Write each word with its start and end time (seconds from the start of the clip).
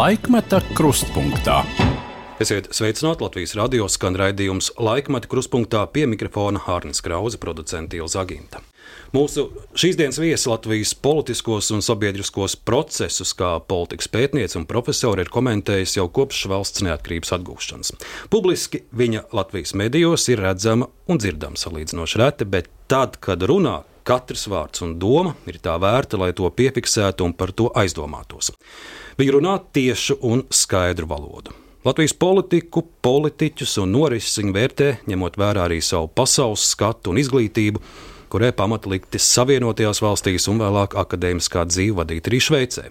Laikmeta 0.00 0.62
krustpunktā. 0.72 1.58
Esiet 2.40 2.70
sveicināti 2.72 3.20
Latvijas 3.20 3.52
radio 3.58 3.84
skan 3.90 4.14
raidījums 4.16 4.70
Laikmeta 4.80 5.28
krustpunktā 5.28 5.82
pie 5.92 6.06
mikrofona 6.08 6.62
Hārnes 6.64 7.02
Krause, 7.04 7.36
producenta 7.42 7.98
Ilza 7.98 8.22
Aginta. 8.22 8.62
Mūsu 9.12 9.50
šīs 9.76 9.98
dienas 10.00 10.16
viesi 10.22 10.48
Latvijas 10.48 10.94
politiskos 11.04 11.68
un 11.76 11.84
sabiedriskos 11.84 12.56
procesus, 12.56 13.34
kā 13.36 13.58
politikas 13.60 14.08
pētniece 14.14 14.56
un 14.62 14.64
profesore, 14.70 15.26
ir 15.26 15.34
komentējusi 15.34 16.00
jau 16.00 16.08
kopš 16.08 16.46
valsts 16.48 16.86
neatkarības 16.86 17.34
atgūšanas. 17.36 17.92
Publiski 18.32 18.86
viņa 18.96 19.26
Latvijas 19.36 19.76
medijos 19.76 20.24
ir 20.32 20.40
redzama 20.46 20.88
un 21.12 21.20
dzirdama 21.20 21.60
salīdzinoši 21.60 22.24
reti, 22.24 22.48
bet 22.48 22.72
tad, 22.88 23.20
kad 23.20 23.44
runā, 23.44 23.82
katrs 24.06 24.48
vārds 24.48 24.80
un 24.86 24.96
doma 25.02 25.36
ir 25.50 25.60
tā 25.60 25.76
vērta, 25.82 26.16
lai 26.16 26.32
to 26.32 26.48
piefiksētu 26.48 27.26
un 27.26 27.36
par 27.36 27.52
to 27.52 27.68
aizdomātos. 27.76 28.54
Viņa 29.20 29.32
runā 29.34 29.58
tiešu 29.76 30.14
un 30.24 30.46
skaidru 30.48 31.04
valodu. 31.10 31.52
Latvijas 31.84 32.14
politiku, 32.16 32.80
politiķus 33.04 33.74
un 33.82 33.90
norises 33.92 34.38
viņa 34.40 34.52
vērtē, 34.54 34.86
ņemot 35.12 35.34
vērā 35.36 35.66
arī 35.66 35.82
savu 35.84 36.08
pasaules 36.16 36.62
skatu 36.72 37.12
un 37.12 37.18
izglītību, 37.20 37.82
kurai 38.32 38.48
pamata 38.56 38.88
likti 38.88 39.20
Savienotajās 39.20 40.00
valstīs 40.00 40.48
un 40.48 40.62
vēlāk 40.62 40.96
akadēmiskā 41.02 41.66
dzīve 41.68 41.98
vadīt 41.98 42.30
arī 42.30 42.40
Šveicē. 42.46 42.86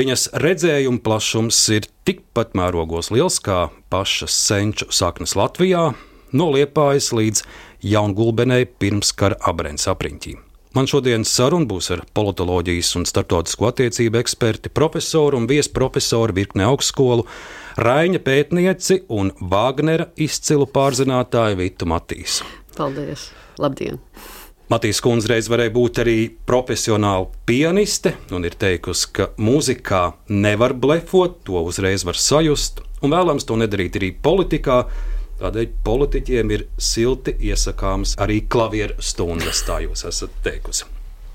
Viņas 0.00 0.30
redzējuma 0.40 1.02
plašums 1.04 1.58
ir 1.76 1.88
tikpat 2.08 2.56
mērogos 2.56 3.10
liels 3.12 3.36
kā 3.44 3.66
pašas 3.92 4.32
senču 4.46 4.88
saknes 4.88 5.36
Latvijā, 5.36 5.90
no 6.32 6.48
Liepājas 6.54 7.10
līdz 7.12 7.44
Jaungulbenei 7.92 8.64
pirms 8.80 9.12
kara 9.12 9.36
abrēns 9.52 9.84
apriņķīm. 9.92 10.40
Man 10.72 10.86
šodienas 10.88 11.28
saruna 11.36 11.68
būs 11.68 11.90
ar 11.92 12.00
politoloģijas 12.16 12.94
un 12.96 13.02
starptautisko 13.04 13.66
attiecību 13.68 14.16
eksperti, 14.22 14.70
profesoru 14.72 15.36
un 15.42 15.48
viesprofesoru 15.50 16.32
virkne 16.38 16.64
augstskolu, 16.64 17.26
Raina 17.76 18.20
pētnieci 18.20 19.02
un 19.12 19.34
Vāgnera 19.52 20.08
izcilu 20.16 20.64
pārzinātāju 20.72 21.58
Vitu 21.60 21.88
Matīsu. 21.92 22.48
Paldies! 22.78 23.28
Labdien! 23.60 24.00
Matīs 24.72 25.02
Kundze 25.04 25.28
reiz 25.28 25.50
varēja 25.52 25.74
būt 25.74 25.98
arī 26.00 26.16
profesionāla 26.48 27.28
pianiste, 27.44 28.14
un 28.32 28.48
ir 28.48 28.56
teikusi, 28.56 29.10
ka 29.12 29.28
mūzikā 29.36 30.06
nevar 30.32 30.72
blefot, 30.72 31.42
to 31.44 31.60
uzreiz 31.60 32.06
var 32.08 32.16
sajust, 32.16 32.80
un 33.04 33.12
vēlams 33.12 33.44
to 33.44 33.60
nedarīt 33.60 34.00
arī 34.00 34.14
politikā. 34.24 34.86
Tādēļ 35.42 35.70
politiķiem 35.82 36.50
ir 36.54 36.66
silti 36.78 37.34
iesakāmas 37.50 38.14
arī 38.22 38.44
klavieru 38.46 39.02
stundas, 39.02 39.64
tā 39.66 39.80
jūs 39.82 40.04
esat 40.06 40.34
teikusi. 40.44 40.86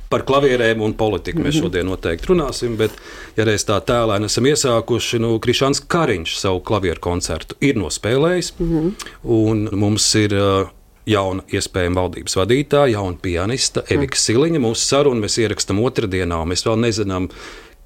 Par 0.08 0.24
klavierēm 0.24 0.80
un 0.86 0.94
politiku 0.96 1.44
mēs 1.44 1.58
šodien 1.60 1.90
noteikti 1.90 2.30
runāsim, 2.30 2.78
bet, 2.80 2.94
ja 3.36 3.44
reiz 3.44 3.66
tā 3.68 3.82
tēlēni 3.84 4.30
esam 4.30 4.48
iesākuši, 4.48 5.20
nu, 5.20 5.34
Krišāns 5.44 5.84
Kariņš 5.92 6.38
savu 6.40 6.62
klavieru 6.70 7.04
koncertu 7.04 7.60
ir 7.60 7.76
nospēlējis, 7.76 8.54
mm 8.56 8.70
-hmm. 8.72 9.12
un 9.36 9.68
mums 9.76 10.08
ir 10.16 10.38
uh, 10.40 10.72
jauna 11.08 11.44
iespējama 11.52 12.02
valdības 12.02 12.38
vadītāja, 12.40 12.94
jauna 12.96 13.20
pianista 13.22 13.84
Evika 13.92 14.20
Siliņa. 14.20 14.64
Mūsu 14.64 14.88
sarunu 14.88 15.24
mēs 15.26 15.38
ierakstām 15.44 15.84
otrdienā, 15.84 16.40
un 16.42 16.54
mēs 16.54 16.66
vēl 16.68 16.80
nezinām, 16.84 17.28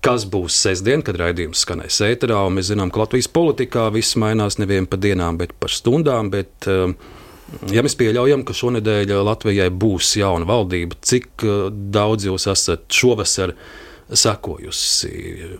kas 0.05 0.25
būs 0.29 0.57
sestdien, 0.65 1.03
kad 1.05 1.19
raidījums 1.21 1.63
skanēs 1.65 2.01
ēterā. 2.05 2.41
Mēs 2.53 2.71
zinām, 2.71 2.91
ka 2.91 3.03
Latvijas 3.03 3.29
politikā 3.31 3.87
viss 3.93 4.17
mainās 4.19 4.57
nevien 4.61 4.89
pa 4.89 4.99
dienām, 5.01 5.39
bet 5.41 5.53
par 5.61 5.73
stundām. 5.73 6.31
Bet, 6.33 6.53
um, 6.71 6.97
Ja 7.67 7.81
mēs 7.83 7.97
pieļaujam, 7.99 8.45
ka 8.47 8.53
šonadēļ 8.55 9.09
Latvijai 9.27 9.65
būs 9.75 10.13
jauna 10.21 10.47
valdība, 10.47 10.95
cik 11.03 11.43
uh, 11.43 11.65
daudz 11.67 12.23
jūs 12.29 12.45
esat 12.47 12.85
šovasar 12.95 13.51
sekojusi 14.07 15.11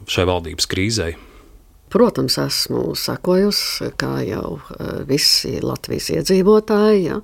šai 0.08 0.26
valdības 0.30 0.70
krīzei? 0.72 1.18
Protams, 1.92 2.38
esmu 2.40 2.94
sekojusi, 2.96 3.90
kā 4.00 4.14
jau 4.24 4.54
uh, 4.56 5.02
visi 5.08 5.58
Latvijas 5.60 6.08
iedzīvotāji. 6.16 7.04
Ja. 7.10 7.20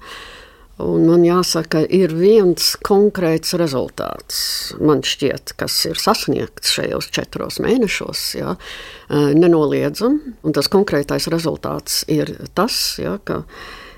Un 0.78 1.08
man 1.10 1.24
jāsaka, 1.26 1.80
ir 1.90 2.12
viens 2.14 2.76
konkrēts 2.86 3.56
rezultāts, 3.58 4.38
man 4.78 5.02
šķiet, 5.02 5.56
kas 5.58 5.74
ir 5.90 5.98
sasniegts 5.98 6.76
šajos 6.76 7.10
četros 7.16 7.58
mēnešos, 7.66 8.26
ja, 8.38 8.54
nenoliedzam. 9.10 10.20
Un 10.46 10.54
tas 10.54 10.70
konkrētais 10.70 11.26
rezultāts 11.34 12.04
ir 12.14 12.30
tas, 12.54 12.78
ja, 13.02 13.16
ka, 13.26 13.42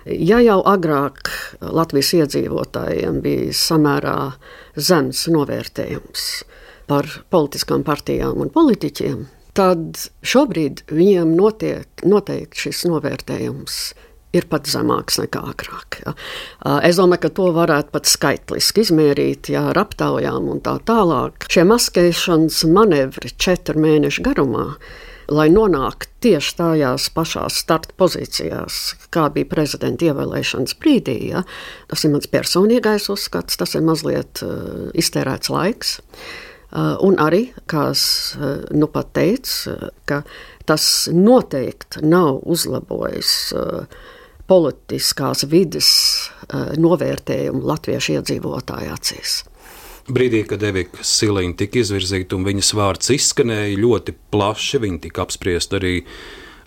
ja 0.07 0.39
jau 0.39 0.61
agrāk 0.71 1.33
Latvijas 1.59 2.13
iedzīvotājiem 2.21 3.19
bija 3.27 3.51
samērā 3.59 4.17
zems 4.79 5.27
novērtējums 5.35 6.29
par 6.87 7.11
politiskām 7.29 7.83
partijām 7.83 8.39
un 8.39 8.55
politiķiem, 8.55 9.25
tad 9.51 10.07
šobrīd 10.23 10.87
viņiem 10.87 11.35
notiek 11.35 12.07
noteikti 12.07 12.69
šis 12.69 12.87
novērtējums 12.87 13.81
ir 14.35 14.45
pat 14.49 14.69
zemāks 14.69 15.19
nekā 15.21 15.41
agrāk. 15.51 15.99
Ja. 16.03 16.13
Es 16.85 16.99
domāju, 16.99 17.25
ka 17.25 17.33
to 17.39 17.49
varētu 17.55 17.93
pat 17.95 18.09
skaitliski 18.09 18.85
izmērīt, 18.85 19.51
ja 19.53 19.69
ar 19.71 19.81
aptaujām 19.81 20.49
un 20.53 20.61
tā 20.65 20.77
tālāk. 20.85 21.49
Šie 21.49 21.65
maskēšanas 21.69 22.63
manevri 22.69 23.31
četru 23.41 23.81
mēnešu 23.81 24.25
garumā, 24.27 24.67
lai 25.29 25.47
nonāktu 25.53 26.09
tieši 26.25 26.55
tajās 26.57 27.07
pašās 27.13 27.57
starta 27.63 27.95
pozīcijās, 27.99 28.81
kā 29.13 29.27
bija 29.33 29.49
prezidenta 29.49 30.09
ievēlēšanas 30.09 30.77
brīdī, 30.81 31.17
ja, 31.31 31.43
tas 31.89 32.05
ir 32.05 32.13
mans 32.13 32.29
personīgais 32.29 33.09
uzskats, 33.13 33.57
tas 33.57 33.75
ir 33.77 33.85
mazliet 33.85 34.43
uh, 34.45 34.89
iztērēts 34.97 35.53
laiks. 35.53 35.97
Uh, 36.69 36.93
un 37.01 37.17
arī, 37.17 37.47
kā 37.69 37.87
es 37.95 38.03
uh, 38.37 38.61
nu 38.77 38.85
pat 38.93 39.09
teicu, 39.17 39.73
ka 40.09 40.21
tas 40.69 41.09
noteikti 41.09 42.03
nav 42.05 42.43
uzlabojis 42.45 43.31
uh, 43.57 44.01
politiskās 44.49 45.45
vidas 45.49 45.91
uh, 46.49 46.73
novērtējumu 46.81 47.63
latviešu 47.69 48.17
iedzīvotāju 48.17 48.93
acīs. 48.95 49.39
Brīdī, 50.09 50.41
kad 50.49 50.63
Evika 50.65 51.03
Siliņa 51.05 51.57
tika 51.59 51.83
izvirzīta 51.83 52.37
un 52.37 52.45
viņas 52.47 52.71
vārds 52.77 53.11
izskanēja 53.13 53.77
ļoti 53.77 54.15
plaši, 54.33 54.79
viņa 54.81 55.03
tika 55.03 55.21
apspriesta 55.21 55.77
arī, 55.77 55.99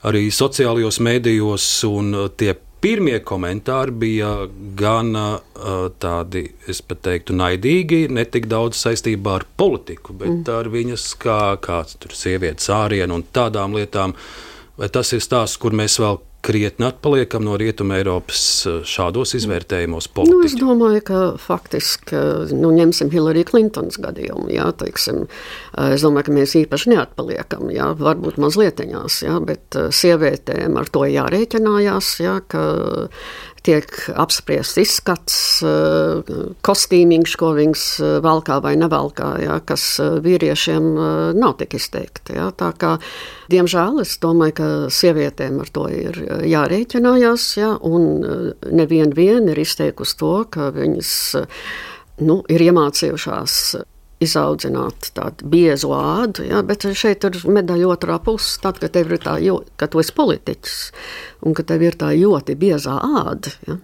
arī 0.07 0.29
sociālajos 0.31 1.01
mēdījos, 1.03 1.67
un 1.91 2.15
tie 2.39 2.55
pirmie 2.83 3.19
komentāri 3.27 3.95
bija 4.05 4.31
gan 4.79 5.11
uh, 5.19 5.89
tādi, 6.03 6.45
es 6.71 6.83
pat 6.87 7.03
teiktu, 7.07 7.35
naidīgi, 7.39 8.05
ne 8.15 8.25
tik 8.27 8.49
daudz 8.51 8.79
saistībā 8.83 9.37
ar 9.41 9.47
politiku, 9.59 10.15
bet 10.19 10.35
mm. 10.43 10.51
ar 10.55 10.71
viņas 10.71 11.07
kā 11.23 11.41
kāds 11.63 11.99
tur 12.03 12.15
sievietes 12.19 12.71
ārienu 12.75 13.19
un 13.19 13.27
tādām 13.35 13.75
lietām. 13.79 14.15
Vai 14.79 14.89
tas 14.91 15.13
ir 15.15 15.23
stāsts, 15.23 15.61
kur 15.61 15.75
mēs 15.77 15.99
vēl 16.01 16.19
krietni 16.43 16.87
atpaliekam 16.89 17.45
no 17.47 17.55
Rietumē 17.59 18.01
Eiropas 18.01 18.43
eh, 18.67 18.81
šādos 18.89 19.37
izvērtējumos? 19.39 20.09
Politiķi? 20.17 20.35
Nu, 20.35 20.47
es 20.49 20.57
domāju, 20.59 21.03
ka 21.07 21.21
faktiski, 21.41 22.19
nu, 22.59 22.73
ņemsim 22.75 23.13
Hillary 23.15 23.45
Clintons 23.49 24.01
gadījumu, 24.03 24.49
jā, 24.53 24.67
teiksim, 24.83 25.25
eh, 25.29 25.95
es 25.95 26.05
domāju, 26.07 26.29
ka 26.29 26.37
mēs 26.41 26.57
īpaši 26.65 26.95
neatpaliekam, 26.97 27.71
jā, 27.75 27.93
varbūt 27.99 28.41
mazlietiņās, 28.43 29.23
jā, 29.29 29.39
bet 29.47 29.79
eh, 29.79 29.89
sievietēm 29.95 30.81
ar 30.83 30.91
to 30.93 31.07
jārēķinājās, 31.07 32.13
jā, 32.27 32.37
ka 32.51 32.67
tiek 33.67 33.89
apspriests 34.19 34.79
izskats, 34.83 35.37
eh, 35.63 36.33
kostīmiņš, 36.67 37.35
ko 37.39 37.53
viņas 37.59 37.85
eh, 38.03 38.15
valkā 38.25 38.59
vai 38.65 38.75
nevalkā, 38.81 39.31
ja, 39.45 39.59
kas 39.67 39.85
eh, 40.03 40.19
vīriešiem 40.23 40.89
nav 41.39 41.57
tik 41.61 41.77
izteikti. 41.79 42.37
Ja. 42.39 42.51
Tā 42.57 42.73
kā, 42.79 42.97
diemžēl 43.53 44.03
es 44.03 44.17
domāju, 44.23 44.57
ka 44.59 44.69
sievietēm 44.93 45.61
ar 45.63 45.71
to 45.75 45.87
ir 45.93 46.19
jārēķinājās, 46.49 47.47
ja, 47.59 47.73
un 47.83 48.27
neviena 48.71 49.17
vien 49.17 49.49
ir 49.53 49.63
izteikusi 49.63 50.19
to, 50.21 50.35
ka 50.53 50.71
viņas 50.75 51.15
nu, 52.27 52.43
ir 52.53 52.67
iemācījušās 52.69 53.57
izaudzināt 54.23 55.11
tādu 55.17 55.49
biezu 55.53 55.93
ādu, 55.97 56.47
ja, 56.47 56.63
bet 56.67 56.87
šeit 56.99 57.25
ir 57.27 57.39
medaļa 57.51 57.89
otrā 57.95 58.19
puse. 58.23 58.59
Tad, 58.63 58.79
kad 58.83 58.95
tev 58.95 59.13
ir 59.13 59.23
tā, 59.23 59.37
jo, 59.43 59.61
ka 59.81 59.89
tu 59.91 60.03
esi 60.03 60.15
politiķis 60.17 60.77
un 61.47 61.57
ka 61.59 61.67
tev 61.67 61.83
ir 61.87 61.99
tā 61.99 62.13
ļoti 62.17 62.57
biezā 62.59 62.99
āda, 63.23 63.55
ja, 63.67 63.79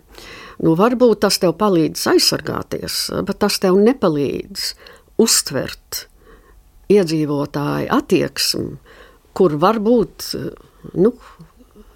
nu, 0.65 0.77
varbūt 0.79 1.25
tas 1.25 1.41
tev 1.43 1.57
palīdz 1.59 2.07
aizsargāties, 2.15 3.01
bet 3.27 3.43
tas 3.43 3.59
tev 3.63 3.79
nepalīdz 3.83 4.71
uztvert 5.23 6.05
iedzīvotāju 6.93 7.91
attieksmi, 7.99 8.79
kur 9.37 9.55
varbūt 9.61 10.31
nu, 10.99 11.13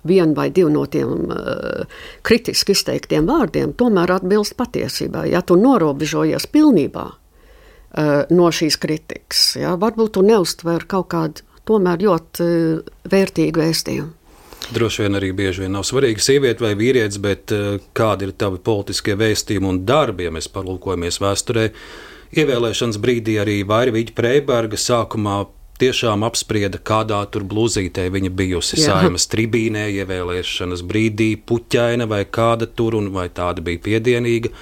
viena 0.08 0.34
vai 0.34 0.50
divi 0.50 0.72
no 0.74 0.84
tiem 0.90 1.26
uh, 1.30 1.82
kritiski 2.26 2.74
izteiktiem 2.76 3.26
vārdiem 3.28 3.74
tomēr 3.78 4.16
atbilst 4.18 4.56
patiesībai. 4.58 5.28
Ja 5.32 5.42
tu 5.46 5.56
norobežojies 5.60 6.48
pilnībā 6.52 7.08
Eh, 7.92 8.24
no 8.32 8.48
šīs 8.48 8.78
kritikas. 8.80 9.40
Ja? 9.60 9.74
Varbūt 9.76 10.14
tu 10.16 10.22
neuztver 10.24 10.86
kaut 10.88 11.10
kādu 11.12 11.44
tomēr 11.68 12.00
ļoti 12.00 12.44
eh, 12.46 12.92
vērtīgu 13.12 13.60
vēstījumu. 13.60 14.14
Droši 14.72 15.02
vien 15.02 15.18
arī 15.18 15.32
bieži 15.36 15.64
vien 15.64 15.74
nav 15.76 15.84
svarīgi 15.84 16.22
sieviete 16.22 16.64
vai 16.64 16.70
vīrietis, 16.78 17.18
bet 17.20 17.52
kādi 17.98 18.28
ir 18.28 18.32
tavi 18.38 18.60
politiskie 18.62 19.16
vēstījumi 19.18 19.68
un 19.68 19.80
darbi, 19.84 20.24
ja 20.24 20.32
mēs 20.32 20.46
palūkojamies 20.54 21.18
vēsturē. 21.20 21.64
Ievēlēšanas 22.38 23.00
brīdī 23.02 23.34
arī 23.42 23.58
Vairvīģa 23.68 24.14
Preiberga 24.16 24.78
sākumā 24.80 25.42
tiešām 25.82 26.22
apsprieda, 26.26 26.78
kādā 26.78 27.18
tur 27.32 27.44
blūzītē 27.48 28.06
viņa 28.14 28.30
bijusi 28.38 28.78
Jā. 28.80 29.00
saimas 29.00 29.26
tribīnē, 29.32 29.88
ievēlēšanas 30.02 30.84
brīdī, 30.86 31.34
puķaina 31.48 32.06
vai 32.10 32.22
kāda 32.24 32.70
tur, 32.70 32.96
un 33.00 33.10
vai 33.14 33.28
tāda 33.34 33.64
bija 33.64 33.82
piedienīga. 33.88 34.52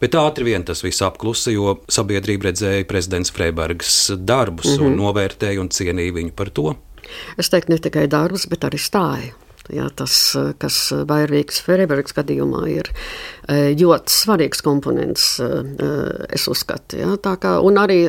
Bet 0.00 0.16
ātri 0.16 0.48
vien 0.48 0.64
tas 0.64 0.80
viss 0.84 1.04
apklusa, 1.04 1.52
jo 1.52 1.76
sabiedrība 1.92 2.48
redzēja 2.48 2.88
prezidents 2.88 3.32
Freibergs 3.36 3.98
darbus 4.16 4.72
mm 4.72 4.78
-hmm. 4.78 4.86
un 4.86 4.92
mhm. 4.94 5.02
novērtēja 5.04 5.60
un 5.60 5.68
cienīja 5.68 6.16
viņu 6.16 6.32
par 6.36 6.50
to. 6.50 6.74
Es 7.36 7.50
teiktu, 7.50 7.72
ne 7.72 7.78
tikai 7.78 8.06
darbus, 8.08 8.46
bet 8.46 8.64
arī 8.64 8.78
stāju. 8.78 9.36
Jā, 9.70 9.86
tas, 9.94 10.14
kas 10.58 10.76
Vairvīgas 11.06 11.60
Freibergas 11.62 12.14
gadījumā 12.16 12.64
ir 12.72 12.88
e, 12.90 13.74
ļoti 13.78 14.10
svarīgs 14.10 14.64
komponents, 14.66 15.38
e, 15.38 15.46
e, 15.46 15.90
es 16.34 16.48
uzskatu. 16.50 16.98
Jā, 16.98 17.14
tā 17.22 17.36
kā, 17.38 17.60
un 17.62 17.78
arī 17.78 18.00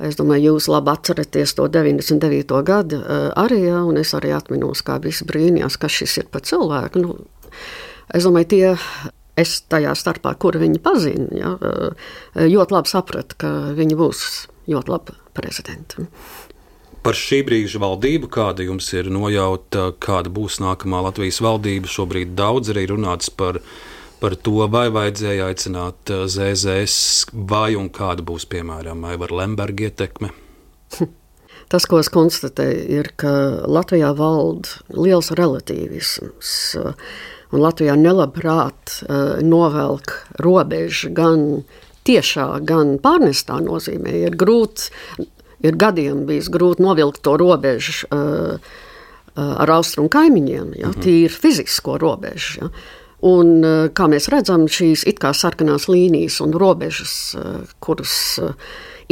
Es 0.00 0.16
domāju, 0.16 0.54
jūs 0.54 0.66
labi 0.72 0.92
atceraties 0.94 1.52
to 1.58 1.66
99. 1.68 2.60
gadu 2.64 3.00
arī, 3.36 3.58
ja, 3.66 3.82
un 3.84 4.00
es 4.00 4.14
arī 4.16 4.32
atminos, 4.32 4.80
kā 4.86 4.96
visi 5.02 5.26
brīnījās, 5.28 5.76
kas 5.80 5.98
šis 6.00 6.16
ir 6.22 6.30
par 6.32 6.44
cilvēku. 6.48 7.02
Nu, 7.04 7.18
es 8.16 8.24
domāju, 8.24 8.48
tie 8.54 8.64
es 9.40 9.58
tajā 9.68 9.92
starpā, 9.96 10.32
kur 10.40 10.56
viņi 10.60 10.80
pazina, 10.84 11.28
ja, 11.36 11.52
ļoti 12.40 12.76
labi 12.78 12.92
sapratu, 12.92 13.36
ka 13.44 13.52
viņi 13.76 14.00
būs 14.00 14.24
ļoti 14.72 14.94
labi 14.94 15.16
prezidenti. 15.36 16.08
Par 17.00 17.16
šī 17.16 17.44
brīža 17.48 17.80
valdību, 17.80 18.28
kāda 18.32 18.64
jums 18.66 18.88
ir 18.92 19.08
nojauta, 19.12 19.90
kāda 20.04 20.32
būs 20.32 20.58
nākamā 20.60 21.00
Latvijas 21.06 21.40
valdība, 21.44 21.88
šobrīd 21.88 22.36
daudz 22.36 22.72
arī 22.74 22.88
runāts 22.90 23.32
par 23.32 23.60
viņa 23.60 23.89
par 24.20 24.36
to, 24.36 24.66
vai 24.70 24.88
vajadzēja 24.92 25.48
aicināt 25.50 26.12
uh, 26.12 26.26
ZZS, 26.28 27.30
vai 27.50 27.74
un 27.78 27.88
kāda 27.92 28.24
būs, 28.26 28.46
piemēram, 28.50 29.04
Aivara 29.08 29.42
Lemberga 29.42 29.88
ietekme. 29.88 30.32
Tas, 31.70 31.86
ko 31.86 32.00
es 32.02 32.10
konstatēju, 32.12 32.86
ir, 32.98 33.12
ka 33.20 33.32
Latvijā 33.70 34.10
valda 34.18 34.80
liels 34.96 35.30
relativisms. 35.38 36.54
Uh, 36.78 36.94
un 37.54 37.64
Latvijā 37.64 37.96
nelabprāt 37.98 39.00
uh, 39.02 39.40
novelk 39.42 40.14
robežu 40.42 41.12
gan 41.16 41.64
tiešā, 42.08 42.48
gan 42.66 42.96
pārnestā 43.02 43.60
nozīmē. 43.64 44.14
Ir 44.26 44.38
grūti, 44.40 44.90
ir 45.64 45.76
gadiem 45.80 46.24
bijis 46.28 46.48
grūti 46.52 46.84
novilkt 46.84 47.22
to 47.26 47.36
robežu 47.40 48.08
ar 49.40 49.70
austrumu 49.70 50.08
kaimiņiem, 50.10 50.72
ja, 50.74 50.88
-hmm. 50.88 51.02
tīri 51.04 51.32
fizisko 51.32 51.98
robežu. 52.00 52.64
Ja. 52.64 52.70
Un, 53.20 53.58
eh, 53.64 53.88
kā 53.92 54.06
mēs 54.08 54.30
redzam, 54.32 54.64
šīs 54.64 55.04
it 55.08 55.18
kā 55.20 55.34
sarkanās 55.36 55.90
līnijas 55.92 56.38
un 56.40 56.54
robežas, 56.56 57.34
eh, 57.36 57.68
kuras 57.84 58.38
eh, 58.40 58.54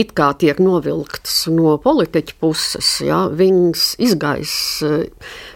it 0.01 0.15
kā 0.17 0.31
tiek 0.33 0.57
novilktas 0.63 1.49
no 1.53 1.75
politiķa 1.77 2.37
puses, 2.41 2.89
ja, 3.05 3.27
viņas 3.29 3.99
izgaisa. 4.01 5.05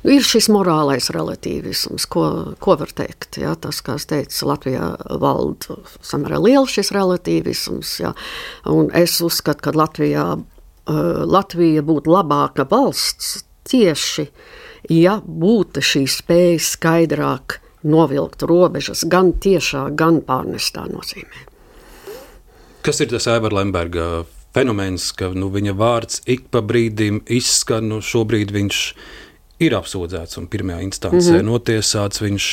Nu, 0.05 0.11
ir 0.13 0.27
šis 0.27 0.51
morālais 0.53 1.09
relativisms, 1.15 2.05
ko, 2.13 2.27
ko 2.61 2.77
var 2.77 2.93
teikt. 2.93 3.39
Ja, 3.41 3.55
tas, 3.55 3.81
kā 3.81 3.97
es 3.97 4.05
teicu, 4.11 4.51
Latvijā 4.51 4.91
valda 5.23 5.79
samērā 6.05 6.43
liels 6.43 6.75
šis 6.75 6.93
relativisms. 6.93 7.95
Ja, 8.03 8.13
es 8.99 9.17
uzskatu, 9.23 9.63
ka 9.63 9.77
Latvijā, 9.79 10.27
Latvija 10.91 11.87
būtu 11.87 12.11
labāka 12.11 12.67
valsts 12.69 13.45
tieši, 13.71 14.27
ja 14.91 15.21
būtu 15.23 15.81
šī 15.87 16.09
spēja 16.11 16.59
skaidrāk 16.67 17.63
novilkt 17.83 18.43
robežas 18.49 19.05
gan 19.09 19.33
tiešā, 19.33 19.89
gan 19.97 20.21
pārnestā 20.27 20.87
nozīmē. 20.91 21.49
Kas 22.83 23.01
ir 23.01 23.13
tas 23.13 23.29
Aivara 23.31 23.61
Lemberga 23.61 24.25
fenomens, 24.55 25.13
ka 25.17 25.31
nu, 25.35 25.49
viņa 25.55 25.75
vārds 25.79 26.23
ik 26.31 26.49
pa 26.53 26.63
brīdim 26.65 27.23
izskan, 27.31 27.89
nu, 27.93 28.01
šobrīd 28.03 28.53
viņš 28.55 28.81
ir 29.63 29.77
apsūdzēts 29.79 30.41
un 30.41 30.49
pirmajā 30.51 30.83
instancē 30.89 31.37
mm 31.37 31.39
-hmm. 31.39 31.51
notiesāts. 31.53 32.23
Viņš 32.23 32.47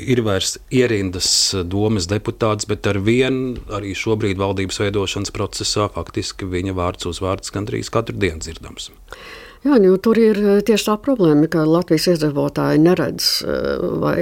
ir 0.00 0.22
vairs 0.24 0.58
ierindas 0.72 1.54
domas 1.64 2.08
deputāts, 2.08 2.66
bet 2.68 2.86
ar 2.86 2.98
vienu 2.98 3.56
arī 3.76 3.94
šobrīd 3.96 4.40
valdības 4.40 4.80
veidošanas 4.80 5.32
procesā 5.34 5.88
faktiski 5.92 6.48
viņa 6.48 6.74
vārds 6.76 7.06
uz 7.06 7.20
vārds 7.20 7.52
gandrīz 7.52 7.90
katru 7.92 8.16
dienu 8.16 8.40
dzirdams. 8.40 8.90
Jā, 9.60 9.76
nu, 9.76 9.92
tur 10.00 10.16
ir 10.16 10.38
eh, 10.40 10.60
tieši 10.64 10.86
tā 10.88 10.94
problēma, 11.04 11.44
ka 11.52 11.66
Latvijas 11.68 12.06
iedzīvotāji 12.14 12.80
neredz 12.80 13.24
eh, 13.44 13.82
vai 14.00 14.14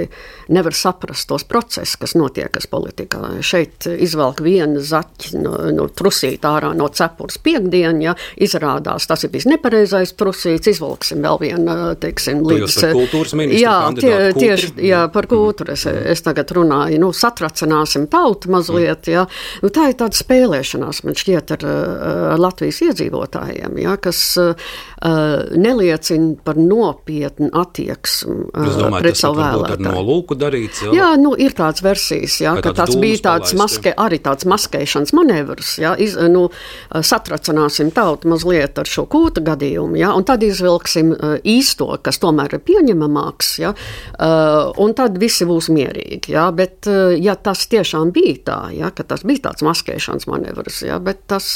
nevar 0.51 0.75
saprast 0.75 1.29
tos 1.29 1.45
procesus, 1.47 1.95
kas 2.01 2.13
notiek 2.19 2.57
politikā. 2.69 3.21
Šeit 3.45 3.87
izvelk 3.87 4.41
vienu 4.43 4.81
zaķi 4.83 5.39
no, 5.39 5.53
no 5.71 5.85
trusīta 5.87 6.51
ārā 6.57 6.73
no 6.75 6.89
cepures 6.91 7.39
piekdienu, 7.45 8.01
ja 8.09 8.15
izrādās 8.35 9.07
tas 9.07 9.23
ir 9.23 9.31
bijis 9.31 9.47
nepareizais 9.47 10.11
trusīts, 10.19 10.67
izvilksim 10.73 11.23
vēl 11.23 11.39
vienu, 11.45 11.71
eh, 11.71 11.95
teiksim, 12.03 12.43
līdz. 12.43 12.75
Kultūras 12.97 13.37
ministrs. 13.39 13.63
Jā, 13.63 13.77
tie, 13.95 14.13
tieši, 14.35 14.73
jā, 14.89 15.05
par 15.15 15.29
kultūru 15.31 15.71
es, 15.77 15.87
es 15.87 16.25
tagad 16.25 16.51
runāju, 16.59 16.99
nu, 16.99 17.13
satracināsim 17.15 18.09
tautu 18.11 18.51
mazliet, 18.51 19.07
jā. 19.07 19.23
Nu, 19.63 19.71
tā 19.71 19.87
ir 19.93 19.97
tāda 20.03 20.19
spēlēšanās, 20.19 20.99
man 21.07 21.15
šķiet, 21.23 21.55
ar, 21.55 21.65
ar 22.35 22.43
Latvijas 22.43 22.83
iedzīvotājiem, 22.89 23.79
jā, 23.87 23.95
kas 24.03 24.35
neliecina 25.55 26.35
par 26.43 26.57
nopietnu 26.59 27.49
attieksmi 27.53 28.49
domāju, 28.53 29.01
pret 29.03 29.19
savu 29.19 29.39
vēlētāju. 29.39 29.85
Nolūku 29.85 30.37
darīts, 30.39 30.83
jā. 30.85 30.93
jā, 30.95 31.09
nu, 31.21 31.33
ir 31.39 31.55
tāds 31.57 31.83
versijas, 31.85 32.39
jā, 32.43 32.53
ka 32.63 32.73
tas 32.77 32.95
bija 32.99 33.21
tāds 33.29 33.55
maske, 33.59 33.93
arī 33.93 34.19
tāds 34.23 34.47
maskēšanas 34.49 35.13
manevrs, 35.17 35.75
jā, 35.81 35.93
iz, 36.01 36.15
nu, 36.31 36.47
satracināsim 36.93 37.91
tautu 37.95 38.31
mazliet 38.31 38.79
ar 38.79 38.89
šo 38.89 39.05
kūta 39.09 39.43
gadījumu, 39.45 39.97
jā, 39.99 40.11
un 40.15 40.25
tad 40.27 40.43
izvilksim 40.45 41.13
īsto, 41.47 41.89
kas 42.03 42.21
tomēr 42.21 42.57
ir 42.57 42.63
pieņemamāks, 42.67 43.51
jā, 43.63 43.73
un 44.79 44.95
tad 44.97 45.19
visi 45.21 45.47
būs 45.49 45.71
mierīgi, 45.73 46.33
jā, 46.35 46.47
bet 46.55 46.89
ja 47.19 47.37
tas 47.39 47.65
tiešām 47.71 48.13
bija 48.15 48.37
tā, 48.51 48.59
jā, 48.75 48.91
ka 48.95 49.05
tas 49.07 49.25
bija 49.27 49.49
tāds 49.49 49.65
maskēšanas 49.65 50.29
manevrs, 50.29 50.83
jā, 50.87 50.99
bet 51.03 51.25
tas, 51.29 51.49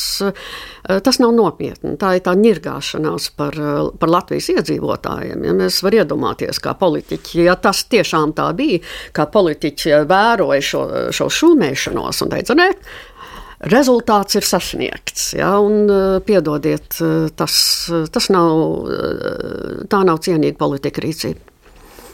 tas 0.84 1.22
nav 1.24 1.36
nopietni, 1.38 1.96
tā 2.02 2.16
ir 2.18 2.26
tā 2.26 2.36
ņirgāšanās 2.40 3.32
par, 3.38 3.58
par 4.00 4.12
Latvijas 4.12 4.50
iedzīvotājiem. 4.56 5.46
Ja 5.48 5.56
mēs 5.58 5.82
varam 5.86 6.04
iedomāties, 6.04 6.60
kā 6.64 6.76
politiķi, 6.80 7.44
ja 7.48 7.56
tas 7.60 7.86
tiešām 7.92 8.36
tā 8.38 8.50
bija, 8.58 8.82
kā 9.16 9.28
politiķi 9.32 10.04
vēroja 10.10 10.68
šo, 10.70 10.84
šo 11.16 11.30
šūmēšanos 11.40 12.24
un 12.26 12.34
teica, 12.34 12.58
ne. 12.60 12.70
Rezultāts 13.72 14.36
ir 14.36 14.44
sasniegts, 14.44 15.30
ja, 15.38 15.54
un 15.64 15.88
piedodiet, 16.28 16.98
tas, 17.40 17.56
tas 18.12 18.30
nav, 18.34 18.90
tā 19.88 20.04
nav 20.04 20.20
cienīga 20.26 20.60
politika 20.60 21.06
rīcība. 21.06 21.54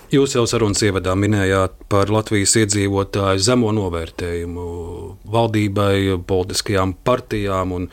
Jūs 0.10 0.34
jau 0.34 0.42
sarunas 0.50 0.82
ievadā 0.82 1.14
minējāt 1.14 1.76
par 1.90 2.10
Latvijas 2.10 2.56
iedzīvotāju 2.58 3.44
zemo 3.46 3.70
novērtējumu 3.78 4.64
valdībai, 5.30 6.18
politiskajām 6.26 6.96
partijām 7.06 7.76
Un 7.78 7.86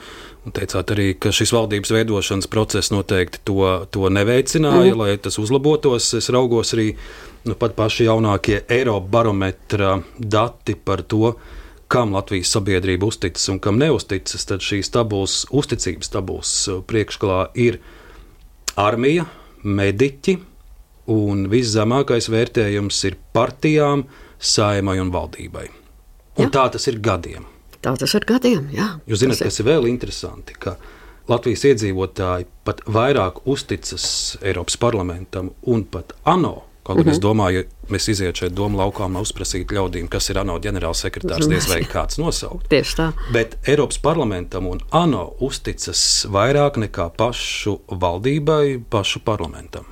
teicāt 0.54 0.92
arī, 0.94 1.08
ka 1.18 1.32
šis 1.34 1.52
valdības 1.54 1.92
veidošanas 1.94 2.48
process 2.50 2.92
noteikti 2.94 3.42
to, 3.48 3.62
to 3.90 4.10
neveicināja, 4.12 4.92
mm. 4.92 5.00
lai 5.00 5.16
tas 5.22 5.38
uzlabotos. 5.42 6.12
Es 6.18 6.30
raugos 6.34 6.74
arī 6.76 6.92
nu, 7.46 7.56
pat 7.58 7.76
paši 7.78 8.08
jaunākie 8.08 8.62
Eirobarometra 8.72 9.96
dati 10.18 10.76
par 10.76 11.02
to, 11.06 11.34
kam 11.92 12.14
Latvijas 12.16 12.50
sabiedrība 12.56 13.06
uzticas 13.06 13.48
un 13.52 13.60
kam 13.62 13.80
neusticas. 13.82 14.46
Tad 14.48 14.64
šīs 14.66 14.90
tabulas, 14.94 15.44
uzticības 15.54 16.12
tabulas 16.14 16.54
priekšgalā 16.90 17.40
ir 17.62 17.80
armija, 18.76 19.26
mediķi, 19.66 20.38
un 21.10 21.46
viszemākais 21.50 22.30
vērtējums 22.32 23.02
ir 23.08 23.18
partijām, 23.34 24.06
saimai 24.38 24.98
un 25.00 25.12
valdībai. 25.14 25.68
Un 26.36 26.48
Jā. 26.48 26.52
tā 26.58 26.64
tas 26.74 26.90
ir 26.90 26.98
gadiem. 27.00 27.46
Tā 27.86 27.94
tas 27.94 28.16
ir 28.18 28.24
gadiem. 28.26 28.64
Jā, 28.74 28.96
Jūs 29.06 29.20
zināt, 29.22 29.40
kas 29.46 29.60
ir 29.62 29.68
vēl 29.68 29.84
interesanti, 29.86 30.56
ka 30.58 30.74
Latvijas 31.30 31.62
iedzīvotāji 31.70 32.48
pat 32.66 32.80
vairāk 32.90 33.44
uzticas 33.46 34.06
Eiropas 34.42 34.78
parlamentam 34.82 35.52
un 35.70 35.84
pat 35.86 36.16
ANO. 36.26 36.64
Kaut 36.86 36.96
gan 36.96 37.04
mm 37.04 37.08
-hmm. 37.08 37.12
es 37.12 37.18
mhm. 37.18 37.26
domāju, 37.26 37.56
ja 37.56 37.64
mēs 37.90 38.10
iziet 38.10 38.36
šeit 38.36 38.52
domu 38.52 38.78
laukām, 38.78 39.16
uzprasīt 39.20 39.72
ļaudīm, 39.72 40.08
kas 40.08 40.30
ir 40.30 40.38
ANO 40.38 40.58
ģenerālsekretārs, 40.58 41.48
diez 41.48 41.68
vai 41.68 41.80
kāds 41.82 42.18
nosaukt. 42.18 42.68
Tieši 42.68 42.96
tā. 42.96 43.12
Bet 43.32 43.56
Eiropas 43.66 43.98
parlamentam 43.98 44.66
un 44.66 44.80
ANO 44.90 45.32
uzticas 45.40 46.26
vairāk 46.30 46.78
nekā 46.78 47.10
pašu 47.16 47.80
valdībai, 47.90 48.82
pašu 48.90 49.20
parlamentam. 49.20 49.84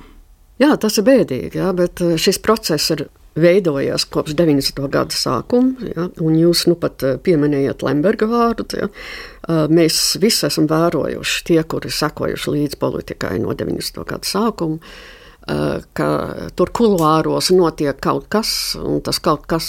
Jā, 0.59 0.77
tas 0.77 0.97
ir 0.97 1.03
bēdīgi, 1.03 1.57
jā, 1.57 1.73
bet 1.75 2.01
eh, 2.01 2.17
šis 2.17 2.39
process 2.39 2.89
ir 2.89 3.07
veidojies 3.35 4.05
kopš 4.11 4.35
90. 4.39 4.79
gada 4.91 5.15
sākuma, 5.15 5.89
ja, 5.95 6.07
un 6.23 6.37
jūs 6.39 6.65
nu 6.69 6.77
pat 6.79 7.03
eh, 7.03 7.17
pieminējat 7.21 7.83
Lemberga 7.85 8.29
vārdu. 8.31 8.67
Ja. 8.79 8.89
Eh, 8.89 9.65
mēs 9.71 9.99
visi 10.21 10.47
esam 10.47 10.69
vērojuši, 10.71 11.43
tie, 11.51 11.59
kuri 11.67 11.91
sekojuši 11.91 12.55
līdz 12.55 12.79
politikai 12.81 13.37
no 13.43 13.55
90. 13.57 14.01
gada 14.07 14.29
sākuma. 14.29 14.79
Ka 15.45 16.07
tur 16.57 16.71
kuluāros 16.73 17.51
notiek 17.53 17.97
kaut 18.01 18.25
kas, 18.33 18.49
un 18.81 19.01
tas 19.05 19.19
kaut 19.21 19.45
kas 19.49 19.67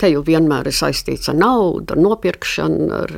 te 0.00 0.10
jau 0.10 0.22
vienmēr 0.26 0.66
ir 0.66 0.74
saistīts 0.74 1.30
ar 1.30 1.36
naudu, 1.38 1.94
ar 1.94 2.00
nopirkšanu, 2.02 2.88
ar 2.96 3.12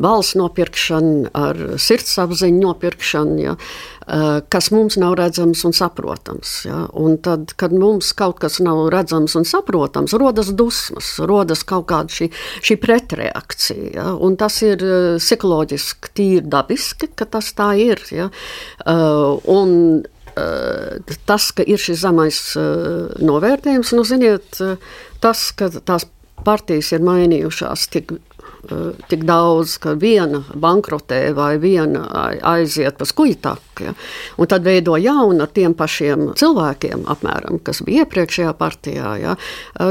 valsts 0.00 0.38
nopirkšanu, 0.40 1.26
ar 1.36 1.60
sirdsapziņu 1.76 2.62
nopirkšanu, 2.62 3.36
ja, 3.42 3.56
kas 4.52 4.70
mums 4.72 4.96
nav 5.00 5.18
redzams 5.20 5.64
un 5.68 5.76
saprotams. 5.76 6.54
Ja. 6.64 6.86
Un 6.96 7.18
tad, 7.22 7.52
kad 7.60 7.74
mums 7.76 8.14
kaut 8.16 8.40
kas 8.40 8.56
nav 8.64 8.86
redzams 8.94 9.36
un 9.36 9.44
saprotams, 9.48 10.16
rodas 10.16 10.54
dusmas, 10.56 11.12
rodas 11.20 11.66
kaut 11.68 11.86
kāda 11.92 12.16
šī, 12.16 12.30
šī 12.64 12.78
pretreakcija. 12.80 13.92
Ja. 13.98 14.08
Un 14.16 14.40
tas 14.40 14.56
ir 14.64 14.80
psiholoģiski 15.20 16.16
tīri 16.16 16.48
dabiski, 16.48 17.12
ka 17.12 17.28
tas 17.28 17.52
tā 17.58 17.74
ir. 17.76 18.00
Ja. 18.08 18.32
Un 18.88 20.02
tas, 21.28 21.50
ka 21.52 21.64
ir 21.66 21.80
šis 21.80 22.02
zemais 22.02 22.40
novērtējums, 23.20 23.94
nu, 23.98 24.04
ziniet, 24.08 24.60
tas, 25.20 25.48
ka 25.56 25.68
tās 25.80 26.08
partijas 26.42 26.92
ir 26.94 27.02
mainījušās 27.06 27.88
tik, 27.92 28.14
tik 29.10 29.24
daudz, 29.26 29.74
ka 29.82 29.94
viena 29.98 30.42
bankrotē 30.54 31.20
vai 31.34 31.56
viena 31.62 32.04
aiziet 32.46 32.98
pa 32.98 33.06
skuitaku, 33.06 33.86
ja, 33.88 33.94
un 34.38 34.50
tad 34.50 34.66
veido 34.66 34.96
jaunu 35.00 35.42
ar 35.44 35.50
tiem 35.54 35.74
pašiem 35.78 36.28
cilvēkiem, 36.38 37.04
apmēram, 37.10 37.58
kas 37.66 37.82
bija 37.86 38.06
iepriekšējā 38.06 38.52
partijā. 38.58 39.14
Ja, 39.22 39.36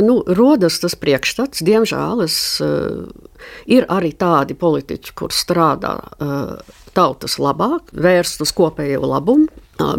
nu, 0.04 0.22
rodas 0.40 0.80
tas 0.84 0.96
priekšstats, 1.00 1.64
diemžēl 1.68 2.24
es, 2.26 2.38
ir 3.68 3.90
arī 3.92 4.14
tādi 4.16 4.56
politiķi, 4.60 5.18
kur 5.20 5.36
strādā 5.36 5.98
tautas 6.96 7.38
labāk, 7.40 7.92
vērst 7.92 8.44
uz 8.44 8.56
kopējo 8.56 9.04
labumu. 9.08 9.52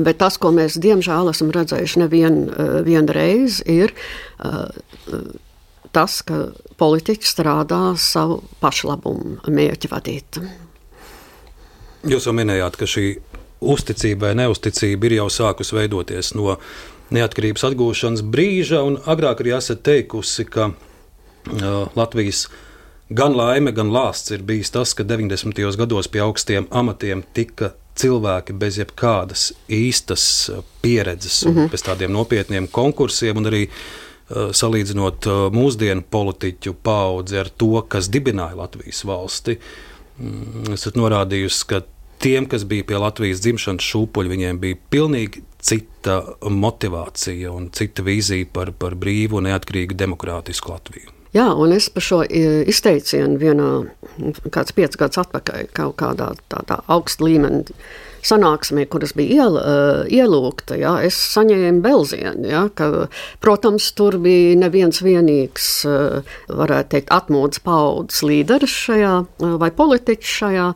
Bet 0.03 0.21
tas, 0.23 0.39
ko 0.41 0.53
mēs 0.55 0.79
diemžēl 0.83 1.31
esam 1.33 1.53
redzējuši 1.55 2.03
nevienu 2.05 2.69
vien 2.87 3.09
reizi, 3.09 3.65
ir 3.71 3.95
tas, 5.93 6.21
ka 6.27 6.47
politiķi 6.81 7.29
strādā 7.29 7.83
savu 8.01 8.41
pašlabumu 8.63 9.43
mērķi 9.53 9.91
vadīt. 9.93 10.41
Jūs 12.09 12.27
jau 12.27 12.35
minējāt, 12.35 12.79
ka 12.81 12.89
šī 12.89 13.07
uzticība 13.63 14.31
vai 14.31 14.39
neusticība 14.41 15.07
ir 15.07 15.19
jau 15.21 15.29
sākus 15.31 15.71
veidoties 15.75 16.33
no 16.35 16.57
neatkarības 17.15 17.67
atgūšanas 17.69 18.25
brīža, 18.33 18.83
un 18.83 18.99
agrāk 19.07 19.45
arī 19.45 19.55
esat 19.59 19.85
teikusi, 19.87 20.47
ka 20.49 20.73
uh, 20.73 21.93
Latvijas 21.99 22.47
gan 23.13 23.37
laime, 23.37 23.75
gan 23.77 23.93
lāsts 23.93 24.33
ir 24.35 24.43
bijis 24.49 24.73
tas, 24.75 24.97
ka 24.97 25.05
90. 25.07 25.61
gados 25.79 26.09
pie 26.11 26.25
augstiem 26.25 26.67
amatiem 26.71 27.23
tika 27.37 27.75
cilvēki 27.99 28.57
bez 28.59 28.79
jebkādas 28.81 29.51
īstas 29.69 30.25
uh, 30.51 30.65
pieredzes, 30.83 31.45
mm 31.45 31.55
-hmm. 31.55 31.71
bez 31.71 31.83
tādiem 31.83 32.13
nopietniem 32.13 32.69
konkursiem, 32.69 33.37
un 33.37 33.47
arī 33.51 33.69
uh, 33.69 34.51
salīdzinot 34.51 35.27
uh, 35.27 35.47
mūsdienu 35.53 36.03
politiķu 36.11 36.75
paudzi 36.83 37.39
ar 37.39 37.49
to, 37.49 37.83
kas 37.89 38.09
dibināja 38.09 38.57
Latvijas 38.57 39.05
valsti. 39.05 39.59
Mm, 40.19 40.73
esat 40.73 40.95
norādījusi, 40.95 41.67
ka 41.67 41.83
tiem, 42.19 42.47
kas 42.47 42.65
bija 42.65 42.85
pie 42.85 42.99
Latvijas 42.99 43.41
dzimšanas 43.41 43.83
šūpuļa, 43.83 44.29
viņiem 44.29 44.59
bija 44.59 44.77
pilnīgi 44.91 45.43
cita 45.63 46.23
motivācija 46.43 47.53
un 47.53 47.71
cita 47.71 48.03
vīzija 48.03 48.47
par, 48.53 48.73
par 48.73 48.95
brīvu, 48.95 49.41
neatkarīgu, 49.41 49.95
demokrātisku 49.95 50.73
Latviju. 50.73 51.22
Jā, 51.33 51.47
un 51.57 51.73
es 51.73 51.89
par 51.89 52.05
šo 52.05 52.21
izteicienu 52.29 53.39
vienā, 53.41 53.69
kāds 54.53 54.75
piecus 54.77 55.01
gadus 55.01 55.23
atpakaļ, 55.23 55.71
kaut 55.73 55.97
kādā 56.03 56.33
tādā 56.53 56.83
augsta 56.93 57.25
līmenī 57.25 57.63
sanāksmē, 58.27 58.87
kuras 58.91 59.15
bija 59.19 59.43
iel, 59.43 59.59
uh, 59.59 60.03
ielūgta, 60.11 60.77
ja, 60.81 60.95
es 61.05 61.19
saņēmu 61.35 61.83
belzienu. 61.85 62.47
Ja, 62.49 62.65
ka, 62.75 63.09
protams, 63.43 63.91
tur 63.99 64.19
bija 64.23 64.57
neviens 64.61 65.03
vienīgs, 65.05 65.69
uh, 65.89 66.35
varētu 66.53 66.95
teikt, 66.97 67.13
atmodas 67.15 67.63
paudzes 67.65 68.23
līderis 68.27 68.77
šajā 68.87 69.15
uh, 69.23 69.57
vai 69.61 69.73
politiķis 69.75 70.37
šajā 70.43 70.69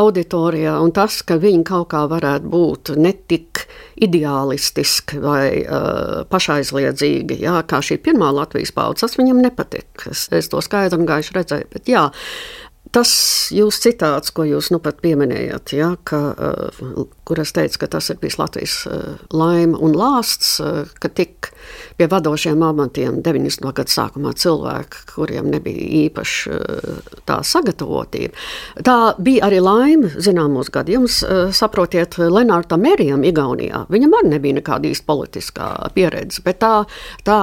auditorijā, 0.00 0.76
un 0.84 0.94
tas, 0.96 1.20
ka 1.26 1.40
viņi 1.40 1.64
kaut 1.70 1.90
kā 1.94 2.04
varētu 2.10 2.52
būt 2.52 2.94
netik 3.00 3.64
ideālistiski 4.00 5.20
vai 5.20 5.44
uh, 5.64 6.22
pašaizliedzīgi, 6.30 7.40
jā, 7.44 7.58
kā 7.68 7.82
šī 7.84 8.00
pirmā 8.04 8.30
Latvijas 8.36 8.72
paudze, 8.76 9.04
tas 9.06 9.18
viņam 9.18 9.42
nepatika. 9.44 10.10
Es, 10.12 10.28
es 10.34 10.48
to 10.52 10.62
skaidri 10.64 11.00
un 11.00 11.08
gaiši 11.08 11.36
redzēju, 11.36 11.70
bet 11.74 11.90
jā, 11.90 12.08
Tas 12.90 13.10
jūs 13.54 13.78
citāts, 13.84 14.32
ko 14.34 14.42
jūs 14.48 14.72
nu 14.74 14.80
pat 14.82 14.98
pieminējāt, 15.04 15.74
ja, 15.78 15.92
ka, 16.02 16.18
uh, 16.34 17.04
kur 17.28 17.38
es 17.38 17.52
teicu, 17.54 17.78
ka 17.84 17.88
tas 17.94 18.10
ir 18.10 18.18
bijis 18.18 18.38
Latvijas 18.40 18.74
uh, 18.90 19.20
laime 19.30 19.78
un 19.78 19.94
lāsts, 19.94 20.56
uh, 20.58 20.90
ka 20.98 21.12
tik 21.14 21.52
pie 22.00 22.08
vadošiem 22.10 22.64
amatiem 22.66 23.20
90. 23.22 23.70
gadu 23.78 23.94
sākumā 23.94 24.34
cilvēki, 24.42 25.04
kuriem 25.14 25.52
nebija 25.52 25.86
īpaši 26.00 26.58
tā 27.28 27.38
sagatavotība. 27.46 28.34
Tā 28.86 28.98
bija 29.22 29.46
arī 29.46 29.60
laime 29.62 30.10
zināmos 30.16 30.72
gadījumos. 30.74 31.20
Saprotiet, 31.54 32.18
Lenārta 32.18 32.78
Merijam 32.80 33.22
Igaunijā, 33.26 33.84
viņam 33.92 34.16
arī 34.18 34.34
nebija 34.34 34.58
nekāda 34.58 34.90
īsta 34.90 35.06
politiskā 35.06 35.68
pieredze, 35.94 36.42
bet 36.46 36.62
tā, 36.64 36.74
tā 37.26 37.40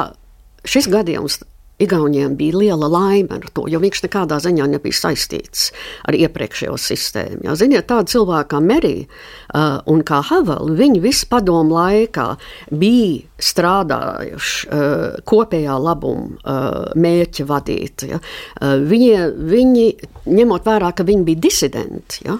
šis 0.67 0.89
gadījums 0.91 1.39
Igauniem 1.77 2.33
bija 2.37 2.57
liela 2.57 2.87
laime 2.89 3.35
ar 3.37 3.43
to, 3.53 3.67
jo 3.69 3.77
viņš 3.77 3.99
nekādā 4.07 4.39
ziņā 4.41 4.65
nebija 4.71 4.97
saistīts 4.97 5.67
ar 6.09 6.15
iepriekšējo 6.17 6.73
sistēmu. 6.81 7.43
Jā, 7.45 7.53
ziniet, 7.59 7.85
tādi 7.91 8.15
cilvēki 8.15 8.49
kā 8.49 8.61
Merija 8.65 9.05
uh, 9.05 9.75
un 9.93 10.01
kā 10.01 10.23
Havela, 10.25 10.73
viņi 10.79 11.03
visu 11.03 11.27
padomu 11.29 11.77
laikā 11.77 12.25
bija 12.73 13.43
strādājuši 13.49 14.71
uh, 14.71 15.19
kopējā 15.29 15.75
labuma 15.83 16.39
uh, 16.41 16.95
mērķa 16.97 17.45
vadīt. 17.51 18.07
Ja. 18.09 18.23
Uh, 18.57 18.79
viņi, 18.81 19.11
viņi, 19.53 19.85
ņemot 20.33 20.65
vērā, 20.65 20.89
ka 20.97 21.05
viņi 21.05 21.27
bija 21.29 21.43
disidenti, 21.45 22.25
ja, 22.25 22.39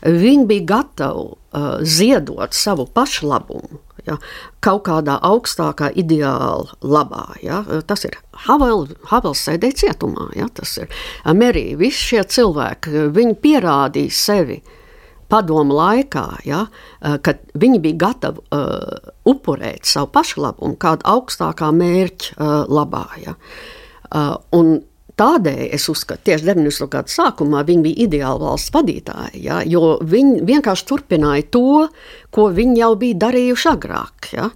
viņi 0.00 0.48
bija 0.48 0.64
gatavi 0.72 1.28
uh, 1.28 1.68
ziedot 1.84 2.56
savu 2.56 2.88
pašlabumu 2.96 3.82
ja, 4.08 4.16
kaut 4.64 4.86
kādā 4.88 5.18
augstākā 5.24 5.92
ideāla 5.98 6.74
labā. 6.82 7.26
Ja. 7.44 7.62
Tas 7.88 8.06
ir 8.08 8.18
Havels, 8.46 8.94
Havels 9.12 9.44
sēdēja 9.46 9.82
cietumā, 9.84 10.30
ja, 10.38 10.48
tas 10.54 10.76
ir 10.82 10.90
Merija. 11.36 11.78
Visi 11.80 12.12
šie 12.12 12.24
cilvēki, 12.36 13.08
viņi 13.14 13.38
pierādīja 13.44 14.18
sevi 14.18 14.60
padomu 15.28 15.76
laikā, 15.76 16.26
ja, 16.48 16.64
kad 17.00 17.42
viņi 17.58 17.80
bija 17.84 18.00
gatavi 18.06 18.44
uh, 18.56 19.10
upurēt 19.28 19.88
savu 19.88 20.08
pašlabumu 20.14 20.78
kādu 20.80 21.04
augstākā 21.12 21.68
mērķa 21.76 22.36
uh, 22.36 22.54
labā. 22.64 23.04
Ja. 23.26 23.36
Uh, 24.08 24.38
un 24.56 24.78
Tādēļ 25.18 25.62
es 25.74 25.88
uzskatu, 25.90 26.28
tieši 26.28 26.46
90. 26.46 26.86
gadu 26.92 27.10
sākumā 27.10 27.64
viņi 27.66 27.84
bija 27.88 28.06
ideāli 28.06 28.44
valsts 28.44 28.72
vadītāji, 28.74 29.42
ja, 29.48 29.60
jo 29.66 29.96
viņi 29.98 30.44
vienkārši 30.46 30.86
turpināja 30.86 31.48
to, 31.54 31.88
ko 32.34 32.48
viņi 32.54 32.78
jau 32.84 32.92
bija 33.00 33.18
darījuši 33.26 33.70
agrāk. 33.72 34.30
Ja. 34.36 34.48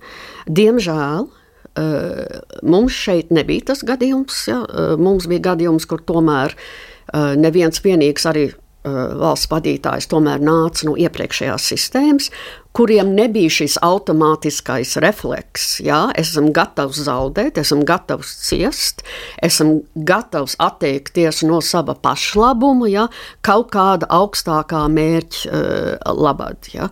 Diemžēl 0.47 1.27
uh, 1.27 2.41
mums 2.63 2.95
šeit 2.95 3.35
nebija 3.35 3.73
tas 3.73 3.83
gadījums. 3.87 4.45
Ja. 4.51 4.63
Uh, 4.63 4.95
mums 5.01 5.27
bija 5.31 5.49
gadījums, 5.51 5.89
kur 5.91 6.05
tomēr 6.07 6.55
uh, 6.55 7.35
neviens 7.39 7.83
vienīgs 7.83 8.29
arī 8.31 8.53
valsts 8.85 9.51
vadītājs 9.51 10.09
tomēr 10.11 10.43
nāca 10.43 10.89
no 10.89 10.97
iepriekšējās 10.99 11.67
sistēmas, 11.71 12.31
kuriem 12.75 13.13
nebija 13.15 13.53
šis 13.53 13.77
automātiskais 13.85 14.97
refleks. 15.05 15.77
Jā, 15.85 16.01
esam 16.19 16.51
gatavs 16.57 17.03
zaudēt, 17.07 17.61
esam 17.63 17.85
gatavs 17.87 18.33
ciest, 18.49 19.05
esam 19.45 19.81
gatavs 19.95 20.57
atteikties 20.63 21.45
no 21.47 21.61
sava 21.63 21.95
pašlabuma, 21.95 22.89
jā, 22.91 23.09
kaut 23.47 23.71
kāda 23.75 24.09
augstākā 24.11 24.87
mērķa 24.93 25.43
uh, 25.51 26.15
labad. 26.19 26.73
Jā. 26.75 26.89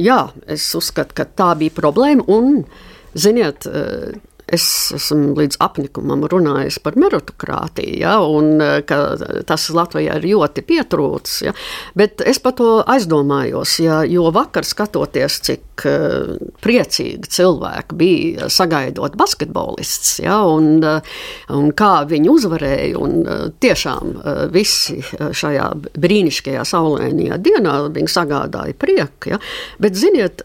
jā, 0.00 0.22
es 0.50 0.66
uzskatu, 0.78 1.20
ka 1.20 1.28
tā 1.38 1.52
bija 1.60 1.76
problēma. 1.76 2.26
Un, 2.32 2.64
ziniet, 3.14 3.68
uh, 3.68 4.16
Es 4.48 4.64
esmu 4.96 5.34
līdz 5.36 5.58
apnikumam 5.60 6.22
runājis 6.30 6.78
par 6.80 6.96
meritokratīju, 7.00 7.98
ja, 8.00 8.14
un 8.24 8.62
ka 8.88 8.98
tas 9.48 9.66
Latvijā 9.76 10.16
ir 10.18 10.28
ļoti 10.32 10.64
pietrūcis. 10.68 11.42
Ja, 11.44 11.52
bet 11.98 12.22
es 12.24 12.40
par 12.40 12.54
to 12.58 12.68
aizdomājos, 12.88 13.76
ja, 13.84 14.00
jo 14.08 14.30
vakar 14.34 14.64
skatoties, 14.64 15.40
cik 15.44 15.84
uh, 15.88 16.36
priecīgi 16.64 17.28
cilvēki 17.38 17.98
bija 17.98 18.48
sagaidot 18.52 19.18
basketbolists, 19.20 20.16
ja, 20.24 20.40
un, 20.48 20.78
uh, 20.80 21.18
un 21.54 21.72
kā 21.76 21.92
viņi 22.08 22.32
uzvarēja, 22.32 22.98
un 22.98 23.18
tiešām 23.60 24.14
visi 24.54 24.98
šajā 25.12 25.68
brīnišķīgajā 25.98 26.64
saulēnajā 26.72 27.38
dienā 27.44 27.74
viņi 27.94 28.12
sagādāja 28.12 28.76
prieku. 28.78 29.34
Ja, 29.34 29.42
bet, 29.82 29.98
ziniet, 29.98 30.44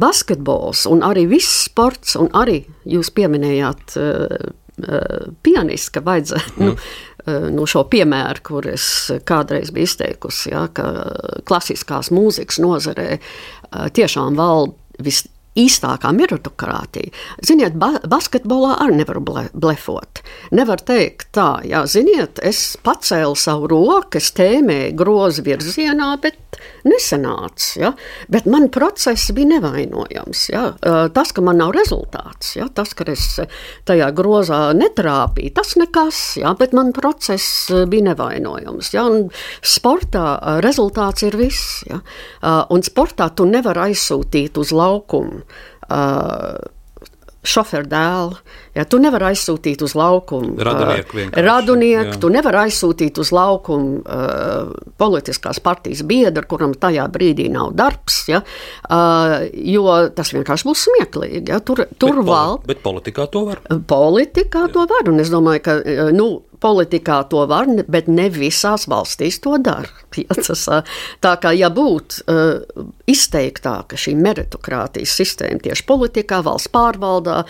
basketbols 0.00 0.84
un 0.90 1.04
arī 1.06 1.26
viss 1.30 1.64
sports, 1.68 2.16
un 2.20 2.30
arī 2.36 2.60
jūs 2.88 3.12
pieminējāt 3.14 3.96
uh, 4.00 4.52
uh, 4.86 5.26
pianistu, 5.46 5.96
ka 5.96 6.04
vajadzētu. 6.06 6.54
Mm. 6.58 6.70
Nu, 6.70 6.76
uh, 6.76 7.50
no 7.56 7.68
šo 7.70 7.84
piemēru, 7.90 8.44
kur 8.46 8.70
es 8.70 8.86
kādreiz 9.28 9.72
biju 9.74 9.90
izteikusi, 9.90 10.50
ja, 10.54 10.66
ka 10.74 10.88
klasiskās 11.48 12.12
mūzikas 12.14 12.60
nozarē 12.62 13.18
tiešām 13.94 14.36
valda 14.38 15.02
vis, 15.02 15.24
īstākā 15.58 16.10
meritokratīja. 16.14 17.12
Ziniet, 17.46 17.76
ba 17.78 17.94
basketbolā 18.10 18.74
arī 18.84 18.98
nevar 19.00 19.20
ble 19.24 19.44
blefot. 19.54 20.22
Nevar 20.54 20.82
teikt 20.82 21.30
tā, 21.36 21.62
jā, 21.66 21.84
ziniet, 21.90 22.40
es 22.42 22.74
pacēlu 22.84 23.36
savu 23.38 23.70
roku, 23.70 24.18
es 24.18 24.32
tēmēju 24.34 24.96
grozu 24.98 25.44
virzienā, 25.46 26.14
bet 26.22 26.38
nesanāca. 26.88 27.68
Ja? 27.80 27.92
Bet 28.32 28.48
man 28.50 28.68
process 28.74 29.30
bija 29.34 29.54
nevainojams. 29.54 30.44
Ja? 30.52 30.64
Tas, 31.14 31.32
ka 31.34 31.44
man 31.44 31.60
nav 31.62 31.74
rezultāts, 31.76 32.54
ja? 32.58 32.68
tas, 32.74 32.94
ka 32.96 33.06
es 33.12 33.26
tajā 33.88 34.10
grozā 34.16 34.60
netrāpīju, 34.76 35.54
tas 35.56 35.74
nekas, 35.80 36.22
ja? 36.42 36.54
bet 36.58 36.76
man 36.76 36.92
process 36.96 37.70
bija 37.90 38.10
nevainojams. 38.10 38.92
Ja? 38.96 39.06
Un 39.10 39.28
sportā 39.64 40.60
rezultāts 40.64 41.26
ir 41.26 41.38
viss. 41.40 41.82
Ja? 41.88 42.00
Un 42.74 42.84
sportā 42.86 43.30
tu 43.36 43.48
nevari 43.48 43.90
aizsūtīt 43.90 44.60
uz 44.60 44.74
laukumu 44.74 45.44
šoferu 47.44 47.88
dēlu. 47.88 48.38
Ja, 48.74 48.84
tu 48.88 48.98
nevari 49.02 49.28
aizsūtīt 49.30 49.84
uz 49.86 49.94
laukumu. 49.98 50.56
Uh, 50.58 51.28
radunieku 51.44 52.18
tu 52.22 52.30
nevari 52.32 52.64
aizsūtīt 52.64 53.20
uz 53.22 53.30
laukumu 53.34 54.00
uh, 54.02 54.72
politiskās 55.00 55.60
partijas 55.64 56.02
biedru, 56.08 56.46
kuram 56.50 56.74
tajā 56.74 57.06
brīdī 57.14 57.46
nav 57.52 57.74
darbs, 57.78 58.24
ja, 58.32 58.40
uh, 58.88 59.36
jo 59.52 59.84
tas 60.16 60.32
vienkārši 60.34 60.68
būs 60.70 60.86
smieklīgi. 60.88 61.44
Ja, 61.52 61.60
tur 61.60 61.84
tur 62.00 62.18
bet, 62.22 62.30
val... 62.30 62.58
bet 62.66 62.82
politikā 62.84 63.28
to 63.30 63.44
var. 63.50 63.62
Politikā 63.94 64.66
to 64.74 64.88
var, 64.90 65.12
un 65.12 65.22
es 65.22 65.32
domāju, 65.32 65.64
ka. 65.68 65.78
Nu, 66.14 66.28
politikā 66.60 67.20
to 67.30 67.44
var, 67.50 67.68
bet 67.90 68.08
ne 68.10 68.28
visās 68.32 68.86
valstīs 68.90 69.40
to 69.44 69.56
dara. 69.62 69.90
Tā 71.24 71.32
kā 71.42 71.50
ja 71.56 71.70
būtu 71.74 72.24
uh, 72.30 72.84
izteiktāka 73.10 73.98
šī 73.98 74.14
meritokratīzes 74.20 75.16
sistēma 75.20 75.62
tieši 75.64 75.86
politikā, 75.88 76.40
valsts 76.46 76.70
pārvaldā, 76.74 77.40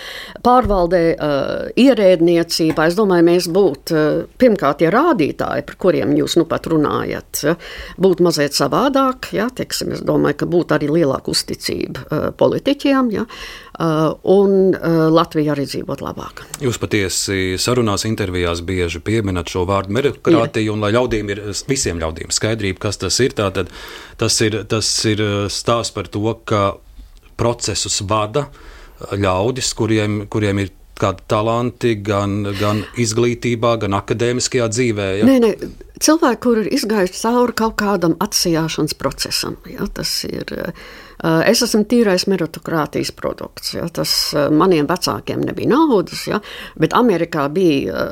pārvaldē, 0.45 1.03
uh, 1.15 1.67
ierēdniecībā, 1.81 2.89
es 2.89 2.99
domāju, 2.99 3.29
mēs 3.29 3.51
būtu 3.53 3.99
uh, 3.99 4.23
pirmkārt 4.41 4.81
tie 4.83 4.91
rādītāji, 4.95 5.67
par 5.69 5.79
kuriem 5.81 6.15
jūs 6.19 6.39
nu 6.41 6.47
pat 6.49 6.69
runājat, 6.73 7.45
ja, 7.45 7.57
būtu 8.01 8.27
mazliet 8.27 8.57
savādāk. 8.57 9.31
Ja, 9.37 9.51
teiksim, 9.55 9.95
es 9.97 10.05
domāju, 10.05 10.41
ka 10.43 10.51
būtu 10.51 10.79
arī 10.79 10.91
lielāka 10.93 11.35
uzticība 11.35 12.07
uh, 12.09 12.27
politiķiem. 12.39 13.13
Ja, 13.15 13.29
un 13.79 14.53
uh, 14.71 14.99
Latvija 15.11 15.55
arī 15.55 15.65
dzīvot 15.67 16.03
labāk. 16.05 16.45
Jūs 16.63 16.79
patiesi 16.79 17.57
sarunās, 17.59 18.07
intervijās 18.07 18.63
bieži 18.67 19.03
pieminat 19.03 19.51
šo 19.51 19.65
vārdu 19.67 19.97
meritokratīju, 19.97 20.77
un 20.77 20.85
lai 20.85 20.93
ļaudīm 20.95 21.33
ir 21.35 21.43
visiem 21.69 21.99
ļaudīm 22.03 22.31
skaidrība, 22.35 22.85
kas 22.87 23.01
tas 23.03 23.19
ir, 23.25 23.35
tātad 23.35 23.73
tas 24.21 24.39
ir, 24.47 24.61
tas 24.71 24.93
ir 25.11 25.25
stāsts 25.51 25.95
par 25.97 26.07
to, 26.13 26.27
ka 26.47 26.77
procesus 27.41 27.99
vada 28.07 28.47
ļaudis, 29.11 29.73
kuriem, 29.75 30.25
kuriem 30.31 30.63
ir 30.63 30.75
kādi 30.99 31.25
talanti 31.31 31.97
gan, 32.07 32.45
gan 32.59 32.85
izglītībā, 33.01 33.75
gan 33.83 33.97
akadēmiskajā 33.99 34.69
dzīvē. 34.71 35.09
Ja? 35.19 35.27
Nē, 35.29 35.39
nē, 35.43 35.51
cilvēki, 36.05 36.41
kur 36.47 36.61
ir 36.63 36.71
izgājuši 36.79 37.23
cauri 37.25 37.57
kaut 37.59 37.75
kādam 37.83 38.15
atsijāšanas 38.23 38.95
procesam, 39.01 39.59
ja, 39.71 39.89
tas 39.95 40.21
ir. 40.29 40.55
Es 41.23 41.63
esmu 41.63 41.85
tīrais 41.89 42.27
meritokratījas 42.31 43.13
produkts. 43.17 43.75
Ja, 43.77 43.87
tas 43.93 44.33
maniem 44.51 44.89
vecākiem 44.91 45.45
nebija 45.47 45.71
naudas, 45.71 46.27
ja, 46.31 46.41
bet 46.81 46.97
Amerikā 46.97 47.47
bija 47.55 48.09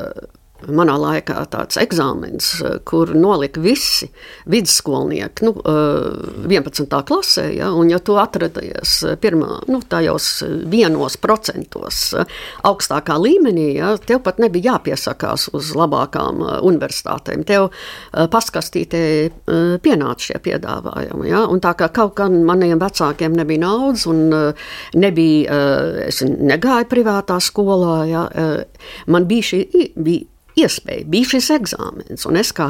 manā 0.71 0.95
laikā 1.01 1.43
tāds 1.51 1.79
eksāmenis, 1.81 2.49
eh, 2.63 2.79
kur 2.85 3.13
nolika 3.15 3.61
visi 3.63 4.09
vidusskolnieki 4.47 5.47
nu, 5.47 5.55
11. 6.47 6.99
Eh, 6.99 7.05
klasē. 7.09 7.47
Ja, 7.57 7.73
un, 7.73 7.91
ja 7.91 7.99
tu 7.99 8.17
atradies 8.21 9.01
pirmā, 9.21 9.63
nu, 9.69 9.81
tajos 9.83 10.43
vienos 10.71 11.17
procentos 11.17 12.13
eh, 12.15 12.25
augstākā 12.65 13.19
līmenī, 13.19 13.69
ja, 13.79 13.97
tev 13.99 14.23
pat 14.23 14.39
nebija 14.43 14.73
jāpiesakās 14.73 15.49
uz 15.57 15.73
labākām 15.77 16.43
universitātēm. 16.63 17.45
Tev 17.47 17.71
paskastītē 18.13 19.03
pienāca 19.83 20.29
šie 20.29 20.39
piedāvājumi. 20.43 21.29
Ja, 21.31 21.45
un 21.51 21.61
tā 21.63 21.73
kā 21.79 21.89
kaut 21.93 22.15
kā 22.19 22.29
maniem 22.31 22.81
vecākiem 22.81 23.35
nebija 23.37 23.65
naudas 23.65 24.07
un 24.11 24.31
nebija, 24.95 25.59
es 26.07 26.23
negāju 26.23 26.89
privātā 26.91 27.39
skolā, 27.43 27.97
ja, 28.11 28.27
man 29.11 29.27
bija 29.31 29.51
šī 29.53 29.63
bija 29.97 30.33
iespēja, 30.59 31.07
bija 31.09 31.33
šis 31.35 31.51
eksāmenis. 31.57 32.27
Un 32.29 32.39
es 32.41 32.53
kā, 32.57 32.69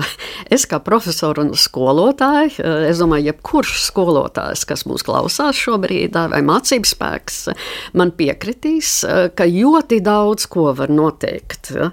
es 0.55 0.67
kā 0.71 0.81
profesors 0.85 1.43
un 1.43 1.53
skolotājs, 1.59 2.59
eh, 2.63 2.89
es 2.91 3.03
domāju, 3.03 3.31
jebkurš 3.33 3.77
skolotājs, 3.89 4.67
kas 4.69 4.87
mūs 4.89 5.07
klausās 5.07 5.59
šobrīd, 5.59 6.19
vai 6.33 6.43
mācību 6.47 6.93
spēks, 6.95 7.39
man 7.99 8.13
piekritīs, 8.13 9.03
eh, 9.05 9.29
ka 9.35 9.45
ļoti 9.45 10.03
daudz 10.03 10.49
ko 10.49 10.73
var 10.75 10.89
noteikt. 10.89 11.75
Ja? 11.75 11.93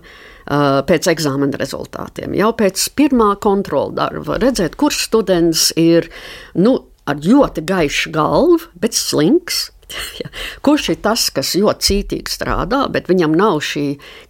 Eh, 0.49 0.81
pēc 0.81 1.05
eksāmena 1.11 1.59
rezultātiem, 1.61 2.33
jau 2.33 2.49
pēc 2.57 2.89
pirmā 2.97 3.35
kontrola 3.37 3.93
darba, 3.93 4.39
redzēt, 4.41 4.79
kurš 4.81 5.03
students 5.05 5.67
ir 5.77 6.09
nu, 6.55 6.85
ar 7.05 7.21
ļoti 7.21 7.61
gaišu 7.69 8.09
galvu, 8.15 8.63
bet 8.79 8.97
slinks. 8.97 9.69
Kurš 10.65 10.89
ir 10.93 10.99
tas, 11.03 11.27
kas 11.33 11.53
ļoti 11.59 11.87
cītīgi 11.87 12.33
strādā, 12.33 12.83
bet 12.91 13.09
viņam 13.09 13.35
nav 13.37 13.59
šī 13.65 13.85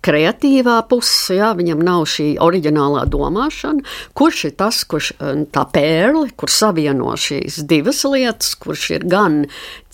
kreatīvā 0.06 0.78
puse, 0.90 1.38
ja? 1.40 1.52
viņam 1.58 1.82
nav 1.86 2.06
šī 2.10 2.30
oriģinālā 2.44 3.06
domāšana? 3.12 3.86
Kurš 4.18 4.46
ir 4.50 4.56
tas, 4.60 4.82
kurš 4.90 5.12
eh, 5.18 5.44
tā 5.54 5.66
pērli, 5.74 6.34
kur 6.40 6.52
savieno 6.54 7.16
šīs 7.20 7.62
divas 7.70 8.04
lietas, 8.08 8.54
kurš 8.60 8.90
ir 8.98 9.08
gan 9.10 9.42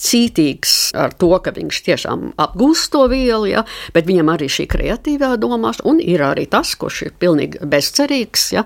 cītīgs 0.02 0.76
ar 1.00 1.16
to, 1.18 1.32
ka 1.42 1.56
viņš 1.56 1.82
tiešām 1.88 2.28
apgūst 2.42 2.92
to 2.94 3.06
vielu, 3.12 3.50
ja? 3.54 3.66
bet 3.96 4.10
viņam 4.10 4.34
arī 4.36 4.50
šī 4.52 4.68
kreatīvā 4.72 5.36
domāšana, 5.42 5.88
un 5.90 6.04
ir 6.04 6.24
arī 6.26 6.46
tas, 6.52 6.76
kurš 6.80 7.08
ir 7.10 7.18
pilnīgi 7.22 7.64
bezcerīgs, 7.64 8.52
ja? 8.58 8.66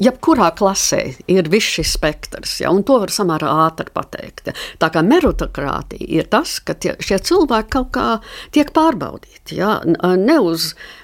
Jebkurā 0.00 0.48
klasē 0.56 1.02
ir 1.30 1.48
viss 1.52 1.76
šis 1.76 1.92
spektrs, 1.98 2.60
ja, 2.62 2.70
un 2.72 2.82
to 2.86 2.96
var 3.02 3.10
samērā 3.12 3.48
ātri 3.66 3.90
pateikt. 3.92 4.46
Ja. 4.48 4.54
Tā 4.80 4.88
kā 4.94 5.00
meritokratīja 5.04 6.08
ir 6.20 6.26
tas, 6.32 6.50
ka 6.64 6.72
tie, 6.74 6.94
šie 7.04 7.18
cilvēki 7.28 7.70
kaut 7.74 7.90
kā 7.96 8.06
tiek 8.54 8.68
pārbaudīti, 8.76 9.58
ja, 9.58 9.70
ne, 9.84 10.38
uz, 10.40 10.60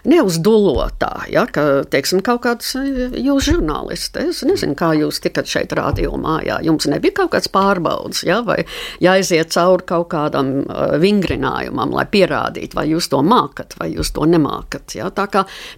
ne 0.08 0.22
uz 0.24 0.38
dulotā, 0.42 1.12
ja, 1.32 1.46
ka, 1.50 1.62
teiksim, 1.92 2.20
kaut 2.24 2.42
kāds 2.46 2.68
jūs 2.76 3.44
žurnālisti, 3.50 4.18
es 4.32 4.38
nezinu, 4.48 4.74
kā 4.78 4.88
jūs 4.96 5.20
tikat 5.24 5.46
šeit 5.50 5.70
rādījumā, 5.76 6.34
ja, 6.48 6.56
jums 6.64 6.84
nebija 6.90 7.14
kaut 7.20 7.32
kāds 7.36 7.48
pārbaudas, 7.52 8.20
ja, 8.26 8.38
vai 8.46 8.60
jāiziet 9.04 9.48
cauri 9.52 9.84
kaut 9.86 10.08
kādam 10.14 10.46
uh, 10.64 10.96
vingrinājumam, 11.02 11.90
lai 11.96 12.06
pierādītu, 12.10 12.76
vai 12.78 12.86
jūs 12.94 13.06
to 13.12 13.20
mākat, 13.26 13.70
vai 13.80 13.88
jūs 13.92 14.08
to 14.16 14.22
nemākat, 14.30 14.86
ja. 14.96 15.06
Tā 15.16 15.24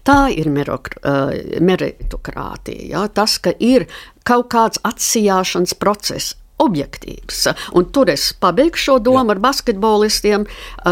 tā 0.07 0.19
ir 0.31 0.47
meritokratīja, 0.53 2.87
ja 2.93 3.08
tas, 3.15 3.39
ka 3.43 3.55
ir 3.59 3.89
kaut 4.29 4.51
kāds 4.53 4.83
atsijāšanas 4.87 5.77
process. 5.79 6.37
Objektīvs. 6.59 7.45
Un 7.79 7.85
tur 7.95 8.11
es 8.11 8.33
pabeigšu 8.43 8.83
šo 8.83 8.95
domu 9.07 9.21
Jā. 9.31 9.37
ar 9.37 9.41
basketbolistiem. 9.45 10.47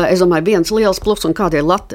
Es 0.07 0.21
domāju, 0.23 0.47
viens 0.47 0.71
liels 0.71 1.01
plus, 1.03 1.25
un 1.27 1.35
kādēļ 1.35 1.67
lat, 1.67 1.95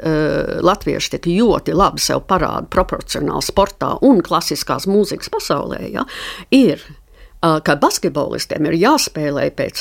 latvieši 0.60 1.14
tik 1.14 1.30
ļoti 1.30 1.72
labi 1.72 2.04
sev 2.04 2.20
parāda 2.28 2.68
proporcionāli 2.68 3.46
sportā 3.46 3.94
un 4.04 4.20
klasiskās 4.20 4.84
mūzikas 4.84 5.32
pasaulē, 5.32 5.86
ja, 5.88 6.04
ir 6.52 6.84
ka 7.42 7.74
basketbolistiem 7.82 8.68
ir 8.70 8.76
jāspēlē 8.78 9.48
pēc 9.58 9.80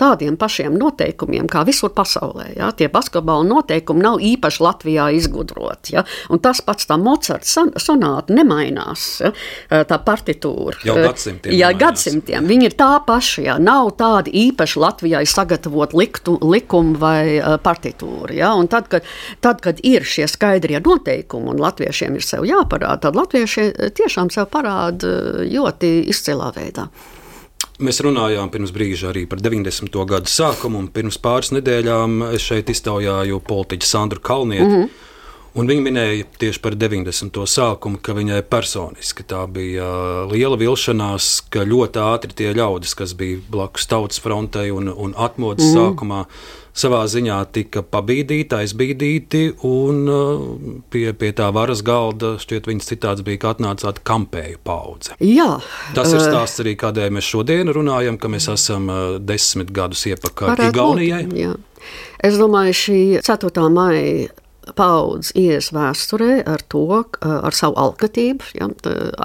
tādiem 0.00 0.38
pašiem 0.40 0.76
noteikumiem 0.80 1.48
kā 1.52 1.64
visur 1.68 1.92
pasaulē. 1.92 2.46
Ja? 2.56 2.70
Tie 2.72 2.88
basketbola 2.92 3.44
noteikumi 3.44 4.00
nav 4.04 4.22
īpaši 4.24 4.62
Latvijā 4.64 5.10
izgudroti. 5.18 5.98
Ja? 5.98 6.04
Un 6.32 6.40
tas 6.44 6.62
pats 6.64 6.88
tā 6.88 6.96
Mocarta 7.00 7.66
sonāta 7.80 8.32
nemainās, 8.32 9.04
ja? 9.20 9.32
tā 9.84 9.98
partitūra. 10.00 10.80
Jau 10.86 10.96
gadsimtiem. 10.96 11.56
Jā, 11.58 11.74
gadsimtiem. 11.76 12.48
Viņi 12.48 12.70
ir 12.70 12.78
tā 12.80 12.90
paši. 13.04 13.44
Ja? 13.50 13.58
Nav 13.60 13.92
tādi 14.00 14.32
īpaši 14.46 14.80
Latvijai 14.80 15.24
sagatavot 15.28 15.92
liktu, 15.92 16.38
likumu 16.40 16.96
vai 17.04 17.36
partitūru. 17.64 18.32
Ja? 18.38 18.54
Un 18.56 18.70
tad, 18.72 18.88
kad, 18.92 19.04
tad, 19.44 19.60
kad 19.64 19.84
ir 19.84 20.08
šie 20.08 20.24
skaidrie 20.30 20.80
noteikumi 20.80 21.52
un 21.52 21.60
latviešiem 21.60 22.16
ir 22.16 22.24
sev 22.24 22.48
jāparāda, 22.48 23.10
tad 23.10 23.20
latvieši 23.20 23.92
tiešām 24.00 24.32
sev 24.32 24.48
parāda 24.54 25.44
ļoti 25.44 25.94
izcilā 26.08 26.48
veidā. 26.56 26.88
Mēs 27.84 28.00
runājām 28.00 28.48
pirms 28.52 28.72
brīža 28.72 29.10
arī 29.10 29.26
par 29.28 29.42
90. 29.44 29.96
gadu 30.08 30.30
sākumu, 30.30 30.80
un 30.80 30.86
pirms 30.94 31.18
pāris 31.20 31.52
nedēļām 31.52 32.30
es 32.32 32.46
šeit 32.46 32.70
iztaujāju 32.72 33.42
politiķu 33.44 33.88
Sandru 33.88 34.22
Kalnieti. 34.24 34.64
Mm 34.64 34.82
-hmm. 34.82 35.10
Un 35.54 35.68
viņa 35.70 35.82
minēja 35.86 36.24
tieši 36.38 36.58
par 36.58 36.74
90. 36.74 37.36
sākumu, 37.46 38.00
ka 38.02 38.12
viņai 38.16 38.40
personiski 38.50 39.22
tā 39.22 39.44
bija 39.46 39.86
liela 40.26 40.56
vilšanās, 40.58 41.44
ka 41.46 41.62
ļoti 41.62 42.00
ātri 42.02 42.34
tie 42.34 42.54
ļaudis, 42.56 42.94
kas 42.98 43.14
bija 43.14 43.38
blakus 43.50 43.86
tautas 43.86 44.18
frontei 44.18 44.72
un, 44.74 44.88
un 44.88 45.14
atmodas 45.14 45.68
mm. 45.68 45.76
sākumā, 45.76 46.24
savā 46.74 47.04
ziņā 47.10 47.38
tika 47.54 47.84
pabīdīti, 47.86 48.58
aizbīdīti, 48.58 49.42
un 49.68 50.00
uh, 50.10 50.46
pie, 50.90 51.06
pie 51.18 51.30
tā 51.36 51.48
varas 51.54 51.84
galda 51.86 52.34
šķiet 52.42 52.68
viņas 52.70 52.90
citāds 52.90 53.26
bija, 53.26 53.42
ka 53.44 53.54
atnācāt 53.54 54.02
kampēju 54.06 54.60
paudze. 54.66 55.18
Jā. 55.22 55.60
Tas 55.96 56.12
ir 56.12 56.20
uh, 56.20 56.26
stāsts 56.26 56.64
arī, 56.64 56.76
kādēļ 56.80 57.14
mēs 57.14 57.30
šodien 57.30 57.70
runājam, 57.74 58.18
ka 58.18 58.30
mēs 58.32 58.50
esam 58.52 58.90
uh, 58.90 59.04
desmit 59.22 59.70
gadus 59.74 60.06
iepakaļ 60.10 60.66
Igaunijai. 60.68 61.26
Būt, 61.30 61.42
jā. 61.44 61.54
Es 62.24 62.38
domāju, 62.40 62.74
šī 62.80 63.00
4. 63.22 63.68
maija 63.72 64.32
paudze 64.76 65.34
ies 65.38 65.70
vēsturē 65.74 66.42
ar 66.48 66.62
to, 66.72 66.86
ar 67.20 67.56
savu 67.56 67.76
alkatību. 67.82 68.50
Ja, 68.56 68.68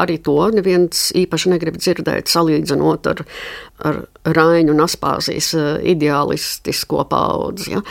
arī 0.03 0.17
to 0.23 0.35
neviens 0.53 1.09
īpaši 1.15 1.53
negrib 1.53 1.79
dzirdēt, 1.79 2.27
salīdzinot 2.31 3.07
ar, 3.13 3.23
ar 3.87 4.01
Rainu 4.35 4.75
un 4.75 4.83
Aspāzijas 4.83 5.53
ideālistisko 5.87 7.05
paudzi. 7.09 7.77
Ja. 7.77 7.83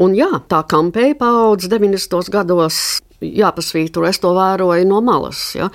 Un 0.00 0.16
jā, 0.16 0.30
tā 0.48 0.62
kampēja 0.68 1.16
paudze 1.20 1.68
90. 1.72 2.32
gados 2.32 2.80
jāpasvītro, 3.24 4.04
es 4.08 4.20
to 4.20 4.32
vēroju 4.36 4.88
no 4.88 5.00
malas. 5.04 5.54
Ja? 5.56 5.70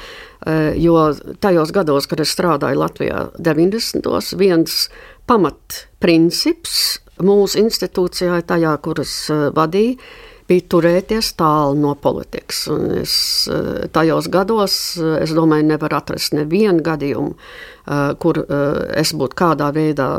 Jo 0.78 1.08
tajos 1.42 1.74
gados, 1.74 2.10
kad 2.10 2.22
es 2.22 2.34
strādāju 2.34 2.82
Latvijā 2.82 3.28
90. 3.38 4.10
viens 4.38 4.84
pamatprincips 5.30 6.76
mūsu 7.22 7.62
institūcijā, 7.62 8.42
tajā, 8.50 8.74
kuras 8.82 9.14
vadīja, 9.58 9.98
bija 10.52 10.68
turēties 10.76 11.32
tālu 11.40 11.80
no 11.80 11.96
politikas. 11.96 12.66
Un 12.72 12.90
es 13.02 13.14
tajos 13.96 14.28
gados, 14.32 14.76
es 15.22 15.32
domāju, 15.36 15.70
nevar 15.72 15.96
atrast 16.02 16.36
nevienu 16.36 16.84
gadījumu, 16.84 17.36
kur 18.22 18.40
es 19.00 19.14
būtu 19.18 19.38
kādā 19.40 19.72
veidā 19.74 20.10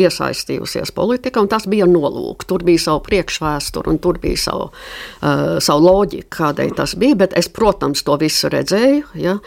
iesaistījusies 0.00 0.90
politikā, 0.96 1.44
un 1.44 1.52
tas 1.52 1.68
bija 1.70 1.86
nolūks. 1.90 2.48
Tur 2.48 2.64
bija 2.66 2.86
savu 2.88 3.04
priekšvēsturi, 3.06 3.92
un 3.92 4.00
tur 4.02 4.20
bija 4.22 4.42
savu, 4.48 4.68
savu 5.20 5.86
loģiku, 5.86 6.30
kādēļ 6.40 6.76
tas 6.80 6.96
bija, 6.98 7.20
bet 7.26 7.36
es, 7.38 7.50
protams, 7.52 8.02
to 8.06 8.18
visu 8.20 8.50
redzēju, 8.52 9.14
ja, 9.22 9.38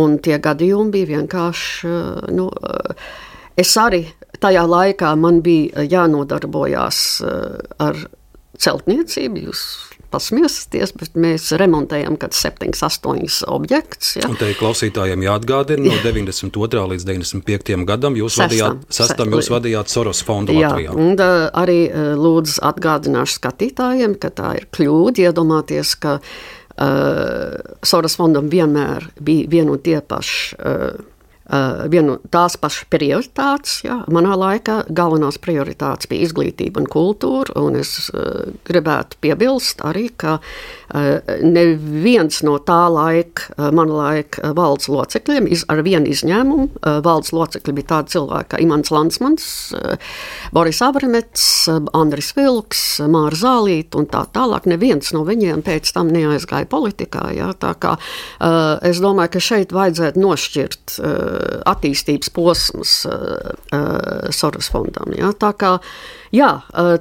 un 0.00 0.18
tie 0.24 0.40
gadījumi 0.42 0.94
bija 0.94 1.12
vienkārši, 1.18 1.94
nu, 2.34 2.48
es 3.60 3.76
arī 3.80 4.06
tajā 4.40 4.64
laikā 4.68 5.14
man 5.20 5.42
bija 5.44 5.84
jānodarbojās 5.88 6.98
ar 7.84 8.06
celtniecību. 8.62 9.44
Jūs 9.48 9.64
pasmiesties, 10.14 10.92
bet 10.98 11.16
mēs 11.18 11.50
remontējam 11.58 12.18
kad 12.20 12.34
7, 12.36 12.70
8 12.74 13.44
objektus. 13.50 14.14
Ja. 14.20 14.28
Un 14.30 14.38
te 14.38 14.50
klausītājiem 14.58 15.24
jāatgādina, 15.26 15.88
no 15.88 15.96
92. 16.04 16.84
līdz 16.94 17.06
95. 17.08 17.78
gadam 17.88 18.18
jūs 18.18 18.36
sestam, 18.36 18.50
vadījāt, 18.50 18.98
sestam 18.98 19.34
jūs 19.34 19.50
vadījāt 19.52 19.92
Soros 19.92 20.22
fondu 20.26 20.54
Jā, 20.54 20.70
Latvijā. 20.70 20.94
Un 20.94 21.18
arī 21.20 21.78
lūdzu 22.20 22.60
atgādināšu 22.70 23.40
skatītājiem, 23.40 24.18
ka 24.22 24.30
tā 24.34 24.52
ir 24.60 24.68
kļūda 24.74 25.26
iedomāties, 25.28 25.96
ka 26.02 26.18
uh, 26.20 27.74
Soros 27.82 28.18
fondam 28.20 28.52
vienmēr 28.52 29.10
bija 29.20 29.50
vien 29.56 29.72
un 29.72 29.82
tie 29.82 29.98
paši. 30.04 30.60
Uh, 30.60 31.13
vienu 31.92 32.16
tās 32.32 32.56
pašas 32.56 32.88
prioritātes. 32.92 33.82
Jā. 33.84 34.00
Manā 34.12 34.32
laikā 34.38 34.84
galvenās 34.88 35.36
prioritātes 35.42 36.08
bija 36.08 36.24
izglītība 36.24 36.80
un 36.80 36.88
kultūra, 36.88 37.52
un 37.60 37.76
es 37.76 38.08
uh, 38.14 38.48
gribētu 38.64 39.18
piebilst 39.20 39.84
arī, 39.84 40.08
ka 40.16 40.38
uh, 40.40 41.34
neviens 41.44 42.40
no 42.46 42.56
tā 42.64 42.86
laika, 42.92 43.50
mana 43.74 43.98
laika 43.98 44.54
valdes 44.56 44.88
locekļiem, 44.88 45.50
ar 45.68 45.82
vienu 45.84 46.10
izņēmumu, 46.12 46.80
valdes 47.04 47.32
locekļi 47.34 47.74
bija 47.76 47.90
tādi 47.92 48.14
cilvēki 48.14 48.50
kā 48.54 48.60
Imants 48.62 48.92
Lansmans, 48.94 49.46
Boris 50.54 50.80
Abramets, 50.84 51.44
uh, 51.68 51.82
Andris 51.96 52.32
Vilks, 52.36 52.84
Māra 53.10 53.36
Zālīta 53.36 54.00
un 54.00 54.08
tā 54.10 54.24
tālāk. 54.32 54.68
Neviens 54.70 55.12
no 55.16 55.24
viņiem 55.28 55.64
pēc 55.66 55.92
tam 55.92 56.08
neaizgāja 56.14 56.68
politikā. 56.70 57.28
Jā. 57.34 57.50
Tā 57.60 57.72
kā 57.80 57.94
es 58.86 59.00
domāju, 59.02 59.34
ka 59.34 59.42
šeit 59.42 59.72
vajadzētu 59.74 60.20
nošķirt 60.20 60.96
attīstības 61.70 62.30
posms 62.34 62.94
uh, 63.08 63.52
uh, 63.74 64.30
Soros 64.34 64.70
fondam. 64.72 65.14
Ja? 65.16 65.32
Tā 65.36 65.52
kā 65.58 65.76
jā, 66.34 66.50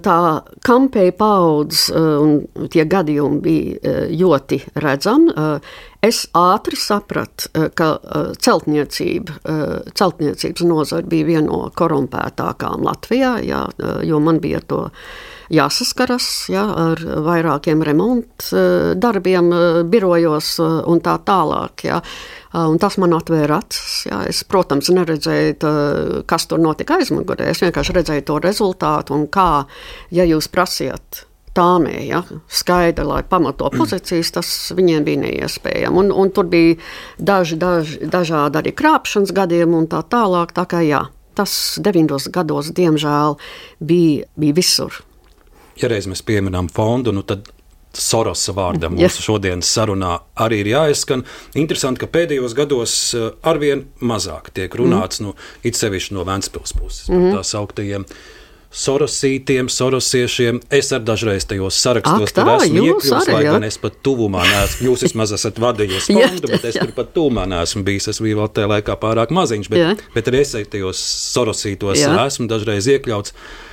tā 0.06 0.18
kampēja 0.66 1.16
paudze 1.18 1.96
un 1.98 2.68
tie 2.74 2.86
gadījumi 2.90 3.40
bija 3.44 3.96
ļoti 4.12 4.60
redzami. 4.84 5.34
Es 6.04 6.26
ātri 6.38 6.78
sapratu, 6.78 7.50
ka 7.80 7.90
celtniecība, 8.44 9.40
celtniecības 9.98 10.66
nozara 10.70 11.08
bija 11.10 11.30
viena 11.32 11.48
no 11.48 11.62
korumpētākām 11.74 12.86
Latvijā, 12.86 13.38
jā, 13.48 13.64
jo 14.06 14.20
man 14.22 14.42
bija 14.44 14.62
to 14.68 14.84
jāsaskaras 15.54 16.30
ja, 16.54 16.64
ar 16.92 17.04
vairākiem 17.26 17.84
remontu 17.84 18.64
darbiem, 19.00 19.50
birojos 19.90 20.56
un 20.62 21.04
tā 21.04 21.18
tālāk. 21.26 21.86
Ja. 21.90 22.00
Un 22.54 22.78
tas 22.78 23.00
man 23.02 23.16
atvēra 23.18 23.60
acis. 23.64 24.06
Ja. 24.10 24.22
Es, 24.30 24.44
protams, 24.46 24.92
neredzēju, 24.94 25.60
tā, 25.62 25.76
kas 26.30 26.48
tur 26.48 26.62
notika 26.62 27.00
aizmugurē. 27.02 27.50
Es 27.50 27.64
vienkārši 27.66 27.98
redzēju 27.98 28.26
to 28.30 28.40
rezultātu 28.44 29.18
un 29.18 29.28
kā, 29.34 29.66
ja 30.14 30.28
jūs 30.30 30.52
prasiet 30.54 31.26
tāmē, 31.54 31.96
ja, 32.08 32.22
skaidri, 32.50 33.06
lai 33.08 33.22
pamato 33.30 33.70
pozīcijas, 33.80 34.34
tas 34.38 34.52
viņiem 34.76 35.08
bija 35.08 35.24
neiespējami. 35.26 36.04
Un, 36.04 36.12
un 36.12 36.34
tur 36.34 36.50
bija 36.52 36.78
daži, 37.18 37.58
daži, 37.62 38.02
dažādi 38.10 38.62
arī 38.62 38.76
krāpšanas 38.78 39.34
gadiem 39.36 39.78
un 39.78 39.90
tā 39.92 40.04
tālāk. 40.10 40.54
Tā 40.56 40.68
kā 40.70 40.84
jā, 40.86 41.06
tas 41.38 41.80
90. 41.82 42.34
gados, 42.34 42.74
diemžēl, 42.76 43.38
bija, 43.82 44.30
bija 44.40 44.60
visur. 44.62 45.02
Ja 45.82 45.90
reiz 45.90 46.08
mēs 46.10 46.22
pieminām 46.26 46.70
fondu, 46.70 47.14
nu 47.16 47.24
tad 47.26 47.50
Sorosa 47.94 48.56
vārdam 48.58 48.96
mūsu 48.98 49.20
ja. 49.20 49.26
šodienas 49.28 49.70
sarunā 49.70 50.16
arī 50.42 50.64
ir 50.64 50.72
jāizskan. 50.72 51.22
Interesanti, 51.60 52.02
ka 52.02 52.10
pēdējos 52.10 52.56
gados 52.58 52.94
eh, 53.14 53.28
arvien 53.46 53.86
mazāk 54.02 54.50
tiek 54.56 54.74
runāts, 54.80 55.22
mm. 55.22 55.28
nu, 55.28 55.36
it 55.62 55.78
sevišķi 55.78 56.16
no 56.18 56.24
Vēncpils 56.26 56.74
puses, 56.74 57.10
mm 57.12 57.20
-hmm. 57.20 57.36
tā 57.38 57.44
sauktajiem. 57.46 58.06
Sorosītiem, 58.74 59.68
sorosiešiem. 59.70 60.60
Es 60.74 60.88
arī 60.92 61.06
dažreiz 61.06 61.46
tajos 61.46 61.78
sarakstos 61.78 62.32
Ak, 62.32 62.34
tā, 62.34 62.56
esmu 62.56 62.86
iekļuvis, 62.88 63.28
lai 63.30 63.44
gan 63.46 63.64
es 63.64 63.78
pat 63.78 64.00
tuvumā 64.02 64.42
neesmu. 64.48 64.88
Jūs 64.88 65.04
vismaz 65.06 65.32
esat 65.32 65.60
vadījusi 65.62 66.16
fondu, 66.18 66.48
bet 66.48 66.66
es 66.66 66.80
tur 66.82 66.92
pat 66.96 67.14
tuvumā 67.14 67.46
neesmu 67.46 67.84
bijis. 67.84 68.08
Es 68.08 68.22
biju 68.22 68.40
vēl 68.40 68.50
tajā 68.50 68.72
laikā 68.72 68.98
pārāk 68.98 69.30
maziņš, 69.30 69.70
bet, 69.70 69.80
jā. 69.80 69.94
bet 70.16 70.28
arī 70.28 70.42
es 70.42 70.58
tajos 70.74 71.04
sorosītos 71.36 72.02
jā. 72.02 72.26
esmu 72.26 72.50
dažreiz 72.50 72.90
iekļauts. 72.90 73.30
Eh, 73.30 73.73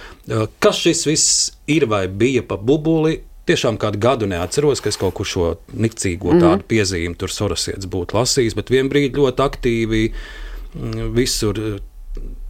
kas 0.60 0.84
šis 0.84 1.06
viss 1.08 1.50
ir 1.70 1.88
vai 1.90 2.06
bija 2.08 2.44
pa 2.46 2.58
bubuli? 2.60 3.20
tiešām 3.50 3.78
kādu 3.80 4.00
gadu 4.00 4.30
neatceros, 4.30 4.82
ka 4.82 4.90
es 4.92 4.98
kaut 5.00 5.16
kur 5.18 5.28
šo 5.28 5.52
nikcīgo 5.74 6.34
mm. 6.34 6.42
tādu 6.44 6.66
piezīmi 6.70 7.18
tur 7.18 7.32
sorosietis 7.34 7.88
būtu 7.90 8.18
lasījis, 8.18 8.56
bet 8.58 8.72
vienā 8.72 8.92
brīdī 8.92 9.14
ļoti 9.18 9.46
aktīvi 9.46 10.08
mm, 10.10 11.14
visur. 11.16 11.62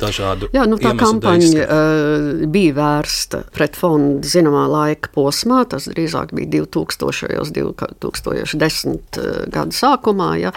Dažādu 0.00 0.46
Jā, 0.56 0.62
nu, 0.64 0.78
tā 0.80 0.94
kampaņa 0.96 1.64
uh, 1.66 2.44
bija 2.48 2.72
vērsta 2.78 3.42
pret 3.52 3.74
fondu 3.76 4.24
zināmā 4.24 4.62
laika 4.72 5.11
posmā. 5.12 5.59
Tas 5.68 5.85
drīzāk 5.92 6.33
bija 6.33 6.62
2000. 6.64 7.37
un 7.37 7.52
2010. 8.00 9.20
gada 9.52 9.76
sākumā. 9.76 10.30
Ja. 10.40 10.54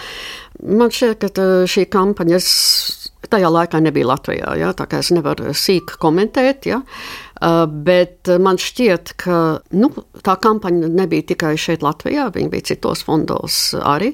Man 0.64 0.96
šķiet, 0.96 1.28
ka 1.36 1.50
šī 1.68 1.84
kampaņa 1.92 2.40
tajā 3.32 3.52
laikā 3.54 3.82
nebija 3.84 4.10
Latvijā. 4.12 4.56
Ja, 4.60 4.74
tā 4.78 4.88
kā 4.90 5.00
es 5.04 5.12
nevaru 5.16 5.54
sīk 5.58 5.96
komentēt. 6.02 6.68
Ja. 6.70 6.82
Uh, 7.44 7.66
bet 7.68 8.30
man 8.40 8.56
šķiet, 8.62 9.18
ka 9.20 9.38
nu, 9.76 9.90
tā 10.24 10.36
kampaņa 10.40 10.88
nebija 10.96 11.26
tikai 11.34 11.58
šeit, 11.60 11.82
Latvijā, 11.84 12.30
viņa 12.32 12.52
bija 12.54 12.68
citos 12.70 13.02
fondos 13.04 13.58
arī. 13.84 14.14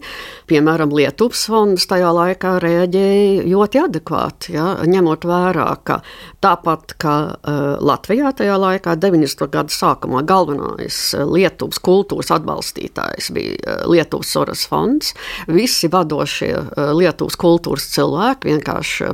Piemēram, 0.49 0.89
Lietuvas 0.97 1.43
fonds 1.51 1.85
tajā 1.89 2.09
laikā 2.15 2.55
reaģēja 2.63 3.43
ļoti 3.45 3.81
adekvāti, 3.83 4.55
ja, 4.55 4.71
ņemot 4.89 5.27
vērā, 5.29 5.67
ka 5.85 5.99
tāpat 6.41 6.95
kā 7.01 7.15
uh, 7.35 7.59
Latvijā 7.85 8.31
tajā 8.39 8.55
laikā, 8.63 8.95
90. 8.97 9.45
gada 9.53 9.75
sākumā, 9.77 10.23
galvenais 10.25 10.97
Lietuvas 11.29 11.77
kultūras 11.85 12.33
atbalstītājs 12.33 13.29
bija 13.35 13.59
uh, 13.59 13.85
Lietuvas 13.93 14.33
Soras 14.33 14.65
fonds. 14.71 15.13
Visi 15.51 15.91
vadošie 15.91 16.55
uh, 16.55 16.89
Lietuvas 16.97 17.37
kultūras 17.37 17.91
cilvēki 17.93 18.55
vienkārši 18.55 19.13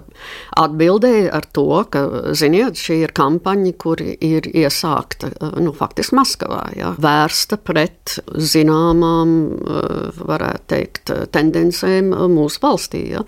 atbildēja 0.63 1.35
ar 1.35 1.51
to, 1.51 1.67
ka, 1.91 2.07
ziniet, 2.37 2.79
šī 2.79 3.01
ir 3.09 3.15
kampaņa, 3.17 3.75
kur 3.81 4.04
ir 4.23 4.47
iesākta 4.51 5.31
eh, 5.33 5.59
nu, 5.63 5.73
faktiski 5.75 6.17
Maskavā, 6.17 6.61
ja, 6.77 6.93
vērsta 7.01 7.59
pret 7.61 8.17
zināmām, 8.35 9.35
eh, 9.59 10.23
varētu 10.31 10.65
teikt, 10.73 11.13
tendencēm 11.35 12.13
mūsu 12.33 12.63
valstī. 12.63 13.05
Ja. 13.15 13.23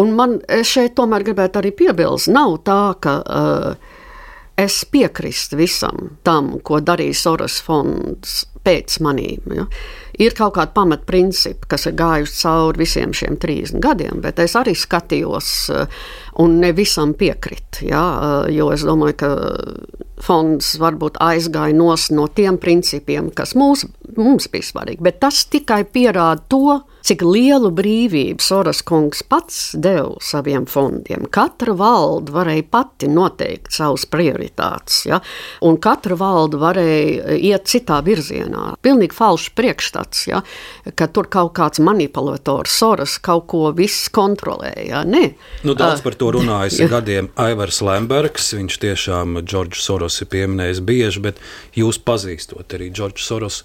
Un 0.00 0.14
man 0.18 0.38
šeit 0.66 0.96
tomēr 0.98 1.26
gribētu 1.26 1.62
arī 1.62 1.74
piebilst, 1.82 2.30
nav 2.32 2.60
tā, 2.66 2.82
ka 3.02 3.18
es 4.60 4.82
piekrīstu 4.92 5.58
visam 5.60 6.16
tam, 6.26 6.58
ko 6.64 6.80
darīja 6.84 7.16
Soros 7.16 7.60
fonds 7.64 8.42
pēc 8.62 8.98
manīm. 9.02 9.54
Ja. 9.56 9.66
Ir 10.20 10.34
kaut 10.36 10.56
kādi 10.58 10.74
pamatprincipi, 10.76 11.68
kas 11.72 11.86
ir 11.88 11.96
gājuši 11.96 12.38
cauri 12.42 12.82
visiem 12.82 13.14
šiem 13.16 13.38
30 13.40 13.80
gadiem, 13.82 14.20
bet 14.24 14.42
es 14.42 14.56
arī 14.58 14.74
skatījos 14.76 15.52
un 16.42 16.58
ne 16.60 16.72
visam 16.76 17.14
piekritu. 17.16 17.86
Ja, 17.88 18.04
jo 18.52 18.68
es 18.74 18.84
domāju, 18.84 19.16
ka 19.22 19.32
fonds 20.22 20.76
varbūt 20.80 21.18
aizgāja 21.22 21.74
no 21.76 22.26
tiem 22.28 22.58
principiem, 22.62 23.30
kas 23.34 23.56
mūs 23.58 23.86
mums 24.16 24.48
bija 24.52 24.68
svarīgi. 24.68 25.02
Bet 25.02 25.20
tas 25.22 25.44
tikai 25.50 25.82
pierāda 25.88 26.42
to, 26.52 26.80
cik 27.02 27.24
lielu 27.26 27.72
brīvību 27.74 28.42
Soros 28.42 28.82
kungs 28.86 29.24
pats 29.26 29.72
deva 29.74 30.14
saviem 30.22 30.66
fondiem. 30.70 31.26
Katra 31.32 31.74
valde 31.78 32.34
varēja 32.34 32.66
pati 32.70 33.08
noteikt 33.10 33.72
savas 33.74 34.06
prioritātes, 34.10 35.02
ja? 35.08 35.18
un 35.66 35.78
katra 35.82 36.16
valde 36.18 36.60
varēja 36.62 37.38
iet 37.38 37.66
citā 37.70 37.98
virzienā. 38.06 38.76
Pilnīgi 38.84 39.16
falšs 39.18 39.50
priekšstats, 39.58 40.01
ja? 40.28 40.42
ka 40.98 41.08
tur 41.12 41.28
kaut 41.32 41.54
kāds 41.58 41.82
manipulators 41.82 42.74
Soros 42.82 43.18
kaut 43.22 43.46
ko 43.52 43.70
viss 43.76 44.10
kontrolēja. 44.12 45.04
Nē. 45.08 45.22
Nu, 45.66 45.76
daudz 45.78 46.02
par 46.04 46.16
to 46.18 46.32
runājas 46.36 46.80
uh, 46.80 46.90
gadiem 46.92 47.30
Aivars 47.40 47.82
Lembergs. 47.84 48.52
Viņš 48.58 48.78
tiešām 48.82 49.40
Džordžu 49.42 49.80
Soros 49.82 50.20
ir 50.24 50.30
pieminējis 50.32 50.82
bieži, 50.86 51.24
bet 51.24 51.42
jūs 51.78 52.00
pazīstot 52.02 52.76
arī 52.76 52.90
Džordžu 52.92 53.26
Soros. 53.26 53.62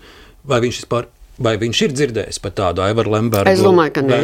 Vai 0.48 0.62
viņš 0.64 0.84
vispār 0.84 1.10
Vai 1.44 1.54
viņš 1.62 1.82
ir 1.86 1.94
dzirdējis 1.94 2.40
par 2.42 2.54
tādu 2.58 2.82
Aivaru 2.82 3.12
Lembergu? 3.14 3.52
Es 3.52 3.62
domāju, 3.62 3.94
ka 3.98 4.04
nē. 4.06 4.20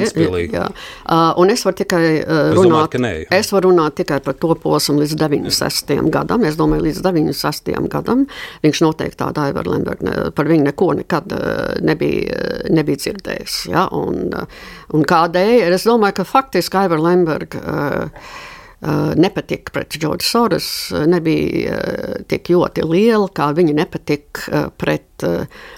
Jā. 0.49 0.65
Uh, 1.05 1.29
un 1.41 1.51
es 1.53 1.61
varu 1.65 1.77
tikai 1.83 2.03
uh, 2.21 2.53
runāt, 2.57 2.95
domāju, 2.95 3.27
es 3.37 3.51
varu 3.53 3.69
runāt 3.69 3.97
tikai 3.99 4.17
par 4.25 4.37
to 4.41 4.55
posmu 4.63 4.97
līdz 5.01 5.17
96. 5.21 5.93
gadam. 6.13 6.45
Es 6.49 6.57
domāju, 6.57 6.87
līdz 6.87 7.03
96. 7.05 7.73
gadam 7.93 8.25
viņš 8.65 8.81
noteikti 8.85 9.21
tādu 9.21 9.43
Aivaru 9.45 9.75
Lembergu, 9.75 10.07
ne, 10.09 10.15
par 10.33 10.49
viņu 10.49 10.69
neko 10.71 10.89
nekad 11.03 11.35
uh, 11.37 11.75
nebija, 11.85 12.39
nebija 12.73 13.03
dzirdējis. 13.05 13.59
Ja? 13.73 13.85
Un, 13.93 14.33
uh, 14.33 14.65
un 14.97 15.05
kādēļ? 15.05 15.69
Es 15.77 15.85
domāju, 15.89 16.21
ka 16.21 16.27
faktiski 16.33 16.81
Aivaru 16.81 17.05
Lembergu. 17.11 17.61
Uh, 17.61 17.93
Eh, 18.03 18.52
nepatika 19.15 19.71
pret 19.73 19.97
Džordžu 19.97 20.27
Soros, 20.27 20.67
eh, 20.91 21.07
nebija 21.07 21.77
eh, 21.77 22.23
tik 22.27 22.51
ļoti 22.53 22.85
liela, 22.87 23.29
kā 23.29 23.51
viņa 23.55 23.75
nepatika 23.77 24.63
pret 24.77 25.23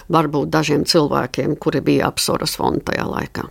varbūt 0.10 0.50
dažiem 0.50 0.86
cilvēkiem, 0.90 1.58
kuri 1.62 1.82
bija 1.86 2.10
ap 2.10 2.22
Soros 2.24 2.56
fondu 2.58 2.86
tajā 2.90 3.06
laikā. 3.10 3.46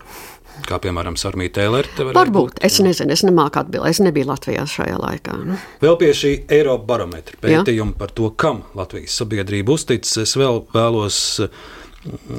Kā 0.64 0.78
piemēram 0.80 1.16
Sarmija 1.18 1.52
Tēlere? 1.58 1.90
Varbūt, 2.14 2.62
es 2.64 2.78
nezinu, 2.82 3.12
es 3.12 3.24
nemāku 3.26 3.60
atbildēt, 3.60 3.90
es 3.90 4.00
nebiju 4.00 4.30
Latvijā 4.30 4.64
šajā 4.70 4.96
laikā. 5.02 5.36
Nu. 5.44 5.58
Vēl 5.82 5.98
pie 6.00 6.12
šī 6.16 6.32
Eiropa 6.56 6.86
barometra 6.94 7.38
pētījuma 7.42 7.98
par 7.98 8.14
to, 8.16 8.30
kam 8.38 8.62
Latvijas 8.78 9.18
sabiedrība 9.20 9.74
uzticas, 9.74 10.16
es 10.22 10.36
vēl 10.38 10.62
vēlos 10.72 11.18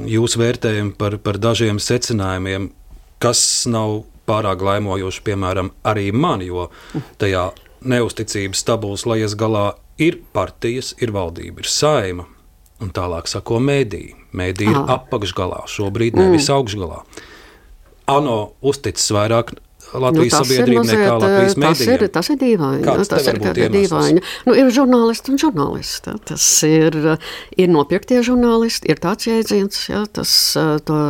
jūsu 0.06 0.42
vērtējumu 0.42 0.96
par, 0.98 1.18
par 1.22 1.38
dažiem 1.42 1.78
secinājumiem, 1.82 2.70
kas 3.22 3.40
nav 3.70 4.02
pārāk 4.28 4.62
laimojoši, 4.66 5.22
piemēram, 5.26 5.72
arī 5.86 6.10
man, 6.12 6.44
jo 6.44 6.68
tajā 7.20 7.50
neusticības 7.86 8.64
tabulas 8.66 9.06
lejas 9.06 9.36
galā 9.38 9.74
ir 10.02 10.20
partijas, 10.36 10.94
ir 11.00 11.14
valdība, 11.16 11.62
ir 11.62 11.70
saima. 11.70 12.26
Un 12.82 12.90
tālāk 12.92 13.28
sako 13.30 13.56
mēdīja. 13.64 14.18
Mēdīja 14.36 14.74
ir 14.74 14.90
apakšgalā, 14.92 15.62
šobrīd 15.72 16.18
nevis 16.18 16.50
mm. 16.50 16.56
augšgalā. 16.58 16.98
ANO 18.12 18.40
uzticis 18.60 19.08
vairāk 19.16 19.54
Latvijas 19.94 20.32
nu, 20.32 20.38
sabiedrība 20.42 20.82
mazliet, 20.82 20.98
nekā 20.98 21.14
Latvijas 21.20 21.56
mēdījiem. 21.56 21.76
Tas 21.76 21.94
ir, 21.94 22.04
tas 22.16 22.30
ir 22.32 22.38
dīvaini. 22.40 22.82
Kāds 22.86 23.10
tas 23.12 23.28
ir 23.30 23.40
dīvaini. 23.76 24.24
Nu, 24.48 24.56
ir 24.58 24.70
žurnālisti 24.74 25.32
un 25.32 25.40
žurnālisti. 25.40 26.16
Tas 26.30 26.48
ir, 26.66 26.98
ir 27.56 27.72
nopirktie 27.72 28.20
žurnālisti, 28.26 28.90
ir 28.92 29.00
tāds 29.02 29.30
jēdziens, 29.30 29.82
ja, 29.92 30.02
tas, 30.10 30.32
to, 30.88 31.00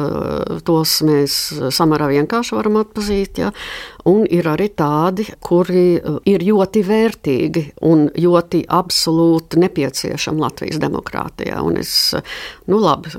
tos 0.68 0.96
mēs 1.06 1.40
samērā 1.74 2.10
vienkārši 2.12 2.58
varam 2.58 2.80
atpazīt. 2.82 3.42
Ja. 3.42 3.52
Un 4.06 4.24
ir 4.30 4.46
arī 4.50 4.68
tādi, 4.76 5.26
kuri 5.42 5.98
ir 6.30 6.44
ļoti 6.46 6.82
vērtīgi 6.86 7.64
un 7.86 8.06
ļoti 8.14 8.64
absolūti 8.70 9.60
nepieciešami 9.62 10.42
Latvijas 10.42 10.80
demokrātijā. 10.82 11.58
Un 11.66 11.80
es, 11.80 11.92
nu 12.70 12.80
labi, 12.82 13.12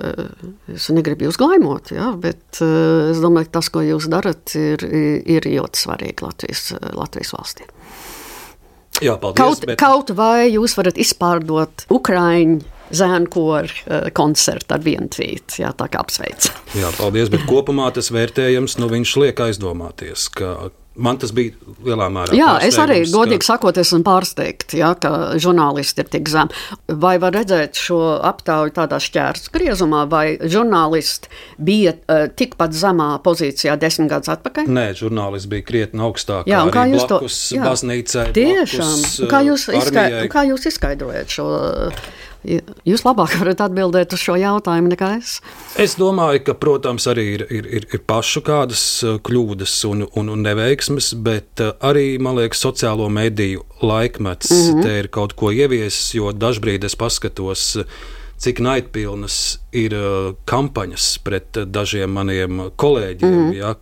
es 0.74 0.90
negribu 0.96 1.28
jūs 1.28 1.40
glaimot, 1.42 1.92
ja, 1.96 2.12
bet 2.16 2.62
es 2.62 3.20
domāju, 3.24 3.50
ka 3.50 3.60
tas, 3.60 3.72
ko 3.74 3.84
jūs 3.84 4.08
darat, 4.12 4.56
ir, 4.58 4.86
ir 4.88 5.38
ir 5.38 5.50
ļoti 5.58 5.84
svarīgi 5.84 6.26
Latvijas, 6.26 6.64
Latvijas 6.96 7.34
valstī. 7.36 7.68
Jā, 9.04 9.14
paldies, 9.22 9.38
kaut, 9.38 9.66
bet... 9.70 9.78
kaut 9.80 10.14
vai 10.18 10.48
jūs 10.50 10.74
varat 10.78 10.98
izpārdot 10.98 11.86
Ukraiņu 11.94 12.77
zēnkoru 12.96 13.68
uh, 13.68 14.10
koncertu 14.16 14.78
ar 14.78 14.84
vienu 14.86 15.10
tvītu. 15.14 15.62
Jā, 15.64 15.74
tā 15.78 15.90
kā 15.92 16.02
apsveic. 16.04 16.50
Jā, 16.78 16.92
paldies, 17.00 17.32
bet 17.34 17.48
kopumā 17.50 17.90
tas 17.96 18.12
vērtējums, 18.14 18.80
nu 18.82 18.92
viņš 18.92 19.16
liek 19.24 19.48
aizdomāties, 19.48 20.30
ka 20.36 20.70
Man 20.98 21.20
tas 21.22 21.30
bija 21.36 21.54
lielā 21.86 22.08
mērā. 22.10 22.34
Jā, 22.34 22.56
es 22.66 22.78
arī, 22.82 23.04
godīgi 23.12 23.44
ka... 23.44 23.52
sakot, 23.52 23.78
esmu 23.78 24.00
pārsteigts, 24.06 24.74
ja, 24.80 24.96
ka 24.98 25.38
žurnālisti 25.42 26.02
ir 26.02 26.10
tik 26.16 26.30
zemi. 26.32 26.58
Vai 26.90 27.16
var 27.22 27.36
redzēt 27.38 27.78
šo 27.78 28.00
aptauju 28.26 28.74
tādā 28.74 28.98
šķērs 29.04 29.52
griezumā, 29.54 30.08
vai 30.10 30.26
žurnālisti 30.42 31.30
bija 31.62 31.94
uh, 31.94 32.26
tikpat 32.34 32.74
zemā 32.78 33.12
pozīcijā 33.26 33.78
desmit 33.78 34.10
gadus 34.10 34.34
atpakaļ? 34.34 34.72
Nē, 34.74 34.88
žurnālisti 34.98 35.54
bija 35.54 35.68
krietni 35.70 36.02
augstākā. 36.08 36.50
Jā, 36.50 36.64
kā 36.74 36.88
jūs 36.90 37.06
to 37.12 37.22
baznīcai? 37.62 38.30
Tiešām, 38.34 38.96
blakus, 38.98 39.20
kā, 39.30 39.44
jūs 39.52 39.68
izskai, 39.78 40.08
kā 40.34 40.48
jūs 40.50 40.72
izskaidrojat 40.72 41.38
šo? 41.38 41.52
Jūs 42.88 43.04
labāk 43.04 43.34
varat 43.42 43.62
atbildēt 43.66 44.14
uz 44.16 44.22
šo 44.24 44.38
jautājumu 44.40 44.94
nekā 44.94 45.10
es. 45.18 45.38
Es 45.80 45.98
domāju, 46.00 46.46
ka, 46.48 46.56
protams, 46.58 47.08
arī 47.12 47.26
ir, 47.36 47.46
ir, 47.52 47.68
ir, 47.80 47.88
ir 47.94 48.04
pašu 48.08 48.44
kādas 48.48 48.84
uh, 49.04 49.18
kļūdas 49.24 49.74
un, 49.90 50.06
un, 50.08 50.30
un 50.32 50.46
neveiksmes, 50.46 51.12
bet 51.24 51.64
uh, 51.64 51.74
arī, 51.84 52.14
man 52.24 52.40
liekas, 52.40 52.62
sociālo 52.64 53.10
mediju 53.12 53.66
laikmets 53.84 54.52
mm 54.52 54.62
-hmm. 54.62 54.84
te 54.84 55.00
ir 55.00 55.10
kaut 55.12 55.36
ko 55.36 55.52
ieviesis, 55.52 56.14
jo 56.16 56.32
dažbrīd 56.32 56.88
es 56.88 56.96
paskatos, 56.96 57.76
uh, 57.76 57.84
cik 58.38 58.60
naidpilnas 58.62 59.60
ir 59.74 59.94
kampaņas 60.46 61.18
pret 61.26 61.58
dažiem 61.66 62.12
maniem 62.12 62.72
kolēģiem. 62.78 63.36
Mm 63.36 63.54
ja, 63.58 63.76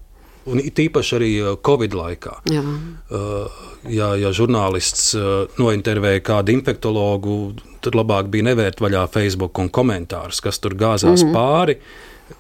Un 0.46 0.60
it 0.62 0.78
īpaši 0.78 1.16
arī 1.18 1.30
Covid 1.66 1.96
laikā. 1.98 2.36
Jā. 2.54 2.62
Ja, 3.90 4.12
ja 4.14 4.30
žurnālists 4.30 5.16
nointervēja 5.58 6.22
kādu 6.22 6.54
infektuologu, 6.54 7.56
tad 7.86 7.96
labāk 7.98 8.32
bija 8.34 8.50
nevērt 8.50 8.84
vaļā 8.84 9.06
Facebook 9.14 9.62
un 9.62 9.72
komentārus, 9.74 10.42
kas 10.44 10.60
tur 10.60 10.76
gāzās 10.78 11.24
mm 11.24 11.30
-hmm. 11.30 11.34
pāri. 11.38 11.80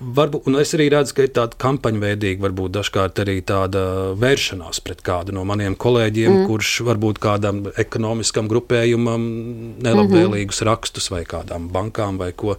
Varbūt, 0.02 0.48
un 0.50 0.58
es 0.58 0.72
arī 0.74 0.88
redzu, 0.90 1.14
ka 1.14 1.26
ir 1.28 1.32
tāda 1.36 1.58
kampaņveidīga, 1.62 2.42
varbūt 2.42 2.74
dažkārt 2.74 3.20
arī 3.22 3.36
tāda 3.46 4.16
vēršanās 4.18 4.80
pret 4.82 5.04
kādu 5.06 5.36
no 5.38 5.44
maniem 5.46 5.76
kolēģiem, 5.78 6.32
mm. 6.32 6.46
kurš 6.50 6.72
varbūt 6.88 7.20
kādam 7.22 7.62
ekonomiskam 7.78 8.50
grupējumam 8.50 9.28
nelabvēlīgus 9.86 10.62
mm 10.62 10.64
-hmm. 10.64 10.72
rakstus 10.72 11.12
vai 11.14 11.22
kādām 11.24 11.70
bankām 11.70 12.18
vai 12.18 12.32
ko. 12.34 12.58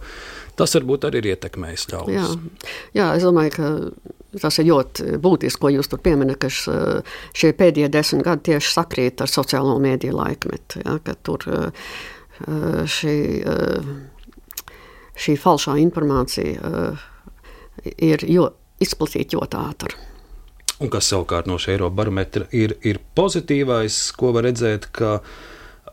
Tas 0.55 0.75
varbūt 0.75 1.03
arī 1.09 1.19
ir 1.19 1.25
ietekmējis 1.35 1.87
ļaudis. 1.91 2.15
Jā. 2.15 2.71
Jā, 2.93 3.15
es 3.17 3.23
domāju, 3.27 3.51
ka 3.51 4.39
tas 4.41 4.59
ir 4.59 4.69
ļoti 4.71 5.19
būtiski, 5.21 5.61
ko 5.61 5.69
jūs 5.69 5.89
tur 5.91 5.99
pieminat, 5.99 6.39
ka 6.41 6.49
šie 6.49 7.51
pēdējie 7.53 7.89
desmit 7.89 8.25
gadi 8.25 8.51
tieši 8.51 8.73
sakrīt 8.73 9.21
ar 9.21 9.27
sociālo 9.27 9.77
mēdīju 9.83 10.15
laikmetu. 10.15 10.81
Ja, 10.85 10.97
šī, 12.45 13.17
eh, 13.41 13.89
šī 15.17 15.37
falšā 15.41 15.77
informācija 15.81 16.71
eh, 16.71 17.05
ir 17.97 18.25
jo, 18.29 18.51
izplatīta 18.83 19.37
ļoti 19.37 19.59
ātri. 19.61 19.97
Un 20.77 20.91
kas 20.93 21.09
savukārt 21.09 21.47
no 21.49 21.57
šī 21.57 21.73
Eiropas 21.73 21.97
barometra 21.97 22.45
ir, 22.53 22.75
ir 22.85 22.99
pozitīvais, 23.17 23.97
ko 24.17 24.31
var 24.35 24.45
redzēt, 24.45 24.91
ka 24.93 25.17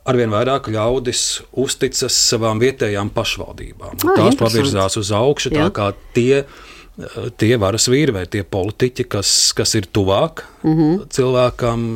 arvien 0.04 0.28
vairāk 0.28 0.68
ļaudis 0.68 1.22
uzticas 1.56 2.12
savām 2.12 2.60
vietējām 2.60 3.08
pašvaldībām. 3.14 3.96
Ah, 4.04 4.18
Tās 4.20 4.36
pavirzās 4.36 4.98
uz 5.00 5.12
augšu, 5.16 5.54
tā 5.54 5.70
kā 5.72 5.88
tie, 6.12 6.42
tie 7.40 7.54
varas 7.56 7.88
vīri 7.88 8.12
vai 8.12 8.26
tie 8.28 8.44
politiķi, 8.44 9.08
kas, 9.16 9.30
kas 9.56 9.72
ir 9.80 9.88
tuvāk 9.88 10.44
mm 10.60 10.74
-hmm. 10.76 11.06
cilvēkam, 11.08 11.88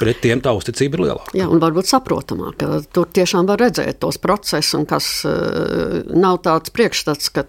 pret 0.00 0.20
tiem 0.24 0.42
tā 0.44 0.52
uzticība 0.56 0.98
ir 0.98 1.04
lielāka. 1.08 1.34
Jā, 1.38 1.48
un 1.50 1.62
varbūt 1.62 1.90
saprotamāk, 1.90 2.64
tur 2.94 3.10
tiešām 3.14 3.48
var 3.50 3.62
redzēt 3.62 4.00
tos 4.02 4.18
procesus, 4.22 4.74
un 4.78 4.88
kas 4.90 5.10
uh, 5.28 6.02
nav 6.14 6.42
tāds 6.46 6.74
priekšstats, 6.74 7.30
ka 7.34 7.46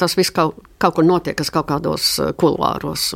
tas 0.00 0.16
viss 0.18 0.34
kaut, 0.34 0.60
kaut 0.82 0.98
kur 0.98 1.06
notiek, 1.06 1.36
kas 1.38 1.52
kaut 1.54 1.70
kādos 1.70 2.12
uh, 2.22 2.32
kulvāros. 2.38 3.12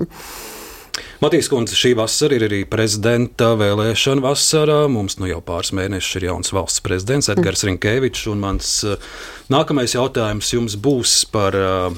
Matīs 1.23 1.49
Kundze, 1.51 1.77
šī 1.79 1.95
vasara 1.99 2.37
ir 2.37 2.45
arī 2.47 2.61
prezidenta 2.69 3.53
vēlēšana 3.59 4.23
vasarā. 4.23 4.83
Mums 4.93 5.17
nu 5.21 5.29
jau 5.31 5.41
pāris 5.45 5.73
mēnešus 5.75 6.19
ir 6.19 6.27
jauns 6.29 6.53
valsts 6.55 6.83
prezidents 6.85 7.31
Edgars 7.33 7.63
mm. 7.65 7.71
Rinkēvičs. 7.71 8.27
Mans 8.39 8.73
uh, 8.87 9.15
nākamais 9.53 9.95
jautājums 9.97 10.51
jums 10.53 10.77
būs 10.85 11.15
par, 11.33 11.57
uh, 11.57 11.97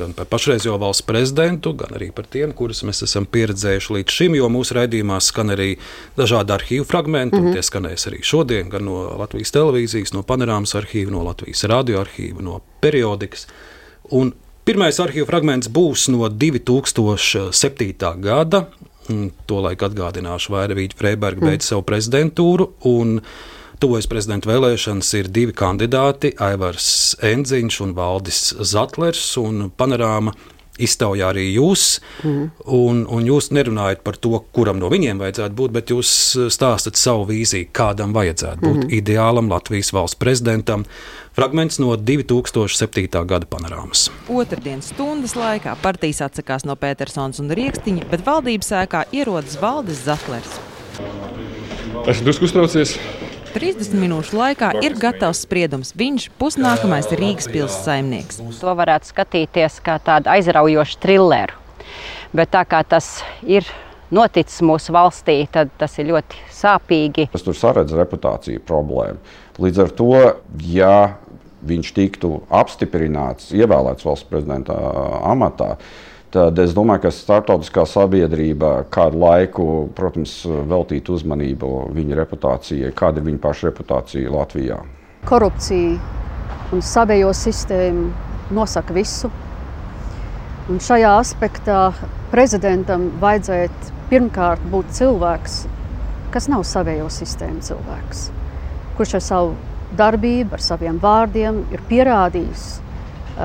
gan 0.00 0.16
par 0.16 0.28
pašreizējo 0.32 0.78
valsts 0.82 1.06
prezidentu, 1.08 1.72
gan 1.78 1.94
arī 1.98 2.10
par 2.14 2.26
tiem, 2.32 2.52
kurus 2.56 2.82
mēs 2.88 3.04
esam 3.06 3.28
pieredzējuši 3.30 3.96
līdz 3.98 4.18
šim. 4.18 4.36
Jo 4.40 4.50
mūsu 4.52 4.76
raidījumā 4.80 5.20
skan 5.24 5.54
arī 5.54 5.70
dažādi 6.18 6.56
arhīvu 6.56 6.88
fragmenti, 6.88 7.36
mm 7.36 7.44
-hmm. 7.44 7.52
un 7.52 7.56
tie 7.56 7.64
skanēs 7.64 8.08
arī 8.10 8.24
šodien, 8.24 8.68
gan 8.72 8.84
no 8.88 9.06
Latvijas 9.22 9.54
televīzijas, 9.54 10.16
no 10.16 10.24
panorāmas 10.26 10.74
arhīva, 10.74 11.14
no 11.14 11.24
Latvijas 11.24 11.64
radioarhīva, 11.64 12.42
no 12.42 12.60
periodikas. 12.80 13.46
Un 14.10 14.32
Pirmais 14.68 14.98
arhīvu 15.00 15.24
fragments 15.24 15.70
būs 15.72 16.10
no 16.12 16.26
2007. 16.28 17.94
gada. 18.20 18.58
Tolaik 19.48 19.84
atgādināšu, 19.86 20.52
Vairvīģa 20.52 20.98
Freiberga 20.98 21.46
beidz 21.46 21.70
savu 21.70 21.86
prezidentūru. 21.88 22.66
tuvojas 23.80 24.10
prezidenta 24.12 24.50
vēlēšanas, 24.50 25.14
ir 25.16 25.32
divi 25.32 25.56
kandidāti- 25.56 26.34
Aivars 26.50 27.16
Enziņš 27.24 27.80
un 27.86 27.96
Valdis 27.96 28.42
Zatlers 28.60 29.24
un 29.40 29.70
Panorāma 29.70 30.36
iztaujā 30.78 31.32
arī 31.32 31.46
jūs, 31.54 32.00
mm. 32.22 32.44
un, 32.66 33.02
un 33.10 33.26
jūs 33.26 33.50
nerunājat 33.54 34.04
par 34.06 34.18
to, 34.20 34.38
kuram 34.54 34.78
no 34.82 34.90
viņiem 34.92 35.20
vajadzētu 35.22 35.58
būt, 35.58 35.74
bet 35.74 35.92
jūs 35.94 36.10
stāstat 36.54 37.00
savu 37.00 37.26
vīziju, 37.32 37.70
kādam 37.72 38.14
vajadzētu 38.16 38.62
būt 38.62 38.84
mm. 38.84 38.92
ideālam 39.00 39.50
Latvijas 39.50 39.92
valsts 39.96 40.20
prezidentam. 40.20 40.86
Fragments 41.38 41.76
no 41.78 41.92
2007. 41.94 43.06
gada 43.22 43.46
panorāmas. 43.46 44.08
Otradienas 44.26 44.88
stundas 44.90 45.36
laikā 45.38 45.76
partijas 45.78 46.18
atsakās 46.26 46.64
no 46.66 46.74
Petersons 46.74 47.38
un 47.38 47.52
Rieksniņa, 47.54 48.08
bet 48.10 48.24
valdības 48.26 48.72
sēkā 48.72 49.04
ierodas 49.14 49.54
Valdis 49.62 50.00
Zatlers. 50.02 50.56
Esmu 52.10 52.26
drusku 52.26 52.48
uztraucies. 52.48 52.96
30 53.54 53.94
minūšu 54.02 54.34
laikā 54.34 54.72
ir 54.82 54.98
gatavs 54.98 55.44
spriedums. 55.46 55.94
Viņš 55.94 56.26
pusnākamais 56.42 57.06
Rīgas 57.14 57.46
pilsētas 57.46 57.86
saimnieks. 57.86 58.42
To 58.58 58.74
varētu 58.82 59.12
skatīties 59.14 59.78
kā 59.86 60.00
tādu 60.02 60.34
aizraujošu 60.34 60.98
trilleru. 61.06 61.54
Bet 62.34 62.50
tā 62.56 62.66
kā 62.66 62.82
tas 62.82 63.20
ir 63.46 63.62
noticis 64.10 64.58
mūsu 64.66 64.90
valstī, 64.90 65.44
tad 65.52 65.70
tas 65.78 65.94
ir 66.00 66.10
ļoti 66.10 66.42
sāpīgi. 66.50 67.28
Es 67.30 67.46
tur 67.46 67.56
saredzu 67.56 67.98
reputāciju 68.00 68.66
problēmu. 68.66 69.22
Līdz 69.58 69.80
ar 69.82 69.96
to, 69.98 70.12
ja 70.70 70.92
viņš 71.66 71.90
tiktu 71.96 72.30
apstiprināts, 72.54 73.50
ievēlēts 73.56 74.06
valsts 74.06 74.28
prezidenta 74.28 74.76
amatā, 75.26 75.76
tad 76.34 76.58
es 76.62 76.74
domāju, 76.76 77.06
ka 77.06 77.14
starptautiskā 77.14 77.86
sabiedrība 77.88 78.84
kādu 78.92 79.22
laiku, 79.22 79.66
protams, 79.96 80.40
veltītu 80.46 81.16
uzmanību 81.16 81.72
viņa 81.96 82.20
reputācijai, 82.20 82.92
kāda 82.96 83.22
ir 83.22 83.28
viņa 83.30 83.42
paša 83.42 83.70
reputācija 83.70 84.32
Latvijā. 84.34 84.78
Korupcija 85.28 85.98
un 86.72 86.84
savējo 86.84 87.32
sistēmu 87.34 88.10
nosaka 88.54 88.96
visu. 88.96 89.30
Un 90.68 90.80
šajā 90.84 91.14
aspektā 91.16 91.78
prezidentam 92.32 93.08
vajadzētu 93.22 93.94
pirmkārt 94.10 94.64
būt 94.68 94.92
cilvēks, 94.98 95.62
kas 96.32 96.48
nav 96.52 96.64
savējo 96.68 97.08
sistēmu 97.12 97.64
cilvēks, 97.64 98.26
kurš 98.98 99.16
ar 99.16 99.24
savu 99.24 99.56
darbību, 99.96 100.58
ar 100.58 100.64
saviem 100.64 100.98
vārdiem 101.02 101.64
ir 101.72 101.84
pierādījis, 101.88 102.66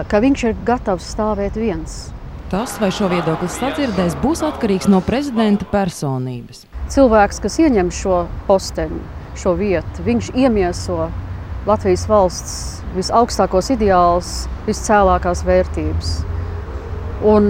ka 0.09 0.19
viņš 0.23 0.49
ir 0.49 0.59
gatavs 0.67 1.13
stāvēt 1.13 1.55
viens 1.59 2.13
Tas, 2.53 2.75
vai 2.77 2.91
šo 2.93 3.07
viedokli 3.09 3.47
sadzirdēs, 3.49 4.13
būs 4.21 4.43
atkarīgs 4.45 4.85
no 4.85 4.99
prezidenta 5.01 5.65
personības. 5.71 6.67
Cilvēks, 6.93 7.39
kas 7.41 7.55
ieņem 7.63 7.87
šo 7.89 8.19
posteni, 8.45 8.99
šo 9.41 9.55
vietu, 9.57 10.03
viņš 10.05 10.29
iemieso 10.37 11.07
Latvijas 11.65 12.03
valsts 12.05 12.53
visaugstākos 12.93 13.71
ideālus, 13.73 14.29
viscēlākās 14.67 15.41
vērtības. 15.47 16.11
Un 17.25 17.49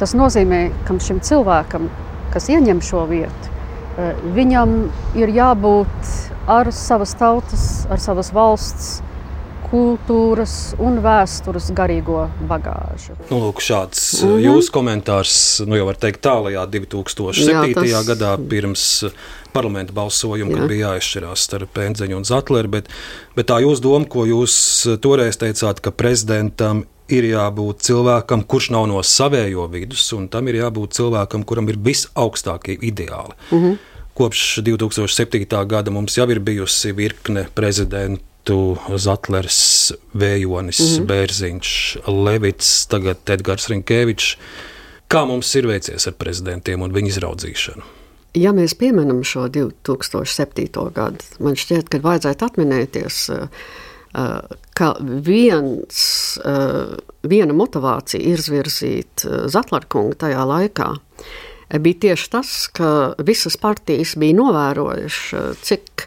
tas 0.00 0.16
nozīmē, 0.16 0.62
ka 0.88 0.96
šim 1.04 1.20
cilvēkam, 1.20 1.90
kas 2.32 2.48
ieņem 2.48 2.80
šo 2.80 3.04
vietu, 3.12 3.52
eh, 3.98 4.24
viņam 4.24 4.74
ir 5.20 5.36
jābūt 5.36 6.14
ar 6.46 6.72
savas 6.72 7.14
tautas, 7.18 7.86
ar 7.90 8.00
savas 8.02 8.32
valsts 8.34 9.02
kultūras 9.74 10.74
un 10.82 11.00
vēstures 11.02 11.70
garīgo 11.74 12.26
bagāžu. 12.48 13.16
Nu, 13.30 13.40
lūk, 13.42 13.62
šāds 13.64 14.02
mm 14.22 14.28
-hmm. 14.28 14.44
jūsu 14.46 14.72
komentārs, 14.74 15.36
nu 15.66 15.76
jau 15.76 15.86
var 15.88 15.98
teikt, 15.98 16.22
tālajā 16.22 16.66
2007. 16.70 17.48
Jā, 17.50 17.74
tas... 17.74 18.08
gadā 18.08 18.36
pirms 18.48 19.04
parlamenta 19.52 19.92
balsojumu, 19.92 20.52
Jā. 20.52 20.58
kad 20.58 20.68
bija 20.68 20.92
jāizšķirās 20.94 21.46
starp 21.48 21.74
Pēnzeņu 21.74 22.16
un 22.16 22.24
Zatleru, 22.24 22.68
bet, 22.68 22.90
bet 23.36 23.46
tā 23.50 23.60
jūs 23.62 23.80
doma, 23.80 24.06
ko 24.06 24.26
jūs 24.26 24.54
toreiz 25.00 25.38
teicāt, 25.38 25.80
ka 25.80 25.90
prezidentam 25.90 26.84
ir 27.08 27.24
jābūt 27.28 27.84
cilvēkam, 27.84 28.44
kurš 28.48 28.70
nav 28.74 28.86
no 28.88 29.02
savējo 29.02 29.66
vidus, 29.70 30.06
un 30.16 30.28
tam 30.28 30.48
ir 30.48 30.54
jābūt 30.62 30.96
cilvēkam, 30.98 31.44
kuram 31.44 31.68
ir 31.68 31.78
visaugstākie 31.78 32.78
ideāli. 32.80 33.34
Mm 33.50 33.58
-hmm. 33.62 33.76
Kopš 34.14 34.58
2007. 34.62 35.66
gada 35.66 35.90
mums 35.90 36.18
jau 36.18 36.28
ir 36.30 36.38
bijusi 36.40 36.92
virkne 36.92 37.48
prezidentu 37.54 38.22
Britu, 38.44 38.76
Zatlers, 38.96 39.92
Vējonis, 40.14 40.80
mm 40.80 40.86
-hmm. 40.86 41.06
Bērziņš, 41.06 41.96
Levits, 42.06 42.86
tagad 42.86 43.16
Edgars 43.26 43.68
Rinkevičs. 43.68 44.36
Kā 45.08 45.26
mums 45.26 45.54
ir 45.54 45.66
veicies 45.66 46.06
ar 46.06 46.12
prezidentiem 46.12 46.82
un 46.82 46.92
viņu 46.92 47.08
izraudzīšanu? 47.08 47.82
Ja 48.34 48.52
mēs 48.52 48.74
pieminam 48.74 49.24
šo 49.24 49.48
2007. 49.48 50.92
gadu, 50.92 51.24
man 51.38 51.54
šķiet, 51.54 51.88
ka 51.88 51.98
vajadzētu 51.98 52.44
atminēties, 52.44 53.30
eh, 53.30 53.48
eh, 54.14 54.40
ka 54.74 54.96
viens, 55.00 56.38
eh, 56.44 56.96
viena 57.22 57.52
motivācija 57.52 58.20
izvirzīt 58.20 59.24
Zatlarkungu 59.46 60.14
tajā 60.14 60.44
laikā 60.44 60.96
bija 61.72 62.00
tieši 62.08 62.30
tas, 62.30 62.52
ka 62.74 63.14
visas 63.24 63.56
partijas 63.60 64.16
bija 64.20 64.38
novērojušas, 64.40 65.62
cik 65.64 66.06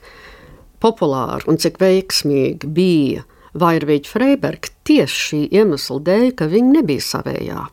populāri 0.83 1.49
un 1.49 1.57
cik 1.61 1.81
veiksmīgi 1.81 2.69
bija 2.69 3.25
Vairvīģa 3.57 4.11
Freiberga 4.11 4.69
tieši 4.85 5.21
šī 5.27 5.39
iemesla 5.57 5.97
dēļ, 6.05 6.25
ka 6.37 6.47
viņa 6.51 6.73
nebija 6.77 7.03
savējā. 7.03 7.63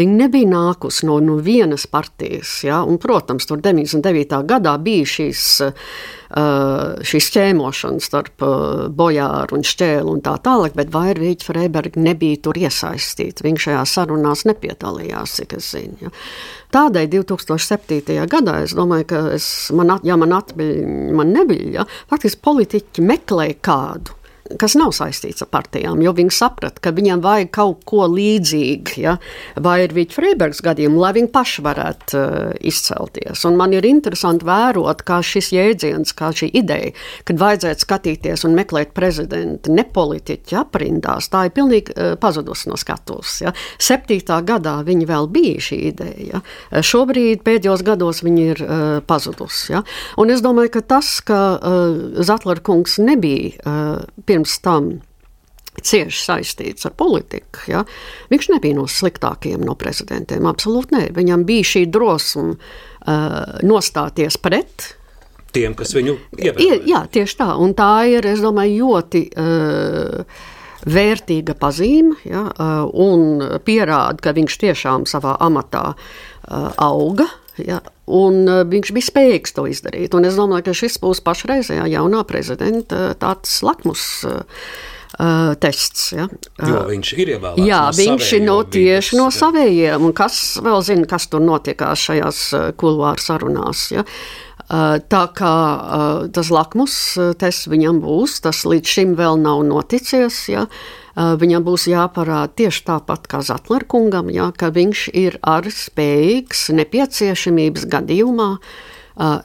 Viņa 0.00 0.16
nebija 0.24 0.50
nākusi 0.50 1.06
no, 1.06 1.18
no 1.22 1.36
vienas 1.44 1.86
partijas, 1.90 2.58
ja? 2.66 2.80
un, 2.82 2.98
protams, 2.98 3.46
tur 3.46 3.62
99. 3.62 4.42
gadā 4.48 4.74
bija 4.82 5.06
šīs, 5.14 5.44
uh, 5.68 5.86
šīs 6.28 7.30
ķēmošanas 7.32 8.08
starp 8.10 8.44
uh, 8.44 8.88
bojāru 8.92 9.56
un 9.56 9.64
šķēlu 9.64 10.12
un 10.12 10.20
tā 10.24 10.34
tālāk, 10.44 10.74
bet 10.76 10.92
Vairvīģa 10.92 11.46
Freiberga 11.48 12.02
nebija 12.04 12.42
tur 12.44 12.60
iesaistīta. 12.60 13.46
Viņa 13.46 13.64
šajā 13.64 13.84
sarunās 13.88 14.44
nepiedalījās, 14.48 15.38
cik 15.40 15.56
es 15.56 15.70
zinu. 15.72 15.96
Ja? 16.04 16.12
Tādēļ 16.76 17.08
2007. 17.14 18.18
gadā 18.28 18.58
es 18.66 18.76
domāju, 18.76 19.08
ka 19.08 19.22
es, 19.38 19.48
man, 19.72 19.94
at, 19.96 20.04
ja 20.04 20.18
man 20.20 20.36
atbild, 20.36 20.84
man 21.16 21.32
nebija, 21.32 21.70
ja, 21.80 21.88
faktiski 22.12 22.44
politiķi 22.44 23.08
meklēja 23.08 23.56
kādu 23.64 24.17
kas 24.60 24.76
nav 24.78 24.92
saistīts 24.96 25.44
ar 25.44 25.50
partijām, 25.52 26.00
jo 26.02 26.12
viņi 26.16 26.32
saprata, 26.34 26.80
ka 26.82 26.92
viņiem 26.96 27.22
vajag 27.24 27.50
kaut 27.54 27.84
ko 27.88 28.06
līdzīgu, 28.10 28.96
ja, 29.02 29.16
vai 29.60 29.82
ir 29.84 29.94
Vīķa 29.96 30.16
Freibergs 30.16 30.62
gadījumā, 30.64 31.00
lai 31.02 31.12
viņi 31.18 31.30
paši 31.34 31.64
varētu 31.66 32.18
uh, 32.18 32.36
izcelties. 32.70 33.44
Un 33.48 33.58
man 33.60 33.74
ir 33.76 33.86
interesanti 33.88 34.46
vērot, 34.48 35.02
kā 35.08 35.20
šis 35.24 35.50
jēdziens, 35.54 36.14
kā 36.16 36.30
šī 36.36 36.50
ideja, 36.62 36.94
kad 37.28 37.40
vajadzētu 37.40 37.84
skatīties 37.84 38.46
un 38.48 38.56
meklēt 38.58 38.94
prezidentu 38.96 39.74
nepolitiķi 39.74 40.58
aprindās, 40.60 41.30
tā 41.32 41.46
ir 41.48 41.54
pilnīgi 41.56 41.94
uh, 41.94 42.14
pazudusi 42.20 42.72
no 42.72 42.78
skatuves. 42.80 43.40
Ja. 43.44 43.54
Septītā 43.82 44.40
gadā 44.46 44.78
viņa 44.86 45.08
vēl 45.08 45.30
bija 45.32 45.66
šī 45.68 45.80
ideja. 45.92 46.28
Ja. 46.38 46.82
Šobrīd 46.84 47.44
pēdējos 47.46 47.84
gados 47.86 48.22
viņa 48.24 48.48
ir 48.54 48.64
uh, 48.64 48.86
pazudusi. 49.08 49.72
Ja. 49.74 49.84
Un 50.20 50.32
es 50.32 50.42
domāju, 50.44 50.72
ka 50.78 50.84
tas, 50.96 51.18
ka 51.24 51.40
uh, 51.56 52.22
Zatlera 52.24 52.62
kungs 52.64 52.98
nebija 53.02 53.54
uh, 53.62 54.06
pirms 54.28 54.37
tam 54.62 54.98
cieši 55.82 56.20
saistīts 56.24 56.86
ar 56.88 56.94
politiku. 56.98 57.64
Ja? 57.70 57.84
Viņš 58.32 58.50
nebija 58.54 58.76
no 58.78 58.86
sliktākajiem 58.90 59.64
no 59.66 59.76
prezidentiem. 59.78 60.46
Absolūti 60.50 60.96
nē. 60.96 61.02
Viņam 61.16 61.44
bija 61.48 61.70
šī 61.72 61.84
drosme 61.92 62.56
uh, 62.58 63.58
nostāties 63.66 64.38
pret. 64.42 64.92
Tiem, 65.54 65.74
kas 65.78 65.94
viņu 65.96 66.18
ievēlēja. 66.36 66.80
Jā, 66.88 67.02
tieši 67.12 67.38
tā. 67.40 67.50
Un 67.62 67.74
tā 67.78 67.92
ir, 68.10 68.26
es 68.28 68.42
domāju, 68.44 68.88
ļoti 68.90 69.24
uh, 69.32 70.46
vērtīga 70.88 71.56
pazīme 71.58 72.18
ja? 72.28 72.46
uh, 72.52 72.84
un 72.92 73.60
pierāda, 73.64 74.18
ka 74.22 74.34
viņš 74.36 74.58
tiešām 74.64 75.06
savā 75.08 75.36
amatā 75.44 75.92
uh, 75.94 76.72
auga. 76.76 77.28
Ja, 77.66 77.80
un 78.06 78.44
uh, 78.48 78.62
viņš 78.68 78.92
bija 78.96 79.08
spējīgs 79.08 79.56
to 79.56 79.66
izdarīt. 79.70 80.14
Un 80.16 80.28
es 80.28 80.38
domāju, 80.38 80.68
ka 80.68 80.76
šis 80.76 81.00
būs 81.02 81.22
pašreizējā 81.26 81.88
jaunā 81.94 82.22
prezidenta 82.28 83.12
tāds 83.18 83.60
lakmus. 83.66 84.06
Uh, 85.18 85.56
tests. 85.58 86.12
Ja. 86.14 86.28
Uh, 86.60 86.68
jo 86.68 86.80
viņš 86.86 87.08
ir 87.16 87.30
ievēlēts. 87.32 87.64
Jā, 87.66 87.78
no 87.88 87.96
viņš 87.96 88.26
ir 88.36 88.42
no 88.44 88.58
tieši 88.70 89.16
no 89.18 89.24
savējiem. 89.34 90.04
Un 90.06 90.12
kas 90.14 90.36
vēl 90.62 90.84
zina, 90.86 91.08
kas 91.10 91.26
tur 91.32 91.42
notiekās 91.42 92.04
šajās 92.06 92.42
kuluāru 92.78 93.24
sarunās. 93.24 93.88
Ja. 93.90 94.04
Uh, 94.68 95.00
tā 95.10 95.24
kā 95.34 95.54
uh, 95.56 96.28
tas 96.30 96.52
lakmus 96.54 96.94
tests 97.40 97.66
viņam 97.72 97.98
būs, 98.04 98.36
tas 98.44 98.62
līdz 98.68 98.94
šim 98.94 99.18
vēl 99.18 99.40
nav 99.42 99.64
noticies. 99.66 100.44
Ja. 100.52 100.68
Uh, 100.68 101.07
viņam 101.18 101.64
būs 101.66 101.88
jāparāda 101.90 102.52
tieši 102.62 102.84
tāpat 102.86 103.26
kā 103.30 103.42
Zatlerkungam, 103.42 104.30
ja, 104.30 104.50
ka 104.54 104.70
viņš 104.74 105.08
ir 105.18 105.38
arī 105.42 105.72
spējīgs 105.74 106.68
nepieciešamības 106.78 107.88
gadījumā 107.90 108.50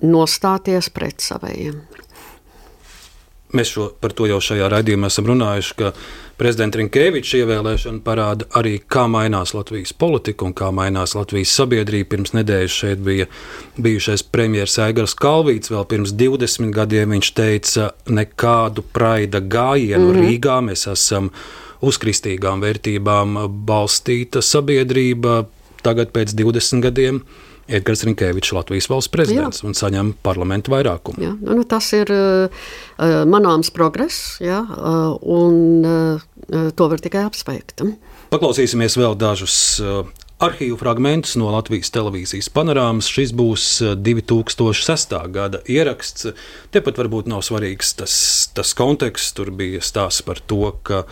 nostāties 0.06 0.92
pret 0.94 1.22
saviem. 1.26 1.82
mēs 3.54 3.74
šo, 3.74 3.90
par 4.02 4.14
to 4.14 4.26
jau 4.30 4.40
šajā 4.42 4.70
raidījumā 4.70 5.10
esam 5.10 5.28
runājuši, 5.30 5.76
ka 5.78 5.94
prezidenta 6.38 6.80
Rinkēviča 6.80 7.42
ievēlēšana 7.44 8.02
parāda 8.06 8.48
arī, 8.60 8.78
kā 8.82 9.06
mainās 9.12 9.54
Latvijas 9.56 9.94
politika 9.94 10.48
un 10.48 10.56
kā 10.58 10.72
mainās 10.76 11.16
Latvijas 11.18 11.54
sabiedrība. 11.58 12.10
Pirms 12.14 12.34
nedēļas 12.36 12.78
šeit 12.82 13.04
bija 13.06 13.28
bijušais 13.78 14.26
premjerministrs 14.34 14.84
Aigars 14.88 15.16
Kalvīts. 15.20 15.72
Vēl 15.74 15.86
pirms 15.90 16.16
20 16.20 16.74
gadiem 16.76 17.16
viņš 17.16 17.32
teica, 17.38 17.92
nekādu 18.10 18.86
praida 18.96 19.42
gājienu 19.42 20.10
mm 20.10 20.16
-hmm. 20.16 20.28
Rīgā 20.28 20.60
mēs 20.70 20.88
esam 20.92 21.32
uz 21.82 21.98
kristīgām 21.98 22.62
vērtībām 22.64 23.40
balstīta 23.66 24.42
sabiedrība. 24.42 25.46
Tagad 25.84 26.14
pēc 26.16 26.36
20 26.36 26.82
gadiem 26.82 27.24
Edgars 27.68 28.04
Rinkēvičs, 28.08 28.54
Latvijas 28.58 28.90
valsts 28.92 29.12
prezidents, 29.14 29.62
jā. 29.62 29.70
un 29.70 29.78
saņem 29.78 30.14
parlamentu 30.26 30.74
vairākumu. 30.74 31.24
Jā, 31.24 31.34
nu, 31.40 31.60
nu, 31.60 31.68
tas 31.68 31.88
ir 31.96 32.12
uh, 32.12 32.66
manāms 33.30 33.72
progress, 33.76 34.42
jā, 34.44 34.60
uh, 34.68 35.16
un 35.22 36.20
to 36.76 36.90
var 36.92 37.00
tikai 37.00 37.24
apsveikt. 37.24 37.86
Paklausīsimies 38.34 38.98
vēl 39.00 39.16
dažus 39.16 39.56
arhīvu 40.44 40.78
fragmentus 40.80 41.38
no 41.40 41.52
Latvijas 41.54 41.92
televīzijas 41.94 42.50
panorāmas. 42.54 43.10
Šis 43.12 43.34
būs 43.38 43.68
2006. 44.04 45.16
gada 45.34 45.62
ieraksts. 45.70 46.34
Tepat 46.74 47.00
varbūt 47.00 47.30
nav 47.32 47.44
svarīgs 47.46 47.94
tas, 48.00 48.16
tas 48.56 48.74
konteksts. 48.78 49.36
Tur 49.38 49.54
bija 49.56 49.84
stāsts 49.84 50.26
par 50.26 50.42
to, 50.44 50.74
ka 50.84 51.04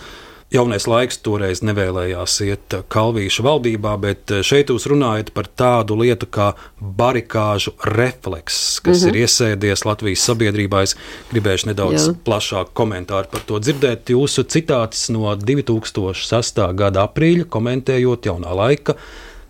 Jaunais 0.51 0.83
laiks 0.83 1.21
toreiz 1.23 1.61
nevēlējās 1.63 2.33
iet 2.43 2.73
Kalvīša 2.91 3.43
valdībā, 3.45 3.93
bet 4.03 4.33
šeit 4.43 4.67
jūs 4.73 4.83
runājat 4.91 5.29
par 5.31 5.47
tādu 5.47 5.95
lietu 6.01 6.27
kā 6.27 6.49
barikāžu 6.81 7.71
refleks, 7.87 8.81
kas 8.83 8.99
mm 8.99 9.07
-hmm. 9.07 9.15
ir 9.15 9.21
iesēdies 9.23 9.85
Latvijas 9.87 10.25
sabiedrībā. 10.27 10.83
Es 10.83 10.97
gribēšu 11.31 11.71
nedaudz 11.71 12.07
Jā. 12.07 12.15
plašāku 12.27 12.75
komentāru 12.75 13.31
par 13.31 13.47
to 13.47 13.59
dzirdēt. 13.63 14.11
Jūsu 14.11 14.43
citāts 14.43 15.09
no 15.09 15.35
2006. 15.35 16.73
gada 16.75 17.07
aprīļa, 17.07 17.45
komentējot 17.45 18.25
jaunā 18.25 18.55
laika 18.55 18.95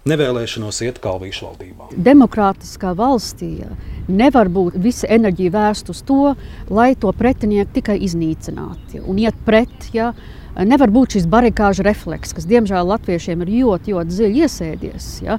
nevēlēšanos 0.06 0.82
iet 0.86 1.00
Kalvīša 1.02 1.46
valdībā. 1.46 1.90
Demokrātiskā 1.98 2.94
valstī 2.98 3.66
nevar 4.08 4.50
būt 4.50 4.78
visa 4.82 5.10
enerģija 5.12 5.54
vērsta 5.54 5.94
uz 5.94 6.04
to, 6.08 6.36
lai 6.70 6.94
to 6.96 7.12
pretinieku 7.14 7.80
tikai 7.80 7.98
iznīcinātu 8.06 9.04
un 9.06 9.20
iet 9.22 9.38
pret. 9.46 9.92
Ja, 9.94 10.14
Nevar 10.52 10.92
būt 10.92 11.16
šis 11.16 11.28
barikāžu 11.32 11.86
refleks, 11.88 12.34
kas 12.36 12.44
diemžēl 12.50 12.84
latviešiem 12.90 13.40
ir 13.46 13.52
ļoti, 13.54 13.94
ļoti 13.96 14.12
dziļi 14.12 14.42
iesēdies. 14.44 15.06
Ja? 15.24 15.38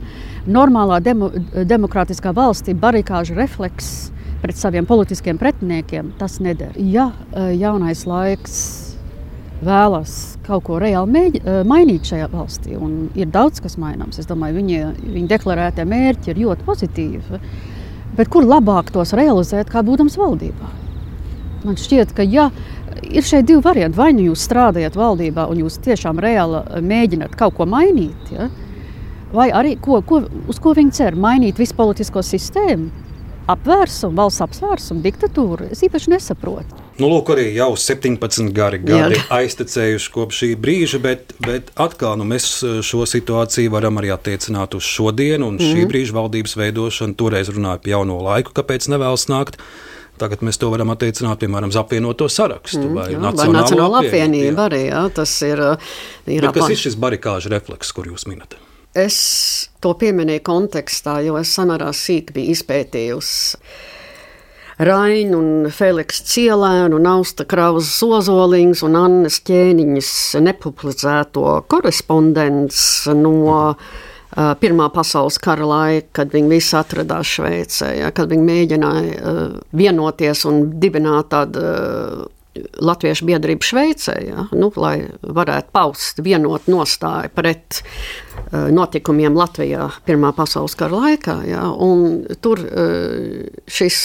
Normālā 0.49 1.03
demo, 1.05 1.29
demokrātiskā 1.53 2.33
valstī 2.33 2.73
barikāžu 2.73 3.37
refleks 3.37 3.91
pret 4.43 4.57
saviem 4.57 4.89
politiskiem 4.89 5.37
pretiniekiem 5.39 6.15
tas 6.19 6.39
neder. 6.41 6.73
Ja 6.77 7.11
eh, 7.13 7.53
jaunais 7.61 8.07
laiks 8.09 8.57
vēlas 9.63 10.39
kaut 10.47 10.65
ko 10.67 10.81
reāli 10.83 11.13
mēģi, 11.15 11.43
eh, 11.45 11.61
mainīt 11.69 12.09
šajā 12.09 12.31
valstī, 12.33 12.75
un 12.81 13.13
ir 13.15 13.29
daudz 13.31 13.61
kas 13.63 13.77
maināms, 13.79 14.19
es 14.19 14.27
domāju, 14.31 14.59
viņi, 14.63 14.81
viņi 15.13 15.29
deklarētie 15.31 15.87
mērķi 15.93 16.33
ir 16.33 16.43
ļoti 16.47 16.67
pozitīvi. 16.67 17.43
Bet 18.17 18.29
kur 18.33 18.45
labāk 18.45 18.93
tos 18.93 19.15
realizēt, 19.17 19.71
kā 19.73 19.81
būdams 19.87 20.19
valdībā? 20.21 20.71
Man 21.63 21.79
šķiet, 21.79 22.13
ka 22.17 22.27
ja 22.27 22.51
ir 23.03 23.25
šeit 23.25 23.47
divi 23.47 23.63
varianti. 23.65 23.99
Vai 23.99 24.13
nu 24.17 24.27
jūs 24.29 24.45
strādājat 24.47 24.97
valdībā 24.99 25.47
un 25.51 25.63
jūs 25.65 25.79
tiešām 25.85 26.21
reāli 26.23 26.61
eh, 26.63 26.83
mēģināt 26.93 27.37
kaut 27.39 27.57
ko 27.59 27.67
mainīt, 27.69 28.33
ja? 28.35 28.51
vai 29.33 29.49
arī 29.55 29.77
ko, 29.81 30.03
ko, 30.05 30.23
uz 30.51 30.61
ko 30.61 30.75
viņi 30.77 30.93
cer? 30.99 31.17
Mainīt 31.17 31.61
visu 31.61 31.77
politisko 31.79 32.21
sistēmu, 32.27 32.91
apvērsumu, 33.53 34.17
valsts 34.19 34.45
apvērsumu, 34.45 35.01
diktatūru. 35.05 35.71
Es 35.73 35.81
īpaši 35.87 36.13
nesaprotu. 36.13 36.82
Nu, 37.01 37.09
lūk, 37.09 37.30
arī 37.32 37.47
jau 37.57 37.70
17 37.78 38.51
gari 38.53 38.80
gadi 38.82 39.16
Jā. 39.16 39.22
aiztecējuši 39.38 40.11
kopš 40.12 40.43
šī 40.43 40.49
brīža, 40.61 41.01
bet, 41.03 41.32
bet 41.43 41.70
atkal 41.80 42.18
nu, 42.20 42.26
mēs 42.28 42.49
eh, 42.66 42.80
šo 42.84 43.07
situāciju 43.09 43.72
varam 43.72 44.01
arī 44.03 44.12
attiecināt 44.12 44.76
uz 44.76 44.84
šodienu 44.84 45.49
un 45.49 45.57
mm. 45.57 45.70
šī 45.70 45.78
mhm. 45.80 45.93
brīža 45.93 46.18
valdības 46.18 46.59
veidošanu. 46.61 47.16
Toreiz 47.18 47.53
runāja 47.53 47.80
par 47.82 47.95
jauno 47.95 48.18
laiku, 48.26 48.53
kāpēc 48.57 48.90
nevēlas 48.93 49.28
nākt. 49.32 49.61
Tagad 50.20 50.43
mēs 50.45 50.61
to 50.61 50.68
varam 50.70 50.93
attiecināt, 50.93 51.40
piemēram, 51.40 51.72
uz 51.72 51.78
apvienoto 51.80 52.28
sarakstu 52.30 52.82
mm, 52.82 52.99
vai 52.99 53.07
jā, 53.14 53.20
Nacionālo, 53.22 53.55
vai 53.55 53.62
nacionālo 53.62 54.01
apvienību. 54.03 54.61
Arī, 54.66 54.82
jā, 54.90 55.01
tas 55.16 55.32
ir, 55.47 55.62
uh, 55.64 55.95
ir 56.28 56.45
Bet 56.45 56.59
kas 56.59 56.74
ir 56.74 56.82
šis 56.82 56.99
barikāžu 57.01 57.51
refleks, 57.51 57.95
kur 57.97 58.11
jūs 58.12 58.28
minat? 58.28 58.59
Es 58.93 59.16
to 59.80 59.95
pieminēju 59.97 60.45
kontekstā, 60.45 61.16
jo 61.24 61.38
es 61.40 61.55
samērā 61.57 61.88
sīk 61.97 62.34
biju 62.36 62.53
izpētījusi. 62.53 63.62
Raina 64.79 65.37
un 65.37 65.66
Feliks 65.73 66.23
Cielēnu 66.31 66.97
un 66.97 67.11
Austa 67.11 67.45
Krauzes 67.49 67.99
Ozoliņas 68.07 68.85
un 68.87 68.97
Annes 69.03 69.43
Ķēniņas 69.45 70.14
nepublicēto 70.47 71.59
korespondenci 71.68 73.18
no 73.18 73.75
Uh, 74.33 74.55
Pirmā 74.57 74.87
pasaules 74.89 75.37
kara 75.45 75.66
laika, 75.68 76.07
kad 76.16 76.31
viņi 76.33 76.49
visi 76.55 76.73
atradās 76.79 77.35
Šveicē, 77.35 77.91
ja, 77.99 78.09
kad 78.16 78.31
viņi 78.33 78.47
mēģināja 78.47 79.18
uh, 79.20 79.41
vienoties 79.77 80.47
un 80.49 80.62
dibināt 80.81 81.29
tādu 81.35 81.61
uh, 81.61 82.23
Latviešu 82.53 83.24
biedrību 83.24 83.64
Šveicē, 83.64 84.14
ja, 84.26 84.42
nu, 84.53 84.68
lai 84.76 85.07
varētu 85.24 85.72
paust 85.72 86.20
vienot 86.20 86.66
nostāju 86.68 87.30
pret 87.32 87.78
uh, 87.80 88.68
notikumiem 88.68 89.36
Latvijā 89.38 89.86
Pirmā 90.05 90.34
pasaules 90.36 90.76
kara 90.76 91.00
laikā. 91.00 91.38
Ja, 91.48 91.64
tur, 92.44 92.61
uh, 92.61 93.64
šis, 93.64 93.98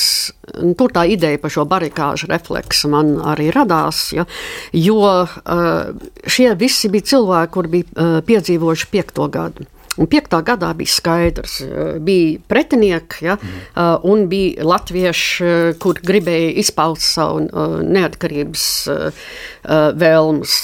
tur 0.79 0.95
tā 0.95 1.03
ideja 1.11 1.41
par 1.43 1.51
šo 1.51 1.67
barikāžu 1.67 2.31
refleksu 2.31 2.91
man 2.93 3.17
arī 3.35 3.49
radās, 3.51 4.05
ja, 4.15 4.23
jo 4.71 5.01
uh, 5.03 6.11
šie 6.23 6.53
visi 6.55 6.91
bija 6.93 7.11
cilvēki, 7.15 7.53
kur 7.57 7.67
bija 7.71 8.21
piedzīvojuši 8.27 8.93
piekto 8.95 9.27
gadu. 9.33 9.67
Un 9.97 10.09
5. 10.09 10.35
gadā 10.45 10.71
bija 10.77 10.93
skaidrs, 10.93 11.55
bija 12.05 12.41
pretinieki 12.47 13.25
ja, 13.25 13.37
mm. 13.37 14.03
un 14.05 14.27
bija 14.29 14.65
latvieši, 14.67 15.53
kur 15.81 15.97
gribēja 16.05 16.51
izpaust 16.61 17.07
savu 17.15 17.47
neatkarības 17.87 18.67
vēlmus. 19.97 20.59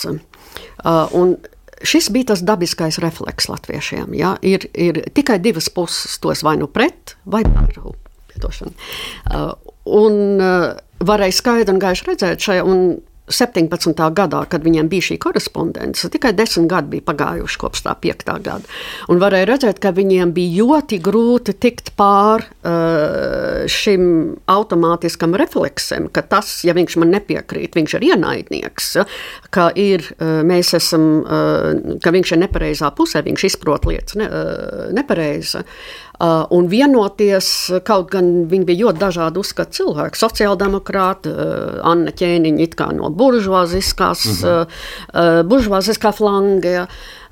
Un 1.18 1.36
šis 1.84 2.10
bija 2.14 2.34
tas 2.34 2.44
dabiskais 2.46 3.00
refleks 3.04 3.50
latviešiem. 3.50 4.14
Ja, 4.18 4.36
ir, 4.42 4.68
ir 4.74 5.02
tikai 5.16 5.40
divas 5.44 5.70
puses, 5.74 6.20
tos 6.24 6.44
vai 6.46 6.56
nu 6.62 6.70
pret, 6.72 7.18
vai 7.26 7.44
par. 7.48 7.74
Un 9.84 10.22
varēja 11.04 11.40
skaidri 11.40 11.74
un 11.74 11.82
gaiši 11.82 12.08
redzēt 12.12 12.46
šajā. 12.46 12.64
17. 13.32 13.96
gadā, 14.12 14.42
kad 14.52 14.66
viņiem 14.66 14.90
bija 14.92 15.08
šī 15.08 15.18
korespondence, 15.24 16.10
tikai 16.12 16.34
desmit 16.36 16.68
gadi 16.72 16.98
bija 16.98 17.06
pagājuši 17.08 17.60
kopš 17.62 17.86
tā 17.86 17.96
5. 18.04 18.26
gada. 18.44 18.74
Un 19.12 19.22
varēja 19.22 19.48
redzēt, 19.54 19.80
ka 19.84 19.94
viņiem 19.96 20.34
bija 20.36 20.64
ļoti 20.64 21.00
grūti 21.04 21.56
tikt 21.64 21.94
pāri 22.00 22.50
uh, 22.68 23.64
šim 23.72 24.06
automātiskam 24.52 25.38
refleksam, 25.40 26.10
ka 26.12 26.26
tas, 26.28 26.52
ja 26.68 26.76
viņš 26.76 27.00
man 27.00 27.14
nepiekrīt, 27.16 27.80
viņš 27.80 27.98
ir 28.00 28.08
ienaidnieks, 28.12 28.92
ka, 29.56 29.70
ir, 29.80 30.04
uh, 30.20 30.44
esam, 30.60 31.10
uh, 31.24 32.00
ka 32.04 32.12
viņš 32.12 32.36
ir 32.36 32.44
nepareizā 32.44 32.92
pusē, 32.98 33.24
viņš 33.24 33.48
izprot 33.54 33.88
lietas 33.88 34.20
ne, 34.20 34.28
uh, 34.28 34.90
nepareizi. 34.96 35.64
Uh, 36.24 36.46
un 36.56 36.70
vienoties, 36.72 37.48
kaut 37.84 38.14
gan 38.14 38.46
viņi 38.48 38.68
bija 38.70 38.86
ļoti 38.86 39.02
dažādi 39.02 39.42
uzskatu 39.42 39.76
cilvēki, 39.76 40.20
sociāldemokrāti, 40.22 41.34
uh, 41.34 41.82
Anna 41.90 42.14
Ķēniņa 42.16 42.64
it 42.64 42.78
kā 42.80 42.94
no 42.96 43.10
buržuāziskās, 43.12 44.24
mm 44.30 44.38
-hmm. 44.40 44.78
uh, 45.12 45.42
buržuāziskā 45.50 46.14
flanga. 46.16 46.86
Uh, 46.86 47.23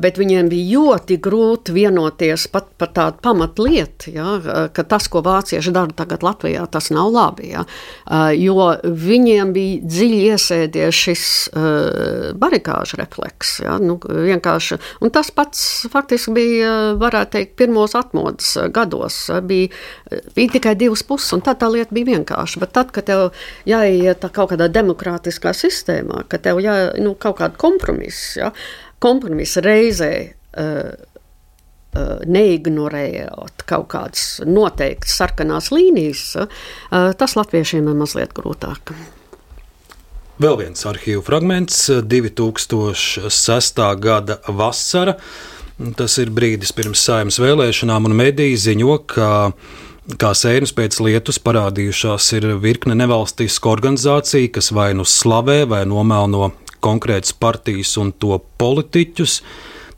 bet 0.00 0.18
viņiem 0.20 0.48
bija 0.52 0.78
ļoti 0.78 1.18
grūti 1.24 1.74
vienoties 1.74 2.46
pat 2.52 2.66
par 2.80 2.90
tādu 2.96 3.20
pamatlietu, 3.24 4.12
ja, 4.12 4.68
ka 4.74 4.84
tas, 4.88 5.06
ko 5.08 5.22
vācieši 5.24 5.72
dara 5.74 5.94
tagad 5.96 6.24
Latvijā, 6.26 6.66
tas 6.70 6.90
nav 6.94 7.12
labi. 7.14 7.50
Ja, 7.54 7.64
uh, 7.64 8.30
jo 8.36 8.68
viņiem 8.84 9.52
bija 9.54 9.80
dziļi 9.88 10.20
iesēdies 10.34 11.00
šis 11.06 11.24
uh, 11.52 12.32
barikāžu 12.40 12.98
refleks. 13.00 13.56
Ja, 13.64 13.78
nu, 13.80 13.98
tas 15.14 15.30
pats 15.34 15.64
faktiski 15.92 16.34
bija, 16.36 16.72
varētu 17.00 17.36
teikt, 17.38 17.56
pirmos 17.60 17.96
atmodas 17.98 18.54
gados. 18.74 19.18
Bija, 19.46 19.72
bija 20.36 20.54
tikai 20.56 20.74
divas 20.78 21.04
puses, 21.06 21.32
un 21.36 21.44
tad 21.44 21.62
tā 21.62 21.70
lieta 21.72 21.94
bija 21.94 22.12
vienkārša. 22.12 22.62
Bet 22.62 22.74
tad, 22.76 22.92
kad 22.94 23.08
tev 23.08 23.26
jāiet 23.68 24.24
kaut 24.34 24.52
kādā 24.52 24.68
demokrātiskā 24.72 25.54
sistēmā, 25.56 26.24
ka 26.28 26.40
tev 26.42 26.60
jā, 26.64 26.76
nu, 27.00 27.14
kaut 27.18 27.38
kāda 27.40 27.58
kompromisa. 27.60 28.24
Ja, 28.40 28.50
kompromisa 29.04 29.62
reizē 29.64 30.12
uh, 30.24 30.94
neignorējot 32.26 33.66
kaut 33.68 33.90
kādas 33.92 34.40
noteiktas 34.48 35.18
sarkanās 35.20 35.70
līnijas, 35.74 36.24
uh, 36.40 37.12
tas 37.18 37.36
latviešiem 37.38 37.92
ir 37.92 38.00
mazliet 38.00 38.34
grūtāk. 38.36 38.96
Vēl 40.42 40.56
viens 40.58 40.80
arhīvu 40.90 41.22
fragments, 41.22 41.84
2006. 41.86 43.82
gada 44.02 44.40
vasara. 44.50 45.14
Tas 45.98 46.16
ir 46.22 46.30
brīdis 46.34 46.72
pirms 46.74 47.02
saimnes 47.06 47.38
vēlēšanām, 47.42 48.08
un 48.08 48.16
mediji 48.18 48.58
ziņo, 48.64 48.96
ka 49.10 49.28
kā 50.20 50.32
sēnes 50.36 50.74
pēc 50.74 50.98
lietus 51.06 51.38
parādījušās 51.42 52.32
ir 52.38 52.48
virkne 52.62 52.96
nevalstisku 52.98 53.70
organizāciju, 53.70 54.50
kas 54.54 54.72
vai 54.74 54.90
nu 54.98 55.06
slavē, 55.06 55.62
vai 55.70 55.84
nomēlo 55.86 56.50
konkrētas 56.84 57.34
partijas 57.40 57.96
un 58.00 58.12
to 58.12 58.38
politiķus. 58.60 59.40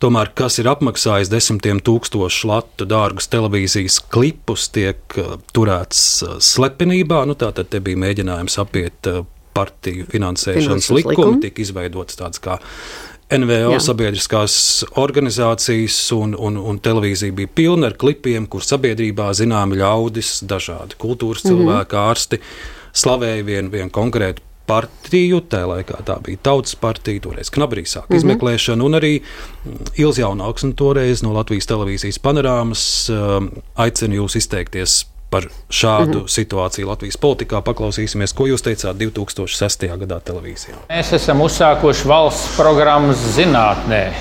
Tomēr, 0.02 0.28
kas 0.36 0.58
ir 0.60 0.68
apmaksājis 0.68 1.30
desmitiem 1.32 1.78
tūkstošu 1.80 2.50
latu 2.50 2.84
dārgus 2.88 3.30
televīzijas 3.32 3.96
klipus, 4.12 4.68
tiek 4.74 5.16
uh, 5.16 5.38
turēts 5.56 6.02
uh, 6.26 6.36
slepenībā. 6.42 7.22
Nu, 7.28 7.36
tā 7.38 7.48
tad 7.56 7.72
bija 7.72 8.02
mēģinājums 8.04 8.58
apiet 8.60 9.08
uh, 9.08 9.24
partiju 9.56 10.06
finansēšanas 10.12 10.90
likumu, 10.92 11.14
likumu. 11.14 11.42
tika 11.44 11.64
izveidots 11.64 12.18
tāds 12.20 12.42
kā 12.44 12.58
NVO 13.26 13.72
Jā. 13.74 13.80
sabiedriskās 13.82 14.56
organizācijas 15.02 15.96
un, 16.14 16.36
un, 16.38 16.58
un 16.60 16.76
televīzija 16.78 17.34
bija 17.34 17.50
pilna 17.58 17.90
ar 17.90 17.96
klipiem, 17.98 18.46
kur 18.46 18.62
sabiedrībā 18.62 19.32
zināmi 19.34 19.80
ļaudis, 19.80 20.44
dažādi 20.46 20.98
kultūras 21.00 21.42
mhm. 21.42 21.50
cilvēki, 21.50 21.96
mm 21.96 21.98
-hmm. 21.98 22.10
ārsti 22.10 22.40
slavēja 22.96 23.46
vienu 23.48 23.72
vien 23.72 23.90
konkrētu 23.90 24.44
partiju. 24.66 25.40
Tajā 25.40 25.70
laikā 25.70 26.02
tā 26.06 26.18
bija 26.26 26.42
Tautas 26.50 26.76
partija, 26.80 27.22
toreiz 27.24 27.50
Knabrī 27.50 27.86
sāka 27.86 28.06
mm 28.06 28.12
-hmm. 28.12 28.16
izmeklēšanu, 28.16 28.84
un 28.84 29.00
arī 29.00 29.12
Ilza 29.96 30.22
Jaunaugs 30.22 30.64
toreiz 30.76 31.22
no 31.22 31.32
Latvijas 31.32 31.66
televīzijas 31.66 32.18
panorāmas 32.18 33.10
um, 33.10 33.50
aicina 33.74 34.14
jūs 34.14 34.36
izteikties 34.36 35.04
par 35.30 35.48
šādu 35.70 36.20
-hmm. 36.20 36.28
situāciju 36.28 36.86
Latvijas 36.86 37.16
politikā. 37.16 37.60
Paklausīsimies, 37.62 38.34
ko 38.34 38.46
jūs 38.46 38.62
teicāt 38.62 38.94
2006. 38.96 39.86
gadā 39.98 40.20
televīzijā. 40.20 40.76
Mēs 40.88 41.12
esam 41.12 41.40
uzsākuši 41.40 42.08
valsts 42.08 42.56
programmas 42.56 43.16
zinātnē. 43.36 44.12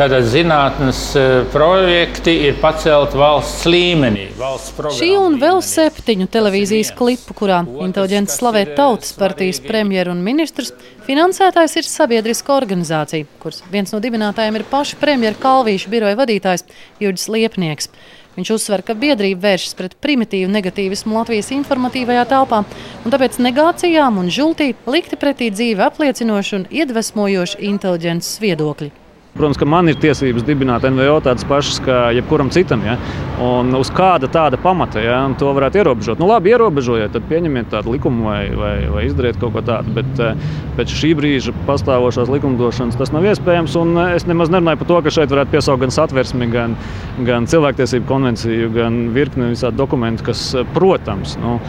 Tātad 0.00 0.24
zinātnīs 0.32 1.00
e, 1.18 1.22
projekti 1.52 2.32
ir 2.46 2.54
pacelti 2.62 3.18
valsts 3.20 3.66
līmenī. 3.68 4.30
Valsts 4.38 4.72
Šī 4.96 5.10
un 5.18 5.36
vēl 5.42 5.60
septiņu 5.60 6.24
televīzijas 6.32 6.94
klipu, 6.96 7.34
kurā 7.36 7.58
inteliģents 7.84 8.38
slavē 8.40 8.62
Tautas 8.78 9.12
partijas 9.12 9.60
premjeru 9.60 10.14
un 10.14 10.22
ministrus, 10.24 10.72
finansētājs 11.04 11.76
ir 11.76 11.84
sabiedriska 11.84 12.54
organizācija, 12.56 13.26
kuras 13.42 13.60
viens 13.72 13.92
no 13.92 14.00
dibinātājiem 14.00 14.56
ir 14.56 14.64
paša 14.70 14.96
premjera 15.02 15.36
Kalvīša 15.42 15.92
biroja 15.92 16.16
vadītājs 16.16 16.64
Jurģis 17.00 17.28
Liepnieks. 17.28 17.92
Viņš 18.40 18.54
uzsver, 18.54 18.80
ka 18.80 18.94
biedrība 18.96 19.50
vēršas 19.50 19.74
pret 19.76 19.94
primitīvu 20.00 20.48
negatīvismu 20.48 21.12
Latvijas 21.12 21.50
informatīvajā 21.52 22.22
telpā, 22.30 22.62
un 23.04 23.12
tāpēc 23.12 23.36
negācijām 23.44 24.16
un 24.22 24.32
žultī 24.32 24.70
likti 24.88 25.20
pretī 25.20 25.50
dzīve 25.52 25.84
apliecinoši 25.90 26.56
un 26.56 26.64
iedvesmojoši 26.72 27.60
inteliģences 27.68 28.40
viedokļi. 28.40 28.88
Protams, 29.30 29.58
ka 29.60 29.66
man 29.68 29.86
ir 29.86 29.98
tiesības 30.02 30.42
dibināt 30.42 30.82
NVO 30.90 31.20
tādas 31.22 31.46
pašas 31.46 31.78
kā 31.84 31.98
jebkuram 32.16 32.48
citam. 32.50 32.82
Ja? 32.82 32.96
Un 33.40 33.70
uz 33.78 33.92
kāda 33.94 34.26
tāda 34.32 34.58
pamata 34.58 34.98
ja? 35.04 35.20
Un 35.28 35.36
to 35.38 35.52
varētu 35.54 35.78
ierobežot. 35.80 36.18
Nu, 36.18 36.26
labi, 36.26 36.50
ierobežojiet, 36.50 37.12
tad 37.14 37.28
pieņemiet 37.30 37.70
tādu 37.70 37.94
likumu 37.94 38.26
vai, 38.26 38.40
vai, 38.58 38.72
vai 38.90 39.04
izdariet 39.06 39.38
kaut 39.40 39.54
ko 39.54 39.62
tādu. 39.66 39.94
Bet 40.00 40.24
eh, 40.24 40.50
pēc 40.80 40.96
šī 40.98 41.12
brīža 41.20 41.54
pastāvošās 41.68 42.32
likumdošanas 42.34 42.98
tas 42.98 43.14
nav 43.14 43.30
iespējams. 43.30 43.78
Eh, 43.78 44.16
es 44.18 44.26
nemaz 44.26 44.50
nerunāju 44.50 44.82
par 44.82 44.90
to, 44.90 44.98
ka 45.06 45.14
šeit 45.20 45.30
varētu 45.36 45.54
piesaukt 45.54 45.84
gan 45.86 45.94
satversmi, 45.94 46.50
gan, 46.50 46.74
gan 47.30 47.46
cilvēktiesību 47.50 48.10
konvenciju, 48.10 48.74
gan 48.74 49.00
virkni 49.14 49.54
visādi 49.54 49.78
dokumentu, 49.78 50.26
kas, 50.32 50.48
eh, 50.58 50.66
protams, 50.74 51.38
nu, 51.40 51.60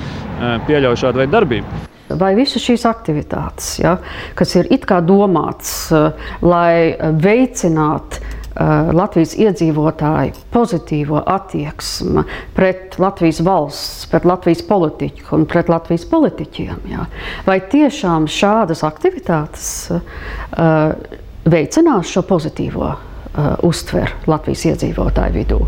pieļauj 0.65 0.97
šādu 1.05 1.21
veidu 1.21 1.37
darbību 1.37 1.90
vai 2.19 2.33
visas 2.37 2.63
šīs 2.63 2.85
aktivitātes, 2.89 3.73
ja, 3.81 3.97
kas 4.37 4.55
ir 4.59 4.69
it 4.73 4.87
kā 4.89 5.01
domāts, 5.05 5.73
uh, 5.93 6.11
lai 6.43 6.95
veicinātu 7.23 8.21
uh, 8.21 8.91
Latvijas 8.95 9.35
iedzīvotāju 9.39 10.47
pozitīvo 10.53 11.21
attieksmi 11.35 12.25
pret 12.57 12.97
Latvijas 13.01 13.41
valsts, 13.45 14.09
pret 14.11 14.27
Latvijas 14.27 14.63
politiku 14.67 15.37
un 15.39 15.45
pret 15.49 15.71
Latvijas 15.71 16.07
politiķiem. 16.11 16.83
Ja. 16.91 17.07
Vai 17.47 17.61
tiešām 17.71 18.27
šādas 18.31 18.83
aktivitātes 18.87 19.69
uh, 19.91 20.99
veicinās 21.45 22.11
šo 22.11 22.25
pozitīvo 22.27 22.91
uh, 23.35 23.55
uztver 23.67 24.13
Latvijas 24.27 24.65
iedzīvotāju 24.71 25.35
vidū. 25.35 25.59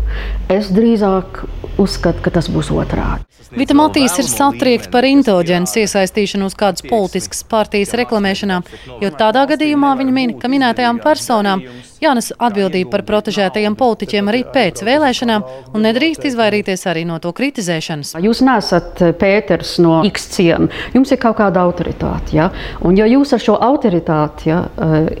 Es 0.52 0.70
drīzāk 0.74 1.44
uzskatu, 1.80 2.22
ka 2.24 2.34
tas 2.34 2.50
būs 2.52 2.70
otrādi. 2.74 3.24
Vita 3.54 3.74
Matīs 3.76 4.14
ir 4.18 4.26
satriekta 4.26 4.90
par 4.90 5.06
inteliģences 5.06 5.76
iesaistīšanos 5.84 6.56
kādas 6.58 6.82
politiskas 6.88 7.44
partijas 7.46 7.92
reklamēšanā, 7.98 8.60
jo 9.02 9.10
tādā 9.14 9.44
gadījumā 9.52 9.92
viņa 10.00 10.14
min, 10.14 10.34
ka 10.40 10.50
minētajām 10.50 10.98
personām 11.04 11.62
jānes 12.02 12.32
atbildība 12.34 12.90
par 12.96 13.04
protežētajiem 13.08 13.76
politiķiem 13.78 14.30
arī 14.32 14.42
pēc 14.54 14.82
vēlēšanām 14.86 15.46
un 15.74 15.86
nedrīkst 15.86 16.26
izvairīties 16.30 16.86
arī 16.90 17.04
no 17.08 17.20
to 17.22 17.32
kritizēšanas. 17.36 18.16
Jūs 18.24 18.42
nesat 18.46 19.04
Pēters 19.20 19.76
no 19.84 20.00
X 20.08 20.30
ciema, 20.34 20.70
jums 20.96 21.14
ir 21.14 21.20
kaut 21.22 21.38
kāda 21.40 21.62
autoritāte. 21.64 22.34
Ja? 22.38 22.50
Un 22.84 22.98
ja 22.98 23.06
jūs 23.10 23.36
ar 23.36 23.44
šo 23.44 23.58
autoritāti 23.60 24.50
ja, 24.50 24.64
uh, 24.66 25.12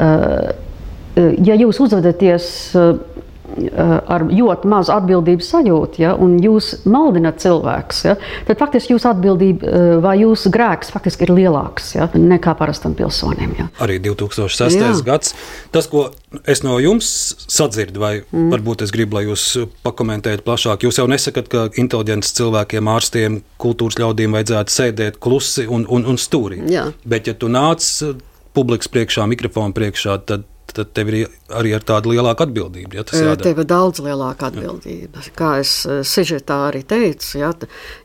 uh, 0.00 0.65
ja 1.16 1.56
jūs 1.56 1.80
uzvedaties 1.80 2.48
eh, 2.76 2.96
ar 3.86 4.24
ļoti 4.26 4.68
mazu 4.68 4.92
atbildības 4.92 5.48
sajūtu, 5.54 6.00
ja, 6.02 6.12
un 6.18 6.36
jūs 6.42 6.82
maldināt 6.90 7.38
cilvēkus, 7.44 8.00
ja, 8.08 8.16
tad 8.48 8.60
faktiski 8.60 8.92
jūsu 8.94 9.08
atbildība 9.10 9.70
eh, 9.70 9.86
vai 10.04 10.16
jūsu 10.20 10.50
grēks 10.54 10.92
faktiski 10.94 11.28
ir 11.28 11.32
lielāks 11.36 11.94
ja, 11.96 12.08
nekā 12.12 12.56
parastam 12.58 12.96
pilsonim. 12.98 13.54
Ja. 13.58 13.68
Arī 13.86 13.98
2006. 14.04 14.76
Jā. 14.76 14.92
gads. 15.06 15.32
Tas, 15.72 15.88
ko 15.90 16.08
es 16.44 16.62
no 16.66 16.76
jums 16.82 17.08
sadzirdu, 17.46 18.02
vai 18.02 18.12
mm. 18.20 18.50
varbūt 18.52 18.84
es 18.86 18.92
gribu, 18.94 19.20
lai 19.20 19.26
jūs 19.28 19.46
pakomentējat 19.86 20.44
plašāk, 20.46 20.84
jūs 20.86 21.00
jau 21.00 21.08
nesakāt, 21.10 21.48
ka 21.52 21.66
inteliģents 21.80 22.34
cilvēkiem, 22.36 22.90
ārstiem, 22.92 23.40
kultūras 23.62 24.00
ļaudīm 24.02 24.36
vajadzētu 24.36 24.76
sēdēt 24.80 25.20
klusi 25.22 25.68
un, 25.70 25.86
un, 25.88 26.04
un 26.12 26.20
stūrī. 26.20 26.60
Jā. 26.72 26.90
Bet, 27.08 27.30
ja 27.30 27.36
tu 27.38 27.48
nāc 27.52 27.86
publikas 28.56 28.90
priekšā, 28.92 29.24
mikrofona 29.30 29.76
priekšā, 29.76 30.18
tad 30.28 30.46
tad 30.76 30.92
tev 30.96 31.10
ir 31.10 31.30
arī 31.56 31.72
ar 31.76 31.84
tādu 31.86 32.12
lielāku 32.12 32.44
atbildību. 32.46 32.98
Ja, 32.98 33.04
tev 33.40 33.62
ir 33.62 33.68
daudz 33.68 34.02
lielāka 34.04 34.50
atbildība. 34.50 35.22
Jā. 35.24 35.32
Kā 35.38 35.50
es 35.62 35.72
sižetā 35.86 36.58
arī 36.68 36.82
teicu, 36.86 37.38
ja, 37.40 37.52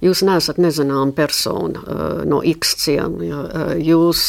jūs 0.04 0.24
neesat 0.28 0.62
nezināma 0.62 1.12
persona 1.18 2.24
no 2.28 2.42
X 2.48 2.76
ciema. 2.86 3.26
Ja, 3.26 3.42
jūs, 3.82 4.24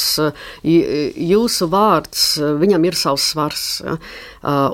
jūsu 0.63 1.71
vārds, 1.73 2.27
viņam 2.63 2.89
ir 2.91 2.99
savs 2.99 3.31
svars. 3.33 3.67
Ja, 3.85 3.99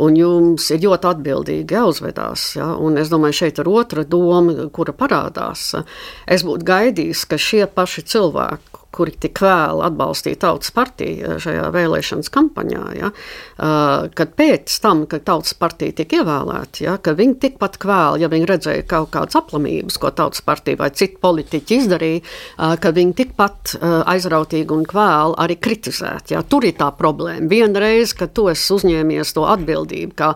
un 0.01 0.17
jums 0.17 0.71
ir 0.73 0.81
ļoti 0.87 1.13
atbildīgi 1.13 1.77
jāuzvedās. 1.77 2.49
Ja, 2.57 2.73
es 3.03 3.13
domāju, 3.13 3.41
šeit 3.43 3.61
ir 3.61 3.69
otra 3.69 4.07
doma, 4.09 4.71
kura 4.73 4.97
parādās. 4.97 5.71
Es 6.27 6.47
būtu 6.47 6.67
gaidījis, 6.69 7.27
ka 7.29 7.37
šie 7.41 7.67
paši 7.69 8.07
cilvēki, 8.15 8.78
kuri 8.95 9.13
tik 9.21 9.43
vēl 9.45 9.83
atbalstīja 9.85 10.41
tautas 10.47 10.73
partiju 10.75 11.37
šajā 11.43 11.67
vēlēšanas 11.75 12.31
kampaņā, 12.33 12.85
ja, 12.97 13.11
kad 14.17 14.33
pēc 14.39 14.73
tam, 14.83 15.05
kad 15.11 15.27
tautas 15.29 15.53
partija 15.59 15.93
tika 16.01 16.23
ievēlēta, 16.23 16.83
ja, 16.87 16.95
ka 17.03 17.13
viņi 17.19 17.37
tikpat 17.43 17.77
kvēl, 17.83 18.19
ja 18.23 18.31
viņi 18.33 18.49
redzēja 18.49 18.87
kaut 18.89 19.13
kādas 19.15 19.37
aplamības, 19.39 20.01
ko 20.01 20.13
tautas 20.17 20.41
partija 20.47 20.81
vai 20.81 20.91
citi 20.97 21.21
politiķi 21.21 21.79
izdarīja, 21.83 22.25
ka 22.81 22.95
viņi 22.97 23.15
tikpat 23.21 23.77
aizrautīgi 23.83 24.75
un 24.75 24.89
kvēl 24.89 25.37
arī 25.45 25.59
kritizēt. 25.61 26.33
Ja. 26.33 26.43
Tur 26.43 26.67
ir 26.69 26.79
tā 26.81 26.89
problēma. 26.97 27.49
Vienreiz, 27.51 28.17
kad 28.17 28.33
tu 28.37 28.49
esi 28.49 28.73
uzņēmies 28.79 29.37
to 29.37 29.45
atbildību, 29.53 30.17
kā 30.19 30.33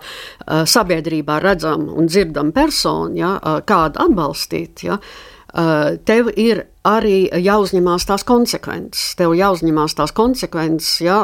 sabiedrībā 0.46 1.40
redzam 1.42 1.88
un 1.88 2.10
dzirdam 2.12 2.52
personu, 2.52 3.16
ja, 3.16 3.34
kādu 3.66 4.04
atbalstīt, 4.04 4.84
ja, 4.86 5.00
tev 5.52 6.30
ir 6.36 6.66
arī 6.82 7.28
jāuzņemās 7.30 8.06
tās 8.08 8.24
konsekvences. 8.26 9.12
Tev 9.18 9.36
jāuzņemās 9.38 9.94
tās 9.98 10.12
konsekvences, 10.16 10.96
ja 11.04 11.18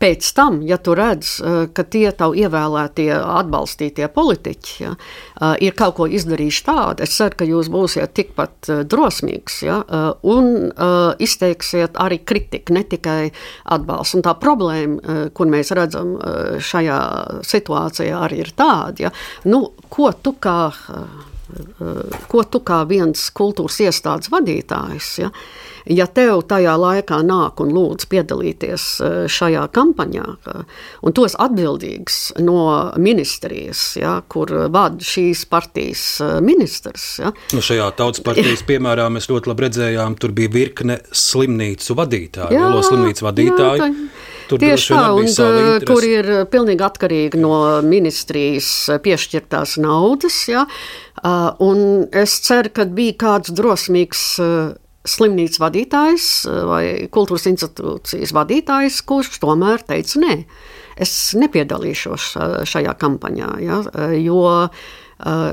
pēc 0.00 0.30
tam, 0.36 0.62
ja 0.64 0.78
tu 0.80 0.94
redz, 0.96 1.34
ka 1.76 1.84
tie 1.84 2.08
tavi 2.16 2.44
ievēlētie, 2.46 3.10
atbalstītie 3.12 4.08
politiķi 4.14 4.72
ja, 4.80 4.94
ir 5.60 5.76
kaut 5.76 5.98
ko 5.98 6.08
izdarījuši 6.08 6.64
tādu, 6.64 7.04
es 7.04 7.16
ceru, 7.18 7.36
ka 7.36 7.48
jūs 7.48 7.68
būsiet 7.72 8.14
tikpat 8.16 8.72
drosmīgs 8.88 9.60
ja, 9.66 9.82
un 10.24 10.70
izteiksiet 11.20 12.00
arī 12.00 12.22
kritiku, 12.24 12.78
ne 12.78 12.86
tikai 12.88 13.20
atbalstu. 13.68 14.18
Un 14.18 14.24
tā 14.24 14.38
problēma, 14.40 15.18
kur 15.36 15.52
mēs 15.52 15.74
redzam 15.76 16.16
šajā 16.64 17.00
situācijā, 17.44 18.22
arī 18.24 18.40
ir 18.46 18.54
tāda, 18.56 19.08
ja, 19.08 19.16
nu, 19.52 19.66
ko 19.92 20.14
tu 20.16 20.38
kā 20.40 20.72
ko 22.28 22.42
tu 22.44 22.60
kā 22.64 22.82
viens 22.88 23.28
kultūras 23.34 23.78
iestādes 23.80 24.28
vadītājs, 24.32 25.08
ja, 25.22 25.30
ja 25.88 26.06
tev 26.10 26.42
tajā 26.50 26.74
laikā 26.78 27.20
nāk 27.24 27.62
un 27.64 27.72
lūdz 27.72 28.08
piedalīties 28.12 28.86
e, 29.00 29.10
šajā 29.32 29.64
kampaņā, 29.72 30.26
un 31.08 31.16
esi 31.24 31.40
atbildīgs 31.46 32.18
no 32.44 32.60
ministrijas, 33.00 33.84
ja, 34.00 34.18
kur 34.28 34.52
vada 34.74 35.04
šīs 35.04 35.46
partijas 35.48 36.04
e, 36.20 36.30
ministrs. 36.44 37.08
Ja. 37.22 37.32
Nu 37.56 37.64
šajā 37.64 37.90
tautas 37.98 38.24
partijas 38.26 38.64
piemērā 38.68 39.08
mēs 39.14 39.30
ļoti 39.32 39.52
labi 39.52 39.68
redzējām, 39.68 40.18
tur 40.20 40.36
bija 40.36 40.52
virkne 40.52 41.00
slimnīcu 41.08 41.96
vadītāju, 41.98 42.52
lielo 42.58 42.84
slimnīcu 42.84 43.30
vadītāju. 43.30 43.88
Jā, 43.88 43.88
tā 43.88 44.27
Tur 44.48 44.60
Tieši 44.62 44.94
tā, 44.94 45.04
un 45.12 45.28
kur 45.88 46.04
ir 46.06 46.28
pilnīgi 46.48 46.84
atkarīgi 46.86 47.40
no 47.40 47.52
ministrijas 47.84 48.70
piešķirtās 49.04 49.76
naudas. 49.82 50.40
Ja? 50.48 50.64
Un 51.64 52.06
es 52.16 52.38
ceru, 52.46 52.72
ka 52.72 52.86
bija 52.88 53.16
kāds 53.24 53.52
drosmīgs 53.52 54.22
slimnīcas 55.08 55.60
vadītājs 55.62 56.28
vai 56.68 56.84
kultūras 57.12 57.48
institūcijas 57.50 58.32
vadītājs, 58.36 59.02
kurš 59.08 59.40
tomēr 59.42 59.84
teica 59.88 60.22
nē. 60.24 60.38
Es 60.98 61.12
nepiedalīšos 61.38 62.30
šajā 62.68 62.94
kampaņā, 62.98 63.50
ja? 63.62 63.82
jo 64.18 64.40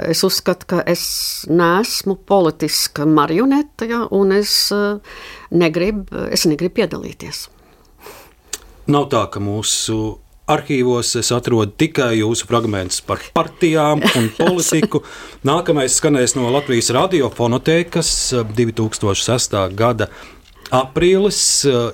es 0.06 0.22
uzskatu, 0.26 0.70
ka 0.72 0.84
es 0.88 1.04
neesmu 1.50 2.18
politiska 2.30 3.08
marionete, 3.10 3.89
ja? 3.91 4.06
un 4.14 4.34
es 4.36 4.70
negribu, 5.52 6.26
es 6.32 6.48
negribu 6.50 6.82
piedalīties. 6.82 7.46
Nav 8.86 9.07
tā, 9.09 9.23
ka 9.33 9.41
mūsu 9.41 10.19
arhīvos 10.45 11.15
es 11.17 11.31
atrodu 11.33 11.73
tikai 11.73 12.19
jūsu 12.19 12.45
fragmentus 12.45 12.99
par 13.01 13.23
partijām 13.33 14.03
un 14.05 14.27
politiku. 14.38 15.01
Nākamais 15.47 15.95
skanēs 15.97 16.36
no 16.38 16.51
Latvijas 16.53 16.91
radiofonotēkas 16.93 18.11
2006. 18.53 19.55
gada 19.73 20.11
aprīlis. 20.69 21.39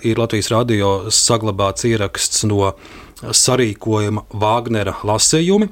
Ir 0.03 0.19
Latvijas 0.19 0.51
radio 0.51 0.89
saglabāts 1.07 1.87
ieraksts 1.87 2.43
no 2.49 2.73
sarīkojuma 3.21 4.25
Vāgnera 4.41 4.97
lasījumi. 5.07 5.69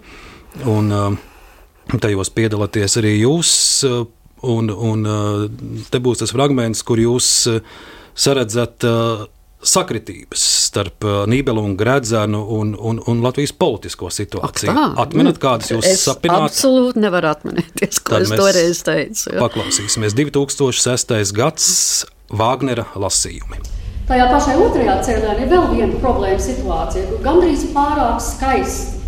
Un, 0.72 0.94
tajos 2.00 2.32
piedalāties 2.32 2.96
arī 3.02 3.18
jūs. 3.18 3.52
Un, 4.48 4.72
un 4.72 5.04
te 5.92 6.00
būs 6.00 6.24
tas 6.24 6.32
fragments, 6.32 6.86
kur 6.88 7.04
jūs 7.04 7.28
saredzat 8.16 8.88
sakritības 9.60 10.44
starp 10.70 11.04
uh, 11.04 11.24
Nībelu 11.28 11.62
un 11.64 11.76
Gredzenu 11.78 12.46
un, 12.56 12.76
un, 12.80 13.02
un 13.08 13.24
Latvijas 13.24 13.52
politisko 13.52 14.12
situāciju. 14.14 14.76
Atminat, 15.02 15.40
kādas 15.42 15.74
jūs 15.74 15.88
es 15.90 16.06
sapināt? 16.08 16.48
Absolūti 16.48 17.04
nevaru 17.04 17.32
atminēties, 17.34 18.00
ko 18.00 18.16
Tad 18.16 18.28
es 18.28 18.32
toreiz 18.40 18.84
teicu. 18.88 19.26
Jā. 19.34 19.42
Paklausīsimies 19.44 20.16
2006. 20.16 21.36
gads 21.36 21.68
Vāgnera 22.30 22.88
lasījumi. 22.96 23.60
Tajā 24.10 24.30
pašā 24.32 24.56
otrajā 24.58 24.96
cēlēnā 25.06 25.36
ir 25.44 25.52
vēl 25.52 25.68
viena 25.74 26.00
problēma 26.02 26.40
situācija, 26.42 27.10
kur 27.12 27.20
gandrīz 27.26 27.68
pārāk 27.76 28.24
skaisti, 28.26 29.04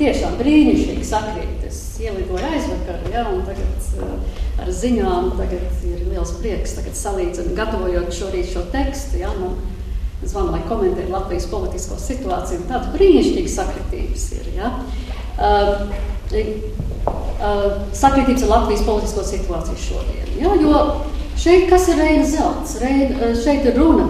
tiešām 0.00 0.34
brīnišķīgi 0.40 1.06
sakrīt. 1.08 1.62
Es 1.68 1.78
ielidoju 2.02 2.42
aizvakar, 2.44 2.98
ja, 3.12 3.22
un 3.32 3.46
tagad 3.46 3.86
uh, 4.02 4.42
ar 4.60 4.68
ziņām 4.82 5.30
tagad 5.38 5.86
ir 5.88 6.02
liels 6.10 6.34
prieks 6.42 6.76
salīdzināt, 6.76 7.54
gatavojot 7.56 8.12
šorīt 8.12 8.50
šo 8.50 8.66
tekstu. 8.74 9.22
Ja, 9.22 9.32
nu, 10.20 10.28
zvanu, 10.28 10.52
lai 10.54 10.62
komentētu 10.68 11.12
Latvijas 11.12 11.48
politisko 11.50 11.98
situāciju. 12.00 12.64
Tādas 12.70 12.92
brīnišķīgas 12.94 13.56
sakritības 13.60 14.24
ir. 14.38 14.48
Ja? 14.56 14.72
Uh, 15.36 15.82
uh, 17.10 17.66
sakritības 17.96 18.46
ar 18.46 18.54
Latvijas 18.54 18.86
politisko 18.86 19.26
situāciju 19.28 19.82
šodien. 19.82 20.32
Ja? 20.40 20.54
Jo 20.60 20.82
šeit 21.36 21.68
kas 21.70 21.88
ir 21.92 22.00
reina 22.00 22.24
zelts? 22.28 22.78
Reina, 22.80 23.12
uh, 23.20 23.36
šeit 23.36 23.68
ir 23.68 23.76
runa 23.76 24.08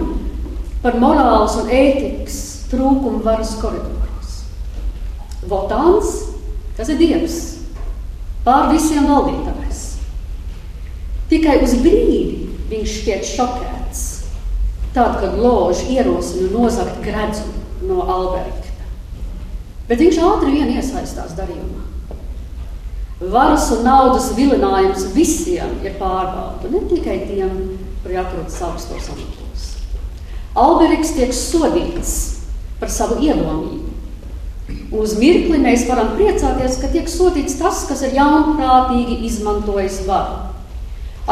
par 0.83 0.99
morāles 1.01 1.57
un 1.59 1.71
ētikas 1.73 2.41
trūkumu 2.71 3.23
varas 3.25 3.55
koridoros. 3.61 4.41
Votāns, 5.47 6.13
tas 6.77 6.91
ir 6.91 6.99
Dievs, 6.99 7.37
pār 8.47 8.71
visiem 8.73 9.07
valdītājs. 9.07 9.85
Tikai 11.27 11.57
uz 11.63 11.73
brīdi 11.83 12.47
viņš 12.71 12.93
šķiet 13.01 13.27
šokēts 13.35 13.76
tad, 14.97 15.19
kad 15.19 15.39
loža 15.39 15.85
ierosina 15.89 16.49
nozagt 16.59 17.03
gredzu 17.03 17.45
no 17.85 18.01
Alberta. 18.01 18.73
Bet 19.87 20.01
viņš 20.01 20.17
ātri 20.25 20.55
vien 20.55 20.71
iesaistās 20.73 21.35
darījumā. 21.37 21.83
Varas 23.33 23.69
un 23.73 23.85
naudas 23.85 24.31
vilinājums 24.37 25.07
visiem 25.13 25.77
ir 25.85 25.95
pārbauda, 26.01 26.69
ne 26.69 26.81
tikai 26.89 27.19
tiem, 27.29 27.53
kuri 28.03 28.17
atrodas 28.17 28.57
augstos 28.65 29.09
amatos. 29.13 29.67
Alberiks 30.57 31.13
tiek 31.17 31.33
sodīts 31.33 32.13
par 32.81 32.89
savu 32.93 33.19
iedomību. 33.21 33.93
Uz 34.97 35.13
mirkli 35.19 35.59
mēs 35.61 35.85
varam 35.89 36.15
priecāties, 36.17 36.79
ka 36.81 36.89
tiek 36.93 37.09
sodīts 37.09 37.57
tas, 37.61 37.85
kas 37.89 38.01
ir 38.05 38.17
ļaunprātīgi 38.17 39.21
izmantojis 39.29 40.01
varu. 40.09 40.41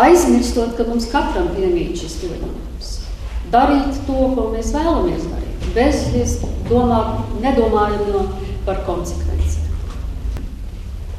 Aizmirstot, 0.06 0.78
ka 0.78 0.86
mums 0.88 1.10
katram 1.12 1.50
piemīt 1.58 1.98
šis 2.02 2.20
vilinājums 2.24 2.66
darīt 3.54 4.00
to, 4.08 4.20
ko 4.36 4.50
mēs 4.54 4.72
vēlamies 4.76 5.28
darīt, 5.32 5.68
bez 5.76 6.40
domāt, 6.70 7.22
nedomājot 7.44 8.10
no, 8.14 8.26
par 8.66 8.82
konsekvencēm. 8.88 9.66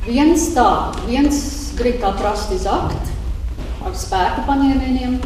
Viens 0.07 0.51
tā, 0.55 0.69
viens 1.07 1.39
grib 1.79 2.01
kā 2.03 2.13
prasti 2.19 2.59
zakt 2.63 3.13
ar 3.87 3.95
spēku 3.95 4.45
paņēmieniem, 4.47 5.17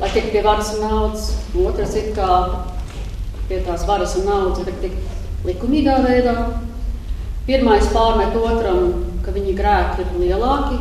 lai 0.00 0.10
tiktu 0.12 0.32
pie 0.34 0.42
varas 0.44 0.72
un 0.76 0.84
naudas, 0.84 1.30
otrs 1.56 1.96
ir 1.96 2.12
kā 2.16 2.30
pie 3.48 3.62
tās 3.66 3.86
varas 3.88 4.16
un 4.20 4.28
naudas, 4.28 4.64
bet 4.66 4.80
tik 4.84 4.96
likumīgā 5.46 5.98
veidā. 6.04 6.36
Pirmais 7.46 7.86
pārmet 7.94 8.34
otram, 8.34 8.88
ka 9.22 9.32
viņa 9.34 9.52
grēki 9.58 10.02
ir 10.02 10.14
lielāki, 10.18 10.80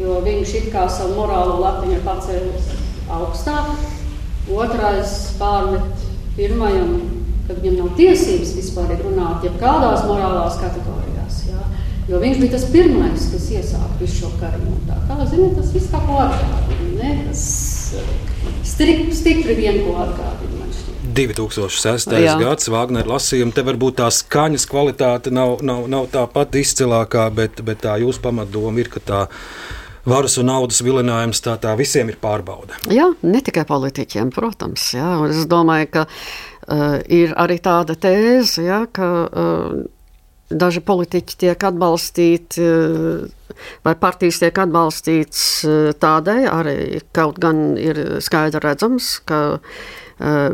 jo 0.00 0.18
viņš 0.24 0.54
it 0.58 0.70
kā 0.74 0.88
savu 0.90 1.20
morālo 1.20 1.60
latiņu 1.62 1.98
ir 1.98 2.06
pacēlis 2.06 2.72
augstāk. 3.12 3.70
Otrais 4.50 5.12
pārmet 5.38 6.06
pirmajam, 6.36 6.96
ka 7.46 7.54
viņam 7.58 7.76
nav 7.78 7.92
tiesības 7.98 8.54
vispār 8.58 8.94
runāt 9.02 9.44
jebkādās 9.46 10.06
morālās 10.08 10.58
kategorijās. 10.62 11.42
Jā. 11.50 11.62
Jo 12.10 12.22
viņš 12.22 12.40
bija 12.40 12.54
tas 12.56 12.66
pirmais, 12.72 13.28
kas 13.30 13.50
iesāka 13.54 13.92
visu 14.00 14.24
šo 14.24 14.32
karu. 14.40 14.74
Tā 14.88 14.98
kā 15.06 15.18
ziniet, 15.30 15.54
tas 15.58 15.70
viss 15.74 15.92
kā 15.92 16.00
ko 16.06 16.18
atgādina. 16.24 17.12
Tas 17.28 17.44
stipri, 18.66 19.12
stipri 19.14 19.58
vien 19.58 19.84
ko 19.86 20.00
atgādina. 20.02 20.50
2006. 21.12 22.14
Jā. 22.24 22.38
gads, 22.40 22.70
Wagner 22.72 23.06
lasījuma. 23.10 23.52
Te 23.52 23.64
varbūt 23.66 23.98
tā 24.00 24.08
skaņas 24.14 24.64
kvalitāte 24.70 25.32
nav, 25.34 25.58
nav, 25.66 25.84
nav 25.90 26.06
tā 26.14 26.22
pati 26.30 26.62
izcilākā, 26.64 27.26
bet, 27.36 27.60
bet 27.66 27.82
tā 27.84 27.98
jūsu 28.00 28.22
pamatdoma 28.24 28.80
ir, 28.80 28.88
ka 28.92 29.02
tā 29.02 29.22
ir 29.26 29.81
varas 30.08 30.36
un 30.40 30.50
naudas 30.50 30.82
vilinājums, 30.84 31.42
tā, 31.44 31.56
tā 31.62 31.74
visiem 31.78 32.10
ir 32.12 32.18
pārbauda. 32.22 32.78
Jā, 32.92 33.08
ne 33.22 33.42
tikai 33.44 33.64
politiķiem, 33.68 34.32
protams. 34.34 34.92
Jā, 34.96 35.14
es 35.30 35.46
domāju, 35.50 35.90
ka 35.98 36.06
uh, 36.06 36.98
ir 37.06 37.34
arī 37.40 37.58
tāda 37.62 37.96
tēze, 37.98 38.64
jā, 38.66 38.82
ka 38.92 39.10
uh, 39.26 39.82
daži 40.50 40.82
politiķi 40.84 41.38
tiek 41.46 41.68
atbalstīti. 41.70 42.66
Uh, 42.66 43.38
vai 43.84 43.92
partijas 44.00 44.38
tiek 44.40 44.56
atbalstītas 44.62 45.42
tādēļ, 46.00 46.46
arī 46.48 46.76
kaut 47.12 47.36
gan 47.42 47.74
ir 47.76 48.00
skaidri 48.24 48.62
redzams, 48.64 49.18
ka 49.28 49.60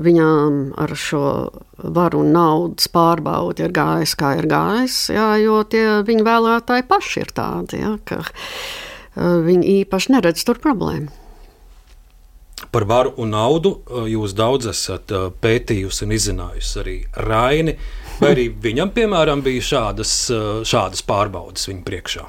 viņām 0.03 0.57
ar 0.83 0.95
šo 0.99 1.23
varu 1.79 2.25
un 2.25 2.33
naudas 2.35 2.91
pārbaudi 2.91 3.63
ir 3.69 3.75
gājis, 3.77 4.17
kā 4.19 4.33
ir 4.41 4.49
gājis, 4.51 4.99
jā, 5.15 5.29
jo 5.45 5.61
tie 5.71 5.85
viņa 6.09 6.27
vēlētāji 6.27 6.89
paši 6.91 7.23
ir 7.23 7.33
tādi. 7.39 7.83
Jā, 7.85 7.95
ka, 8.09 8.19
uh, 8.25 8.89
viņi 9.17 9.81
īpaši 9.83 10.15
neredz 10.17 10.45
tur 10.47 10.61
problēmu. 10.63 11.09
Par 12.75 12.85
varu 12.91 13.13
un 13.23 13.31
naudu 13.33 13.71
jūs 14.11 14.35
daudz 14.37 14.67
esat 14.73 15.13
pētījusi 15.41 16.05
un 16.05 16.15
izzinājusi 16.17 16.81
arī 16.83 16.97
Raini. 17.29 17.77
Vai 18.19 18.33
arī 18.35 18.49
viņam, 18.51 18.91
piemēram, 18.97 19.45
bija 19.47 19.63
šādas, 19.63 20.15
šādas 20.67 21.05
pārbaudas 21.07 21.71
viņa 21.71 21.85
priekšā? 21.87 22.27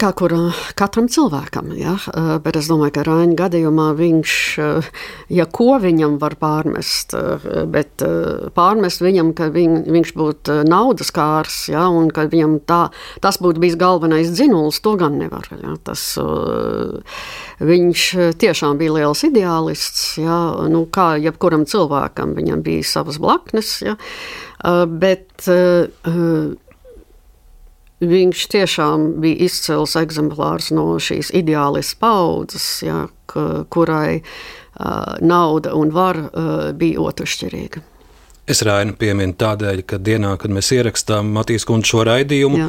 Kā 0.00 0.08
kur 0.16 0.32
katram 0.74 1.06
cilvēkam, 1.12 1.68
ja? 1.78 1.94
bet 2.42 2.56
es 2.58 2.66
domāju, 2.70 2.94
ka 2.96 3.04
Raina 3.06 3.36
gadījumā 3.38 3.90
viņš, 3.98 4.32
ja 5.36 5.46
ko 5.46 5.76
viņam 5.82 6.16
var 6.22 6.34
pārmest, 6.40 7.14
bet 7.70 8.02
pārmest 8.56 9.04
viņam, 9.04 9.30
ka 9.36 9.50
viņ, 9.54 9.76
viņš 9.94 10.12
būtu 10.18 10.58
naudas 10.66 11.12
kārs, 11.14 11.60
ja? 11.70 11.84
un 11.92 12.10
ka 12.10 12.26
viņam 12.32 12.58
tā, 12.66 12.80
tas 13.22 13.38
būtu 13.42 13.62
bijis 13.62 13.78
galvenais 13.78 14.32
dzinulis, 14.34 14.82
to 14.82 14.96
gan 14.98 15.20
nevar. 15.20 15.46
Ja? 15.54 15.76
Tas, 15.86 16.08
viņš 17.62 18.08
tiešām 18.42 18.82
bija 18.82 18.98
liels 18.98 19.22
ideālists, 19.28 20.16
ja? 20.18 20.40
nu, 20.72 20.86
kā 20.90 21.12
jebkuram 21.22 21.68
cilvēkam 21.68 22.34
viņam 22.38 22.66
bija 22.66 22.90
savas 22.96 23.22
blaknes, 23.22 23.76
ja? 23.86 23.94
bet 24.88 25.46
Viņš 28.04 28.40
tiešām 28.52 29.06
bija 29.22 29.46
izcils 29.46 29.94
eksemplārs 29.96 30.68
no 30.76 30.98
šīs 31.00 31.30
ideālas 31.36 31.94
paudzes, 31.96 32.66
ja, 32.84 33.06
kurai 33.26 34.20
uh, 34.20 35.16
nauda 35.24 35.72
un 35.72 35.94
vara 35.94 36.26
uh, 36.28 36.56
bija 36.76 37.00
otršķirīga. 37.08 37.80
Es 38.46 38.60
Rainu 38.62 38.94
pieminu 39.00 39.34
tādēļ, 39.40 39.80
ka 39.88 39.98
dienā, 39.98 40.36
kad 40.38 40.52
mēs 40.54 40.68
ierakstām 40.76 41.32
Matīs 41.34 41.64
Kundu 41.66 41.88
šo 41.88 42.04
raidījumu, 42.06 42.60
Jā. 42.60 42.68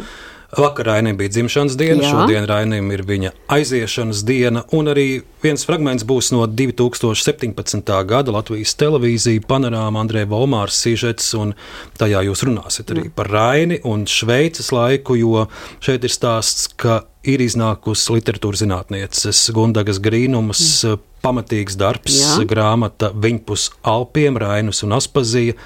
Vakar 0.55 0.85
Rainim 0.85 1.17
bija 1.17 1.29
dzimšanas 1.29 1.75
diena, 1.75 2.03
Jā. 2.03 2.11
šodien 2.11 2.45
Rainim 2.47 2.91
ir 2.95 3.01
viņa 3.03 3.33
aiziešanas 3.51 4.21
diena, 4.23 4.61
un 4.71 4.87
arī 4.87 5.07
viens 5.43 5.65
fragments 5.67 6.05
būs 6.07 6.31
no 6.31 6.45
2017. 6.47 7.91
gada 8.07 8.31
Latvijas 8.31 8.71
televīzija 8.79 9.43
panorāma 9.49 9.99
Andrēja 10.05 10.29
Volmārs 10.31 10.79
sižets, 10.79 11.33
un 11.35 11.51
tajā 11.99 12.23
jūs 12.29 12.45
runāsiet 12.47 12.95
arī 12.95 13.09
par 13.11 13.27
Raini 13.33 13.81
un 13.83 14.07
Šveices 14.07 14.71
laiku, 14.71 15.19
jo 15.19 15.49
šeit 15.83 16.07
ir 16.07 16.15
stāsts, 16.15 16.71
ka 16.79 17.01
ir 17.27 17.43
iznākusi 17.43 18.15
literatūras 18.15 18.63
zinātnieces 18.63 19.43
Gundagas 19.51 19.99
Grīnumas 19.99 20.63
mm. 20.87 21.03
pamatīgs 21.27 21.75
darbs, 21.75 22.21
Jā. 22.23 22.39
grāmata 22.47 23.11
Viņpus 23.11 23.67
Alpiem, 23.83 24.39
Rainus 24.39 24.85
un 24.87 24.95
Aspazija 24.95 25.59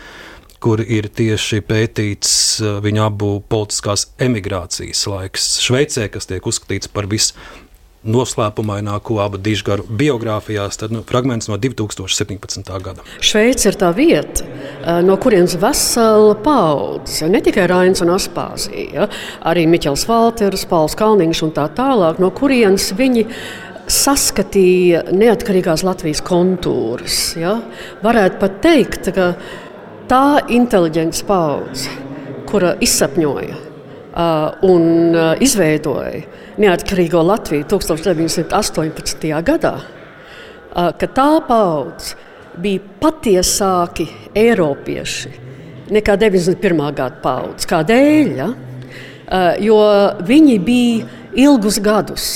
kur 0.62 0.84
ir 0.86 1.10
tieši 1.10 1.64
pētīts 1.66 2.62
uh, 2.62 2.78
viņa 2.84 3.08
abu 3.10 3.40
politiskās 3.50 4.14
emigrācijas 4.22 5.08
laiks 5.10 5.60
Šveicē, 5.66 6.06
kas 6.14 6.30
tiek 6.30 6.46
uzskatīts 6.48 6.88
par 6.94 7.06
visnoslēpumaināko 7.12 9.20
abu 9.24 9.38
dižgaru 9.42 9.84
biogrāfijās. 9.90 10.78
Tad 10.82 10.90
nu, 10.94 11.02
fragments 11.08 11.48
no 11.50 11.58
2017. 11.62 12.72
gada. 12.86 13.02
Šveice 13.24 13.66
ir 13.72 13.76
tā 13.82 13.90
vieta, 13.98 14.42
eh, 14.46 14.48
no 15.06 15.16
kurienes 15.18 15.56
vesela 15.62 16.36
paudze, 16.46 17.30
ne 17.30 17.40
tikai 17.42 17.68
Rains 17.72 18.02
un 18.06 18.10
Aspāzija, 18.14 19.04
arī 19.42 19.62
Miķels 19.68 20.08
Valters, 20.10 20.66
Pauls 20.70 20.96
Kalniņš 20.96 21.44
un 21.48 21.52
tā 21.58 21.66
tālāk, 21.74 22.16
no 22.22 22.30
kurienes 22.30 22.94
viņi 22.94 23.26
saskatīja 23.92 25.04
neatkarīgās 25.12 25.84
Latvijas 25.84 26.22
kontūrus. 26.26 27.36
Ja? 27.40 27.58
Varētu 28.04 28.40
pat 28.42 28.62
teikt, 28.64 29.12
ka 29.16 29.34
tā 30.10 30.42
inteliģents 30.54 31.24
paudze, 31.28 31.92
kura 32.50 32.74
izsapņoja 32.84 33.58
uh, 33.58 34.66
un 34.68 35.16
uh, 35.16 35.34
izveidoja 35.44 36.24
neatkarīgo 36.62 37.22
Latviju 37.26 37.68
1918. 37.72 39.30
gadā, 39.48 39.76
uh, 39.82 40.92
ka 40.98 41.08
tā 41.08 41.30
paudze 41.48 42.18
bija 42.62 42.84
patiesāki 43.02 44.10
eiropieši 44.36 45.32
nekā 45.92 46.16
91. 46.20 46.84
gada 46.96 47.20
paudze. 47.24 47.68
Kādēļ? 47.68 48.34
Ja? 48.40 48.50
Uh, 48.52 49.54
jo 49.64 49.80
viņi 50.28 50.58
bija 50.64 51.22
ilgus 51.40 51.80
gadus 51.84 52.28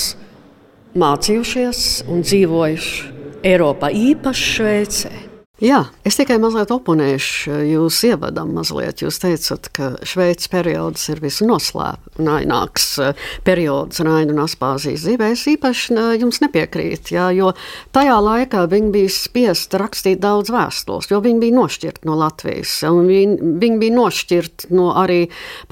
mācījušies 0.96 2.06
un 2.08 2.24
dzīvojuši 2.24 3.14
Eiropā, 3.46 3.92
īpaši 3.92 4.46
Šveicē. 4.56 5.10
Jā, 5.56 5.86
es 6.04 6.18
tikai 6.18 6.34
mazliet 6.36 6.68
oponēšu. 6.68 7.54
Jūs 7.64 8.02
ievadam 8.04 8.50
mazliet. 8.52 9.00
Jūs 9.00 9.16
teicat, 9.22 9.70
ka 9.72 9.86
Šveices 10.04 10.50
periods 10.52 11.06
ir 11.08 11.22
visnoslēpnākākais 11.24 12.88
eh, 13.00 13.22
periods 13.46 14.02
Raina 14.04 14.34
un 14.34 14.42
Aspāzijas 14.42 15.06
dzīvē. 15.06 15.30
Es 15.32 15.46
īpaši 15.48 15.94
eh, 15.96 16.10
jums 16.20 16.42
nepiekrītu, 16.44 17.14
jā, 17.16 17.30
jo 17.32 17.54
tajā 17.96 18.18
laikā 18.26 18.66
viņi 18.68 18.92
bija 18.92 19.14
spiest 19.14 19.72
rakstīt 19.80 20.20
daudz 20.20 20.52
vēstules, 20.52 21.08
jo 21.08 21.22
viņi 21.24 21.40
bija 21.46 21.56
nošķirti 21.56 22.04
no 22.10 22.18
Latvijas. 22.20 22.74
Viņi, 22.84 23.56
viņi 23.64 23.80
bija 23.80 23.96
nošķirti 23.96 24.70
no 24.76 24.90
arī 25.00 25.22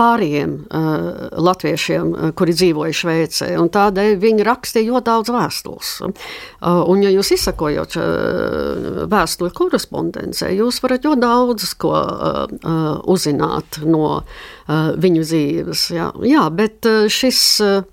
pārējiem 0.00 0.56
uh, 0.64 0.96
latviešiem, 1.44 2.14
uh, 2.14 2.32
kuri 2.32 2.56
dzīvoja 2.56 2.96
Šveicē. 3.02 3.50
Tādēļ 3.76 4.16
viņi 4.24 4.48
rakstīja 4.48 4.88
ļoti 4.94 5.10
daudz 5.10 5.36
vēstules. 5.36 5.92
Uh, 6.08 6.80
un, 6.88 7.04
ja 7.04 7.12
jūs 7.12 7.34
izsakojat 7.36 8.00
uh, 8.00 9.04
vēstuli 9.12 9.52
korespondencē, 9.74 10.52
jūs 10.54 10.78
varat 10.84 11.06
ļoti 11.06 11.22
daudz 11.24 11.72
ko 11.82 11.94
uh, 11.94 13.00
uzzināt 13.10 13.80
no 13.82 14.20
uh, 14.20 14.92
viņu 14.94 15.26
dzīves. 15.26 15.88
Jā, 15.96 16.12
jā 16.22 16.46
bet 16.54 16.86
šis. 17.10 17.42
Uh, 17.64 17.90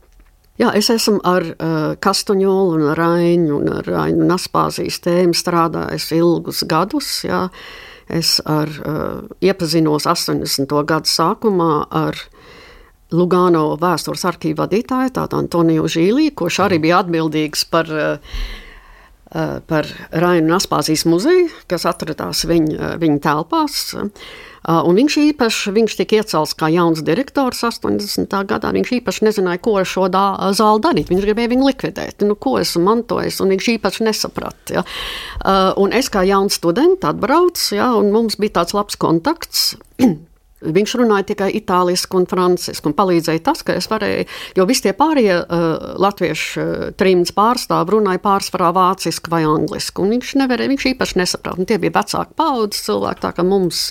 Jā, 0.60 0.70
es 0.78 0.92
esmu 0.94 1.18
ar 1.26 1.46
uh, 1.48 1.94
Kastuņolu, 2.04 2.76
un 2.76 2.90
Rainu 2.94 3.56
un 3.56 3.80
Rainu 3.82 4.28
Naspāzijas 4.30 5.00
tēmu 5.02 5.34
strādājis 5.34 6.12
ilgus 6.14 6.60
gadus. 6.70 7.24
Jā. 7.26 7.48
Es 8.12 8.36
ar, 8.46 8.70
uh, 8.70 9.24
iepazinos 9.42 10.06
80. 10.06 10.68
gadu 10.86 11.10
sākumā 11.10 11.72
ar 11.90 12.20
Lugano 13.16 13.72
vēstures 13.80 14.28
arhīvu 14.28 14.60
vadītāju, 14.62 15.16
tādu 15.16 15.40
Antoniju 15.40 15.88
Žīlī, 15.90 16.30
kurš 16.36 16.62
arī 16.68 16.78
bija 16.84 17.02
atbildīgs 17.02 17.66
par 17.72 17.90
uh, 17.90 18.36
par 19.32 19.88
Rainu 20.12 20.50
un 20.50 20.58
Aspāzijas 20.58 21.06
muzeju, 21.08 21.50
kas 21.72 21.88
atradās 21.90 22.46
viņa, 22.50 22.96
viņa 23.00 23.20
telpās. 23.24 23.84
Uh, 23.96 24.10
un 24.70 24.98
viņš 24.98 25.18
īpaši 25.22 25.74
viņš 25.74 25.96
tika 25.98 26.20
iecelts 26.20 26.54
kā 26.58 26.70
jauns 26.70 27.02
direktors 27.06 27.64
80. 27.66 28.30
gadā. 28.50 28.72
Viņš 28.76 28.94
īpaši 29.00 29.26
nezināja, 29.26 29.62
ko 29.64 29.78
ar 29.82 29.88
šo 29.90 30.08
dā, 30.14 30.26
zāli 30.58 30.84
darīt. 30.86 31.10
Viņš 31.10 31.26
gribēja 31.26 31.54
viņu 31.54 31.70
likvidēt. 31.70 32.26
Nu, 32.28 32.36
ko 32.36 32.58
esmu 32.62 32.84
mantojis, 32.86 33.42
un 33.42 33.56
viņš 33.56 33.70
īpaši 33.78 34.10
nesaprata. 34.10 34.82
Ja. 34.82 34.86
Un 35.82 35.96
es 35.98 36.12
kā 36.14 36.26
jauns 36.28 36.60
students 36.62 37.08
atbraucu, 37.08 37.78
ja, 37.78 37.94
un 37.98 38.12
mums 38.14 38.38
bija 38.42 38.62
tāds 38.62 38.78
labs 38.78 39.00
kontakts. 39.02 39.72
Viņš 40.62 40.94
runāja 41.00 41.26
tikai 41.32 41.50
itāļu 41.58 41.96
un 42.20 42.28
franciski, 42.30 42.86
un 42.86 42.94
palīdzēja 42.98 43.42
tas, 43.46 43.64
ka 43.66 43.74
es 43.80 43.88
varēju, 43.90 44.28
jo 44.58 44.66
visi 44.70 44.86
tie 44.86 44.94
pārējie 44.98 45.38
uh, 45.42 45.70
latviešu 46.02 46.62
uh, 46.62 46.84
trījus 46.98 47.34
pārstāvji 47.34 47.96
runāja 47.96 48.22
pārsvarā 48.22 48.70
vāciski 48.76 49.34
vai 49.34 49.42
angliski, 49.50 50.06
viņš 50.14 50.36
nevarēja, 50.44 50.72
viņš 50.72 50.86
īpaši 50.94 51.18
nesaprata. 51.22 51.58
Un 51.58 51.70
tie 51.70 51.80
bija 51.82 51.96
vecāki 51.98 52.38
paudzes 52.38 52.86
cilvēki, 52.86 53.24
tā 53.26 53.34
kā 53.38 53.46
mums 53.48 53.88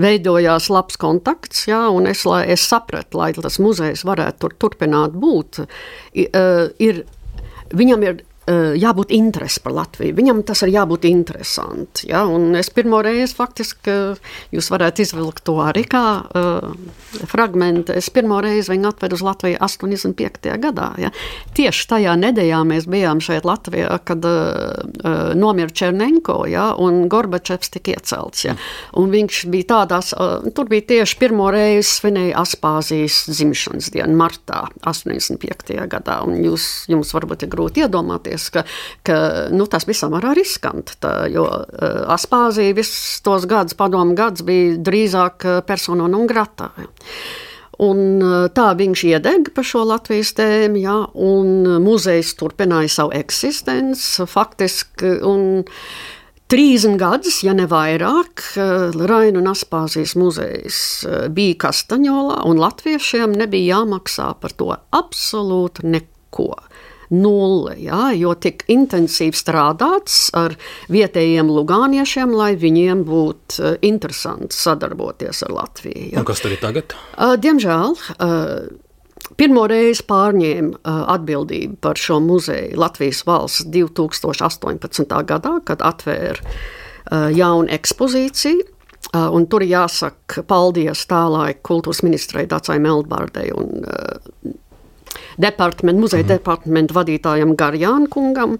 veidojās 0.00 0.68
labs 0.74 0.98
kontakts, 1.00 1.68
jā, 1.70 1.84
un 1.94 2.10
es, 2.10 2.24
lai 2.26 2.42
es 2.50 2.66
sapratu, 2.66 3.22
lai 3.22 3.30
tas 3.38 3.60
muzejs 3.62 4.02
varētu 4.08 4.42
tur 4.42 4.58
turpināt 4.66 5.14
būt, 5.14 5.62
uh, 5.62 6.66
ir, 6.82 7.04
viņam 7.70 8.10
ir 8.10 8.24
jābūt 8.48 9.12
interesi 9.16 9.60
par 9.64 9.74
Latviju. 9.76 10.16
Viņam 10.16 10.42
tas 10.46 10.62
ir 10.64 10.72
jābūt 10.72 11.04
interesanti. 11.08 12.08
Ja? 12.10 12.24
Un 12.28 12.56
es 12.58 12.70
pirmo 12.74 13.00
reizi 13.04 13.36
faktiski, 13.36 13.94
jūs 14.54 14.70
varētu 14.72 15.04
izvilkt 15.04 15.44
to 15.48 15.58
arī 15.62 15.84
kā 15.88 16.04
uh, 16.22 16.72
fragment. 17.28 17.92
Es 17.92 18.10
pirmo 18.14 18.40
reizi 18.44 18.72
viņu 18.72 18.88
atvedu 18.92 19.18
uz 19.18 19.24
Latviju 19.26 19.60
85. 19.64 20.50
gadā. 20.62 20.88
Ja? 21.02 21.12
Tieši 21.56 21.88
tajā 21.92 22.14
nedēļā 22.20 22.62
mēs 22.68 22.88
bijām 22.90 23.22
šeit 23.24 23.48
Latvijā, 23.48 23.90
kad 24.08 24.24
uh, 24.28 25.34
nomira 25.38 25.72
Černenko 25.72 26.40
ja? 26.50 26.70
un 26.78 27.06
Gorbačevs 27.12 27.74
tika 27.76 27.96
iecelts. 27.96 28.46
Ja? 28.48 28.56
Un 28.98 29.12
viņš 29.12 29.42
bija 29.52 29.70
tādās, 29.74 30.14
uh, 30.16 30.48
tur 30.56 30.70
bija 30.70 30.86
tieši 30.94 31.18
pirmo 31.20 31.50
reizi 31.54 31.88
svinēja 31.98 32.38
Aspāzijas 32.42 33.24
dzimšanas 33.28 33.92
dienu, 33.94 34.16
martā 34.18 34.64
85. 34.86 35.76
gadā. 35.90 36.20
Un 36.26 36.40
jūs, 36.44 36.88
jums 36.90 37.12
varbūt 37.16 37.44
ir 37.44 37.52
grūti 37.52 37.84
iedomāties, 37.84 38.37
ka, 38.54 38.64
ka 39.06 39.18
nu, 39.54 39.66
tas 39.70 39.86
bija 39.88 40.04
samērā 40.04 40.34
riskanti. 40.38 40.98
Tā, 41.02 41.12
jo 41.32 41.46
uh, 41.48 42.00
Aspāzija 42.14 42.76
visus 42.76 43.20
tos 43.26 43.48
gadus, 43.50 43.76
padomu 43.78 44.16
gadus, 44.18 44.46
bija 44.46 44.78
drīzāk 44.84 45.48
uh, 45.48 45.60
persona 45.66 46.08
non 46.10 46.28
grata. 46.30 46.70
Un 47.84 48.04
uh, 48.18 48.36
tā 48.54 48.72
viņš 48.78 49.06
iedeg 49.12 49.50
par 49.54 49.66
šo 49.66 49.84
Latvijas 49.86 50.34
tēmu, 50.38 50.82
ja, 50.82 51.00
un 51.14 51.80
muzejs 51.84 52.34
turpināja 52.38 52.94
savu 53.00 53.14
eksistenci 53.18 54.26
faktiski. 54.30 55.18
Un, 55.26 55.66
30 56.48 56.96
gadus, 56.96 57.42
ja 57.44 57.52
ne 57.52 57.66
vairāk, 57.68 58.40
Raina 58.56 59.36
un 59.36 59.50
Aspāzijas 59.50 60.14
muzejs 60.16 60.78
bija 61.36 61.58
Kastaņolā, 61.66 62.38
un 62.48 62.56
latviešiem 62.62 63.34
nebija 63.36 63.82
jāmaksā 63.82 64.30
par 64.40 64.56
to 64.56 64.70
absolūti 64.72 65.84
neko 65.92 66.54
nulle, 67.14 67.76
jā, 67.80 68.10
jo 68.18 68.34
tik 68.36 68.64
intensīvi 68.72 69.36
strādāts 69.36 70.28
ar 70.36 70.56
vietējiem 70.92 71.48
lugāniešiem, 71.52 72.34
lai 72.36 72.52
viņiem 72.60 73.04
būtu 73.08 73.62
uh, 73.62 73.78
interesanti 73.86 74.56
sadarboties 74.56 75.44
ar 75.46 75.54
Latviju. 75.56 76.10
Jā. 76.12 76.20
Un 76.20 76.28
kas 76.28 76.44
tur 76.44 76.54
ir 76.54 76.60
tagad? 76.62 76.96
Uh, 77.16 77.36
diemžēl. 77.40 77.96
Uh, 78.18 78.84
Pirmo 79.36 79.66
reizi 79.68 80.04
pārņēma 80.08 80.78
atbildību 81.12 81.76
par 81.84 81.98
šo 82.00 82.16
muzeju 82.24 82.78
Latvijas 82.80 83.20
valsts 83.28 83.66
2018. 83.74 85.04
gadā, 85.28 85.52
kad 85.68 85.82
atvēra 85.84 86.56
jaunu 87.36 87.68
ekspozīciju. 87.76 88.64
Un 89.18 89.46
tur 89.50 89.64
jāsaka 89.64 90.42
paldies 90.48 91.04
tālāk 91.10 91.60
kultūras 91.66 92.00
ministrai 92.06 92.46
Dācai 92.48 92.78
Meldbārdei 92.82 93.52
un 93.56 93.84
departamentu, 95.40 96.04
muzeja 96.04 96.24
mm. 96.24 96.30
departamentu 96.36 96.96
vadītājam 96.98 97.56
Garjānu 97.58 98.10
kungam. 98.12 98.58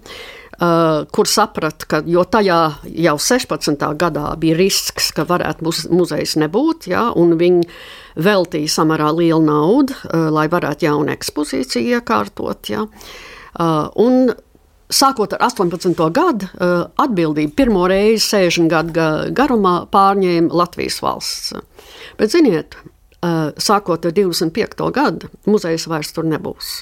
Uh, 0.59 1.05
kur 1.15 1.23
saprata, 1.23 1.85
ka 1.87 1.99
tajā 2.03 2.57
jau 2.99 3.13
16. 3.15 3.85
gadā 3.95 4.25
bija 4.41 4.57
risks, 4.59 5.13
ka 5.15 5.23
varētu 5.23 5.63
muz, 5.63 5.85
muzejs 5.87 6.35
nebūt, 6.41 6.89
ja, 6.91 7.05
un 7.15 7.37
viņi 7.39 7.63
veltīja 8.19 8.73
samērā 8.73 9.13
lielu 9.15 9.39
naudu, 9.39 9.95
uh, 9.95 10.27
lai 10.35 10.49
varētu 10.51 10.89
jaunu 10.89 11.15
ekspozīciju 11.15 11.95
iekārtot. 11.95 12.73
Ja. 12.73 12.83
Uh, 13.55 13.87
un 14.03 14.33
Sākot 14.89 15.35
ar 15.37 15.43
18. 15.45 15.93
gadu, 16.09 16.47
uh, 16.57 16.87
atbildību 16.97 17.53
pirmo 17.53 17.83
reizi 17.85 18.23
60 18.25 18.71
gadu 18.71 19.33
garumā 19.37 19.83
pārņēma 19.93 20.49
Latvijas 20.49 20.97
valsts. 21.05 21.53
Bet, 22.17 22.33
ziniet, 22.33 22.73
sākot 23.19 24.05
ar 24.07 24.13
25. 24.15 24.85
gadu, 24.95 25.27
muzejs 25.49 25.87
vairs 25.91 26.13
tur 26.15 26.27
nebūs. 26.29 26.79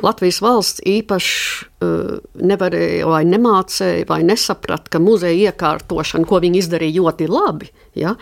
Latvijas 0.00 0.38
valsts 0.40 0.80
īpaši 0.88 1.66
nevarēja, 2.48 3.04
vai 3.10 3.22
nemācīja, 3.28 4.06
vai 4.08 4.22
nesaprata, 4.24 4.88
ka 4.94 5.02
muzeja 5.02 5.50
iekārtošana, 5.50 6.24
ko 6.28 6.40
viņi 6.40 6.62
izdarīja 6.62 7.02
ļoti 7.02 7.28
labi, 7.28 7.68
ja, 7.98 8.14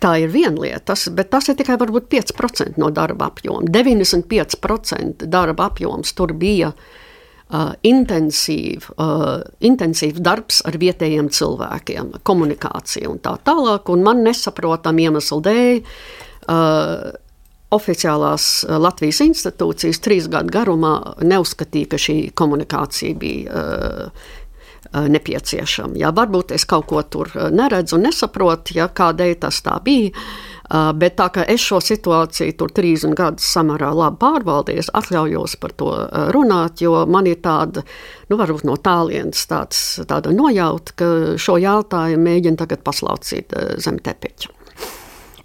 tā 0.00 0.16
ir 0.22 0.32
viena 0.32 0.56
lieta, 0.62 0.94
tas, 0.94 1.08
bet 1.12 1.32
tas 1.34 1.50
ir 1.50 1.58
tikai 1.58 1.76
varbūt 1.82 2.08
5% 2.12 2.80
no 2.80 2.88
darba 2.94 3.28
apjoma. 3.28 3.66
95% 3.68 5.26
darba 5.28 5.68
apjoms 5.68 6.14
tur 6.16 6.32
bija 6.32 6.70
uh, 6.72 7.72
intensīv, 7.84 8.88
uh, 8.96 9.42
intensīvs 9.60 10.22
darbs 10.24 10.62
ar 10.64 10.78
vietējiem 10.80 11.28
cilvēkiem, 11.28 12.14
komunikācija 12.24 13.10
un 13.10 13.20
tā 13.20 13.36
tālāk. 13.44 13.92
Un 13.92 14.06
man 14.06 14.24
nesaprotam 14.24 15.02
iemeslu 15.02 15.42
dēļ. 15.44 15.82
Uh, 15.82 16.22
Oficiālās 17.76 18.64
Latvijas 18.70 19.18
institūcijas 19.24 19.98
trīs 20.04 20.28
gadu 20.30 20.52
garumā 20.54 20.92
neuzskatīja, 21.26 21.88
ka 21.90 21.98
šī 21.98 22.16
komunikācija 22.38 23.16
bija 23.18 23.62
uh, 23.62 24.28
nepieciešama. 24.94 25.98
Jā, 25.98 26.12
varbūt 26.14 26.54
es 26.56 26.64
kaut 26.68 26.86
ko 26.90 27.02
tur 27.02 27.32
neredzu 27.50 27.98
un 27.98 28.06
nesaprotu, 28.06 28.76
ja, 28.78 28.86
kādēļ 28.86 29.34
tas 29.42 29.58
tā 29.66 29.80
bija. 29.84 30.12
Uh, 30.66 30.90
bet 30.98 31.14
tā 31.14 31.28
kā 31.30 31.44
es 31.46 31.62
šo 31.62 31.78
situāciju 31.84 32.56
tur 32.58 32.72
30 32.74 33.14
gadus 33.14 33.46
samērā 33.54 33.92
labi 33.94 34.18
pārvaldīju, 34.18 34.88
atļaujos 34.98 35.54
par 35.62 35.74
to 35.78 35.92
uh, 35.94 36.30
runāt, 36.34 36.82
jo 36.82 37.04
man 37.06 37.28
ir 37.30 37.38
tāda, 37.42 37.84
nu, 38.30 38.38
varbūt 38.40 38.66
no 38.66 38.74
tālienes 38.74 39.46
tāds, 39.46 39.82
tāda 40.10 40.34
nojauta, 40.34 40.96
ka 40.98 41.10
šo 41.38 41.58
jautājumu 41.62 42.26
mēģina 42.26 42.62
tagad 42.64 42.82
paslaucīt 42.86 43.54
uh, 43.54 43.76
zem 43.78 44.02
tepiņa. 44.02 44.65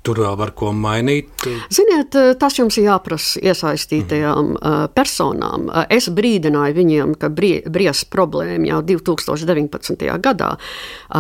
Tur 0.02 0.18
vēl 0.24 0.34
var 0.40 0.52
ko 0.58 0.72
mainīt. 0.74 1.46
Ziniet, 1.70 2.16
tas 2.42 2.58
jums 2.58 2.78
ir 2.82 2.88
jāprasa 2.88 3.42
iesaistītajām 3.52 4.48
mm. 4.56 4.94
personām. 4.98 5.70
Es 5.94 6.10
brīdināju 6.10 6.78
viņiem, 6.80 7.14
ka 7.22 7.30
bries 7.30 8.04
problēma 8.10 8.72
jau 8.72 8.82
2019. 8.90 10.10
gadā 10.26 10.52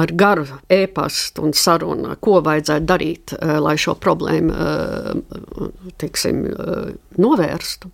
ar 0.01 0.15
garu 0.17 0.47
e-pastu 0.65 1.45
un 1.45 1.53
sarunu, 1.53 2.15
ko 2.17 2.39
vajadzētu 2.41 2.89
darīt, 2.89 3.35
lai 3.37 3.77
šo 3.77 3.95
problēmu 4.01 4.53
tiksim, 6.01 6.45
novērstu. 7.21 7.93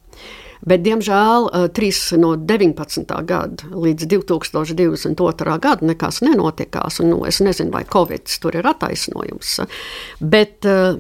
Bet, 0.66 0.82
diemžēl, 0.86 1.49
eh, 1.53 1.68
trīs 1.70 1.99
no 2.18 2.36
19. 2.36 3.22
gada 3.26 3.70
līdz 3.72 4.08
2022. 4.10 5.60
gadam 5.60 5.88
nekas 5.91 6.22
nenotikās. 6.26 7.01
Un, 7.01 7.12
nu, 7.14 7.26
es 7.26 7.39
nezinu, 7.39 7.72
vai 7.72 7.84
Covid 7.86 8.26
tur 8.41 8.55
ir 8.58 8.68
attaisnojums. 8.68 9.60
Bet 10.20 10.66
uh, 10.66 10.97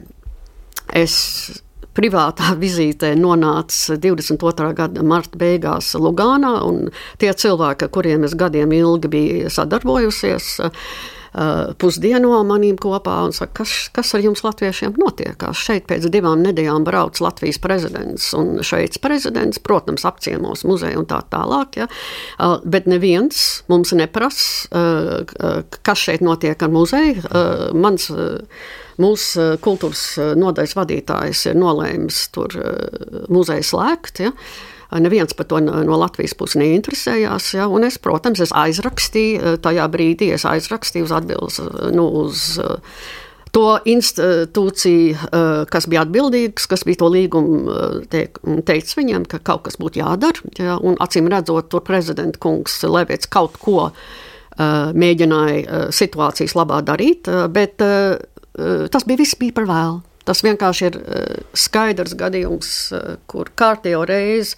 es 0.93 1.15
privātā 1.97 2.53
vizītē 2.65 3.15
nonāca 3.17 3.97
22. 3.97 4.71
gada 4.77 5.03
marta 5.03 5.37
beigās 5.37 5.95
Lugānā, 5.97 6.59
un 6.67 6.91
tie 7.17 7.33
cilvēki, 7.33 7.87
ar 7.87 7.93
kuriem 7.93 8.27
es 8.27 8.37
gadiem 8.37 8.73
ilgi 8.77 9.11
biju 9.11 9.53
sadarbojusies, 9.53 10.57
uh, 10.61 10.89
uh, 11.37 11.73
pusdieno 11.79 12.41
manīm 12.47 12.77
kopā 12.81 13.19
un 13.27 13.35
saka, 13.35 13.61
kas, 13.61 13.75
kas 13.95 14.13
ar 14.17 14.23
jums 14.25 14.43
latviešiem 14.45 14.97
notiekās. 14.99 15.59
Šeit 15.67 15.87
pēc 15.89 16.07
divām 16.13 16.41
nedēļām 16.45 16.85
brauc 16.87 17.19
Latvijas 17.23 17.61
prezidents 17.63 18.31
un 18.37 18.57
Šveices 18.65 19.01
prezidents, 19.03 19.61
protams, 19.63 20.05
apciemos 20.09 20.65
muzeju 20.67 21.03
un 21.03 21.09
tā 21.09 21.21
tālāk, 21.31 21.79
ja? 21.83 21.87
uh, 21.87 22.57
bet 22.65 22.89
neviens 22.89 23.43
mums 23.71 23.93
neprasa, 23.97 24.67
uh, 24.71 25.77
kas 25.85 26.07
šeit 26.07 26.25
notiek 26.25 26.61
ar 26.61 26.73
muzeju. 26.73 27.23
Mans, 27.77 28.09
Mūsu 28.97 29.43
kultūras 29.61 30.15
nodaļas 30.41 30.71
vadītājs 30.73 31.43
ir 31.51 31.59
nolēmis 31.61 32.23
tur 32.33 32.55
muzeju 33.29 33.67
slēgt. 33.69 34.23
Ja? 34.25 34.31
Uh, 34.33 34.76
Neviens 34.91 35.33
par 35.35 35.47
to 35.51 35.59
no 35.59 35.99
Latvijas 35.99 36.35
puses 36.37 36.59
neinteresējās. 36.61 37.51
Ja? 37.57 37.67
Es, 37.87 37.99
protams, 37.99 38.41
es 38.43 38.53
aizrakstīju 38.55 39.39
eh, 39.39 39.55
tajā 39.63 39.87
brīdī, 39.91 40.31
es 40.35 40.47
aizrakstīju 40.47 41.07
uz 41.07 41.15
atbildes 41.15 41.59
eh, 41.63 41.79
nu, 41.95 42.07
uz 42.23 42.53
eh, 42.63 42.99
to 43.55 43.65
institūciju, 43.89 45.29
kas 45.71 45.87
bija 45.89 46.03
atbildīgs, 46.03 46.67
kas 46.69 46.83
bija 46.85 46.99
to 46.99 47.07
līgumu 47.09 48.03
teik, 48.11 48.37
teicis 48.67 48.93
viņiem, 48.99 49.23
ka 49.31 49.39
kaut 49.41 49.63
kas 49.65 49.79
būtu 49.81 50.03
jādara. 50.03 50.51
Ja? 50.59 50.75
Acīm 51.01 51.29
redzot, 51.31 51.71
tur 51.71 51.81
prezidenta 51.87 52.37
kungs 52.43 52.75
Levits 52.85 53.31
kaut 53.31 53.55
ko 53.63 53.87
mēģināja 54.59 55.87
situācijas 55.95 56.53
labā 56.59 56.83
darīt, 56.85 57.31
bet 57.55 57.79
tas 57.79 59.07
bija 59.09 59.23
viss 59.23 59.39
bija 59.39 59.57
par 59.57 59.71
vēlu. 59.71 59.97
Tas 60.27 60.43
vienkārši 60.45 60.87
ir 60.89 60.99
uh, 60.99 61.25
skaidrs 61.57 62.15
gadījums, 62.19 62.71
uh, 62.93 63.17
kur 63.31 63.51
kārtējo 63.55 64.03
reizi 64.09 64.57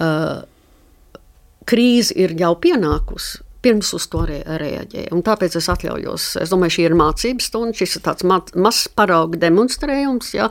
uh, 0.00 0.42
krīze 1.68 2.16
ir 2.20 2.36
jau 2.40 2.54
pienākusi 2.60 3.43
pirms 3.64 3.92
uz 3.96 4.06
to 4.12 4.24
re 4.28 4.40
reaģēja. 4.44 5.10
Un 5.14 5.22
tāpēc 5.24 5.56
es 5.58 5.68
atļaujos. 5.72 6.26
Es 6.42 6.52
domāju, 6.52 6.76
šī 6.76 6.86
ir 6.88 6.96
mācības 6.98 7.48
stunda, 7.50 7.76
šis 7.78 7.98
ir 7.98 8.04
tāds 8.04 8.26
ma 8.28 8.40
mazs 8.60 8.88
parauga 8.92 9.40
demonstrējums, 9.40 10.32
ja, 10.36 10.50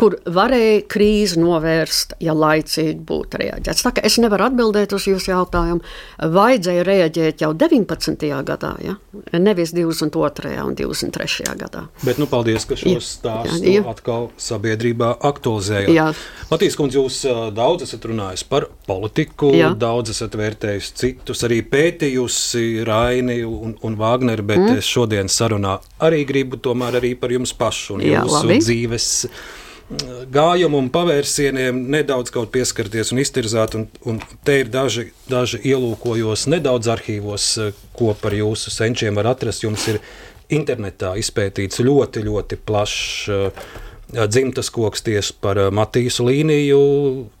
kur 0.00 0.16
varēja 0.24 0.84
krīzi 0.90 1.40
novērst, 1.42 2.16
ja 2.24 2.34
laicīgi 2.36 3.00
būtu 3.06 3.40
reaģēts. 3.42 3.84
Tā 3.84 3.94
kā 3.96 4.04
es 4.06 4.18
nevaru 4.22 4.48
atbildēt 4.48 4.94
uz 4.96 5.08
jūsu 5.10 5.32
jautājumu, 5.32 5.84
vajadzēja 6.34 6.86
reaģēt 6.88 7.44
jau 7.44 7.52
19. 7.64 8.30
gadā, 8.48 8.72
ja, 8.84 8.96
nevis 9.38 9.74
22. 9.76 10.54
un 10.64 10.78
23. 10.78 11.54
gadā. 11.60 11.86
Bet, 12.04 12.20
nu, 12.22 12.28
paldies, 12.30 12.66
ka 12.68 12.78
šos 12.78 13.10
stāstus 13.18 13.90
atkal 13.90 14.30
sabiedrībā 14.40 15.14
aktualizējāt. 15.24 16.22
Matīs 16.50 16.78
kundze, 16.78 17.00
jūs 17.00 17.20
daudz 17.54 17.86
esat 17.86 18.06
runājis 18.08 18.44
par 18.48 18.68
politiku, 18.88 19.52
Jā. 19.54 19.72
daudz 19.78 20.14
esat 20.14 20.36
vērtējis 20.38 20.90
citus, 21.00 21.44
arī 21.46 21.60
pētījusi 21.66 22.53
bijusi 22.54 22.84
Raini 22.84 23.44
un, 23.44 23.76
un 23.82 23.96
Vāgneri, 23.96 24.42
bet 24.42 24.58
mm. 24.58 24.78
es 24.78 24.86
šodien 24.86 25.28
sarunā 25.28 25.80
arī 26.00 26.24
gribu 26.24 26.56
tomēr 26.56 27.00
arī 27.00 27.14
par 27.18 27.30
jums 27.32 27.52
pašu 27.52 27.96
un 27.96 28.02
Jā, 28.04 28.22
jūsu 28.22 28.46
labi. 28.46 28.58
dzīves 28.62 29.08
mm, 29.90 30.26
gājumu 30.32 30.78
un 30.78 30.90
pavērsieniem 30.90 31.88
nedaudz 31.90 32.30
pieskarties 32.30 33.12
un 33.12 33.18
iztirzāt. 33.18 33.74
Un, 33.74 33.88
un 34.04 34.20
te 34.44 34.60
ir 34.60 34.68
daži, 34.68 35.12
daži 35.28 35.60
ielūkojos 35.64 36.46
nedaudz 36.48 36.88
arhīvos, 36.88 37.48
ko 37.92 38.14
par 38.20 38.32
jūsu 38.32 38.70
senčiem 38.70 39.14
var 39.14 39.32
atrast. 39.34 39.64
Jums 39.64 39.88
ir 39.88 40.00
internetā 40.50 41.16
izpētīts 41.16 41.80
ļoti, 41.80 42.24
ļoti 42.26 42.60
plašs 42.66 43.28
uh, 43.32 43.70
dzimtas 44.28 44.68
koks 44.70 45.02
tieši 45.02 45.40
par 45.40 45.58
uh, 45.58 45.72
Matīsu 45.72 46.28
līniju 46.28 46.82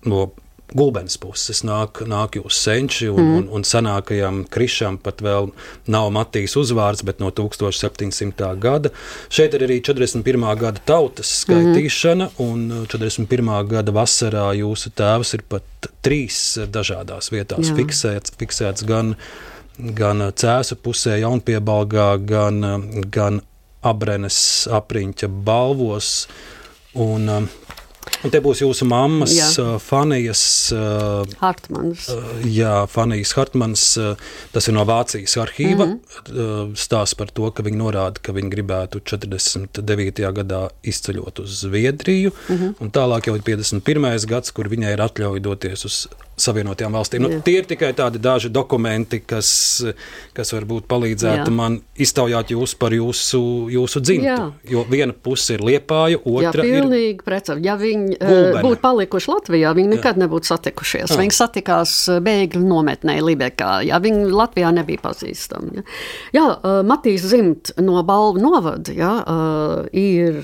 no 0.08 0.30
Gulbens 0.74 1.14
puses 1.22 1.62
nāk, 1.62 2.00
nāk 2.10 2.34
jūs 2.40 2.58
senči, 2.64 3.06
un, 3.06 3.20
mm. 3.20 3.34
un, 3.38 3.44
un 3.54 3.66
senākajam 3.66 4.40
krišam 4.50 4.98
pat 5.02 5.22
vēl 5.22 5.52
nav 5.94 6.08
Matīs 6.14 6.56
uzvārds, 6.58 7.04
bet 7.06 7.22
no 7.22 7.30
1700. 7.30 8.48
gada. 8.58 8.90
Šeit 9.30 9.54
ir 9.54 9.66
arī 9.68 9.78
41. 9.86 10.46
gada 10.58 10.82
tautas 10.82 11.30
skaitīšana, 11.44 12.30
mm. 12.32 12.42
un 12.42 12.86
41. 12.90 13.52
gada 13.70 13.94
vasarā 13.94 14.48
jūsu 14.58 14.90
tēvs 14.98 15.34
ir 15.38 15.46
pat 15.54 15.90
trīs 16.04 16.40
dažādās 16.74 17.30
vietās 17.30 17.70
Jā. 17.70 17.78
fiksēts, 17.78 18.34
fiksēts 18.40 18.86
gan, 18.88 19.14
gan 19.78 20.26
cēsu 20.34 20.80
pusē, 20.82 21.20
jaunpiebalgā, 21.22 22.08
gan, 22.26 22.60
gan 23.14 23.44
abrenes 23.84 24.38
apriņķa 24.74 25.30
balvos. 25.46 26.16
Un, 26.98 27.30
Un 28.24 28.32
te 28.32 28.40
būs 28.44 28.62
jūsu 28.62 28.86
mammas, 28.88 29.34
jā. 29.36 29.48
uh, 29.60 29.74
Fanijas. 29.82 30.42
Uh, 30.72 31.28
Hartmanas. 31.42 32.08
Uh, 32.12 32.44
jā, 32.48 32.72
Fanijas 32.90 33.34
Hartmanas. 33.36 33.84
Tas 34.54 34.68
ir 34.68 34.76
no 34.76 34.84
Vācijas 34.88 35.36
arhīva. 35.42 35.86
Mm 35.86 36.00
-hmm. 36.00 36.74
Stāsts 36.74 37.18
par 37.18 37.30
to, 37.30 37.50
ka 37.50 37.62
viņi 37.62 37.80
norāda, 37.80 38.22
ka 38.22 38.32
viņi 38.32 38.50
gribētu 38.50 39.00
49. 39.00 40.32
gadā 40.40 40.68
izceļot 40.82 41.40
uz 41.44 41.60
Zviedriju. 41.60 42.32
Mm 42.48 42.56
-hmm. 42.56 42.74
Un 42.80 42.90
tālāk 42.90 43.26
jau 43.26 43.36
ir 43.36 43.42
51. 43.42 44.26
gads, 44.26 44.50
kur 44.50 44.68
viņai 44.68 44.92
ir 44.92 45.00
atļauja 45.00 45.40
doties 45.40 45.84
uz 45.84 46.06
Savienotajām 46.36 46.94
valstīm. 46.96 47.22
Nu, 47.22 47.38
tie 47.46 47.60
ir 47.60 47.66
tikai 47.70 47.92
tādi 47.94 48.18
daži 48.18 48.50
dokumenti, 48.50 49.20
kas, 49.22 49.48
kas 50.34 50.50
varbūt 50.56 50.88
palīdzētu 50.90 51.46
Jā. 51.46 51.54
man 51.54 51.78
iztaujāt 51.94 52.50
jūs 52.50 52.74
par 52.78 52.94
jūsu, 52.96 53.40
jūsu 53.70 54.02
dzimtu. 54.02 54.26
Jā. 54.26 54.48
Jo 54.70 54.82
viena 54.90 55.14
puse 55.14 55.54
ir 55.54 55.62
liepāja, 55.62 56.18
otra 56.18 56.64
Jā, 56.64 56.66
pilnīgi 56.66 57.12
ir. 57.14 57.22
Precam. 57.24 57.62
Ja 57.64 57.76
viņi 57.78 58.13
viņi 58.20 58.44
Gulbene. 58.44 58.62
būtu 58.64 58.80
palikuši 58.82 59.30
Latvijā, 59.32 59.72
viņi 59.76 59.92
nekad 59.96 60.18
Jā. 60.18 60.22
nebūtu 60.24 60.50
satikušies. 60.50 61.12
Jā. 61.12 61.20
Viņi 61.20 61.36
satikās 61.36 61.94
bēgļu 62.24 62.64
nometnē 62.64 63.18
Libekā. 63.24 63.82
Jā, 63.88 64.00
viņi 64.02 64.30
Latvijā 64.32 64.72
nebija 64.74 65.02
pazīstami. 65.04 65.80
Jā, 65.80 65.84
jā 66.38 66.46
Matīs 66.86 67.26
Zimt 67.28 67.74
no 67.82 68.02
Balvu 68.06 68.42
novada 68.42 68.94
jā, 68.94 69.12
ir 69.92 70.42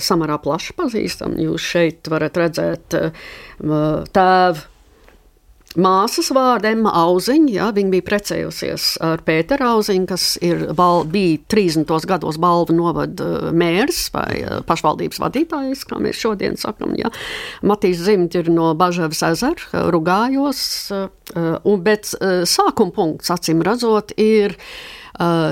samērā 0.00 0.40
plaši 0.42 0.76
pazīstami. 0.78 1.46
Jūs 1.48 1.70
šeit 1.74 2.10
varat 2.12 2.36
redzēt 2.40 2.98
tēvu 3.60 4.68
Māsas 5.78 6.32
vārdu 6.34 6.66
Emma 6.66 6.90
Auziņa, 7.04 7.50
jā, 7.54 7.66
viņa 7.76 7.92
bija 7.92 8.06
precējusies 8.08 8.86
ar 9.06 9.20
Pēteru 9.22 9.68
Auziņu, 9.68 10.08
kas 10.10 10.24
ir, 10.42 10.64
val, 10.74 11.04
bija 11.06 11.38
30. 11.52 11.92
gados 12.10 12.40
balvu 12.42 12.74
novada 12.74 13.28
uh, 13.28 13.50
mērs 13.54 14.08
vai 14.10 14.40
uh, 14.42 14.56
pašvaldības 14.66 15.22
vadītājs, 15.22 15.84
kā 15.86 16.00
mēs 16.02 16.18
šodien 16.18 16.58
sakam. 16.58 16.96
Jā. 16.98 17.12
Matīs 17.62 18.02
Zimt 18.02 18.34
ir 18.34 18.50
no 18.50 18.72
Bažavas 18.74 19.22
ezera, 19.28 19.84
Rugājos, 19.94 20.62
un, 21.30 21.82
bet 21.84 22.08
sākuma 22.48 22.94
punkts, 22.96 23.30
acīm 23.30 23.62
redzot, 23.66 24.10
ir 24.18 24.56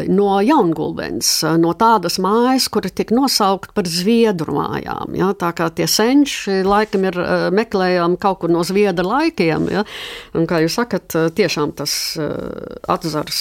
no 0.08 0.38
Jaungulbens, 0.40 1.28
eh, 1.44 1.56
no 1.60 1.74
tādas 1.76 2.18
mājas, 2.22 2.68
kura 2.72 2.88
tika 2.88 3.14
nosaukt 3.16 3.74
par 3.76 3.88
Zviedru 3.88 4.54
mājām. 4.56 5.16
Ja? 5.18 5.32
Tā 5.36 5.52
kā 5.56 5.68
tie 5.74 5.86
senči 5.90 6.62
laikam 6.64 7.04
ir 7.08 7.18
eh, 7.20 7.48
meklējami 7.54 8.18
kaut 8.22 8.40
kur 8.42 8.52
no 8.52 8.64
Zviedru 8.64 9.08
laikiem. 9.08 9.68
Ja? 9.72 9.84
Un, 10.34 10.48
kā 10.48 10.62
jūs 10.64 10.78
sakat, 10.78 11.12
tiešām 11.36 11.74
tas 11.78 11.92
atzars 12.88 13.40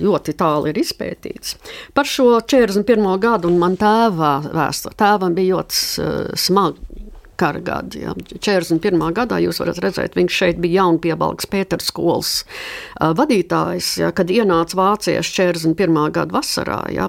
ļoti 0.00 0.34
tālu 0.38 0.70
ir 0.70 0.80
izpētīts. 0.80 1.56
Par 1.94 2.08
šo 2.08 2.40
41. 2.40 3.06
gadu 3.20 3.50
un 3.50 3.60
man 3.60 3.76
tēva 3.80 4.38
vēsturi. 4.48 4.96
Tēvam 5.00 5.36
bija 5.36 5.58
ļoti 5.58 6.38
smagi 6.40 7.09
kara 7.40 7.62
gadi. 7.64 8.04
Ja. 8.04 8.14
41. 8.36 9.00
gadā 9.16 9.40
jūs 9.42 9.60
varat 9.62 9.80
redzēt, 9.84 10.16
viņš 10.18 10.38
šeit 10.42 10.60
bija 10.62 10.84
jaunpiebalgs 10.84 11.48
Pēters 11.50 11.90
skolas 11.90 12.32
vadītājs, 13.00 13.92
ja, 14.02 14.10
kad 14.16 14.30
ienāca 14.32 14.76
vācieši 14.78 15.34
41. 15.40 15.98
gada 16.14 16.36
vasarā. 16.36 16.80
Ja. 16.94 17.08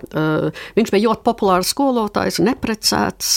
Viņš 0.78 0.94
bija 0.94 1.10
ļoti 1.10 1.26
populārs 1.26 1.72
skolotājs, 1.74 2.40
neprecēts, 2.44 3.32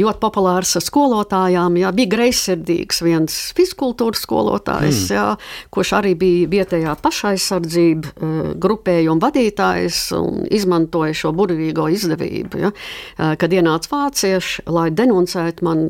ļoti 0.00 0.22
populārs 0.22 0.76
skolotājām, 0.84 1.78
ja. 1.82 1.92
bija 1.94 2.12
greizsirdīgs 2.16 3.02
viens 3.04 3.38
fizkultūras 3.56 4.24
skolotājs, 4.24 5.08
mm. 5.08 5.14
ja, 5.14 5.26
kurš 5.74 5.94
arī 6.00 6.14
bija 6.18 6.50
vietējā 6.54 6.96
pašaizsardzība 7.04 8.30
grupējuma 8.62 9.22
vadītājs 9.26 10.00
un 10.18 10.44
izmantoja 10.54 11.16
šo 11.24 11.34
burvīgo 11.36 11.88
izdevību, 11.94 12.62
ja, 12.66 12.72
kad 13.40 13.54
ienāca 13.54 13.90
vācieši, 13.92 14.66
lai 14.70 14.88
denuncētu 14.94 15.66
man 15.66 15.86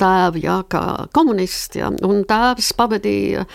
tēvu, 0.00 0.42
jā, 0.44 0.58
kā 0.70 0.84
komunists, 1.16 1.78
jā, 1.78 1.92
un 2.06 2.24
tēvs 2.28 2.74
pavadīja 2.78 3.46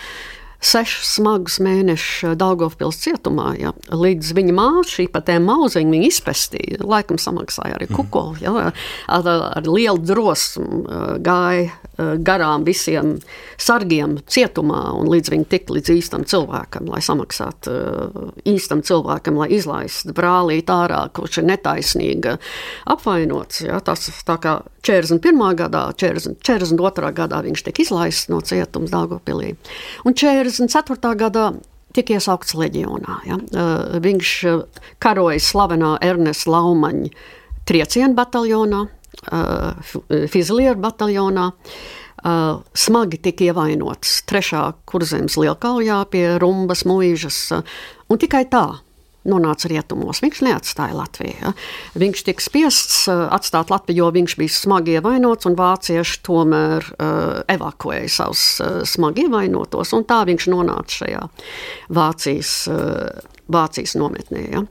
sešus 0.66 1.16
smagus 1.18 1.58
mēnešus 1.62 2.36
Dārgofpils 2.40 2.98
cietumā. 3.04 3.52
Ja. 3.60 3.72
Līdz 3.92 4.32
viņa 4.36 4.54
māte, 4.56 4.88
šī 4.94 5.08
pat 5.12 5.30
mauziņa, 5.42 5.92
viņa 5.92 6.08
izpestīja, 6.08 6.80
laikam 6.86 7.20
samaksāja 7.20 7.76
arī 7.78 7.90
kukoli. 7.92 8.42
Ja. 8.46 8.70
Ar, 9.12 9.28
ar 9.28 9.68
lielu 9.68 10.00
drosmu 10.02 10.86
gāja 11.24 11.70
garām 11.96 12.64
visiem 12.66 13.16
sargiem 13.60 14.18
cietumā, 14.28 14.80
un 14.98 15.08
līdz 15.10 15.32
viņi 15.32 15.46
tik 15.52 15.70
līdz 15.72 15.92
īstam 15.96 16.26
cilvēkam, 16.28 16.90
lai 16.92 17.00
samaksātu 17.04 17.76
īstam 18.48 18.82
cilvēkam, 18.86 19.38
lai 19.40 19.48
izlaistu 19.56 20.14
brālīt 20.16 20.70
ārā, 20.72 21.06
kurš 21.16 21.40
ir 21.40 21.48
netaisnīgi 21.52 22.36
apvainots. 22.92 23.62
Ja. 23.64 23.80
Tas 23.84 24.08
tā 24.28 24.36
kā 24.42 24.58
41. 24.86 25.40
gadā, 25.58 25.86
40, 25.96 26.42
42. 26.44 27.14
gadā 27.16 27.40
viņš 27.46 27.64
tika 27.66 27.84
izlaists 27.86 28.30
no 28.32 28.42
cietuma 28.44 28.90
Dārgopilī. 28.92 29.54
Un 30.04 30.16
44. 30.16 31.16
gadā 31.16 31.48
tika 31.96 32.16
iesaukts 32.16 32.56
leģionā. 32.58 33.20
Ja? 33.28 33.40
Uh, 33.40 33.96
viņš 34.04 34.36
karoja 35.02 35.40
slavenā 35.42 35.96
Ernesta 36.04 36.52
Laumaņa 36.52 37.12
triecienu 37.66 38.14
bataljonā, 38.14 38.84
uh, 39.30 39.94
Fizlieru 40.32 40.80
bataljonā. 40.82 41.52
Uh, 42.26 42.64
smagi 42.74 43.20
tika 43.22 43.44
ievainots 43.50 44.22
trešā 44.26 44.62
kurzemes 44.88 45.36
lielkaujā 45.38 46.00
pie 46.10 46.24
Rumbas 46.42 46.82
mūžas, 46.88 47.38
uh, 47.54 47.76
un 48.10 48.18
tikai 48.18 48.46
tā 48.50 48.64
nonāca 49.26 49.70
rietumos. 49.70 50.22
Viņš 50.24 50.42
neatstāja 50.46 50.96
Latviju. 50.96 51.34
Ja. 51.42 51.52
Viņš 51.98 52.24
tika 52.28 52.44
spiests 52.44 53.04
uh, 53.10 53.26
atstāt 53.34 53.72
Latviju, 53.72 54.04
jo 54.04 54.10
viņš 54.16 54.36
bija 54.40 54.54
smagi 54.54 54.96
ievainots, 54.98 55.48
un 55.48 55.58
vācieši 55.58 56.20
tomēr 56.26 56.90
uh, 56.94 57.40
evakuēja 57.52 58.12
savus 58.18 58.44
uh, 58.62 58.78
smagi 58.88 59.26
ievainotos, 59.26 59.94
un 59.96 60.06
tā 60.08 60.22
viņš 60.28 60.48
nonāca 60.52 61.00
šajā 61.02 61.24
Vācijas, 61.98 62.54
uh, 62.72 63.34
Vācijas 63.52 63.96
nometnē. 63.98 64.46
Ja. 64.54 64.64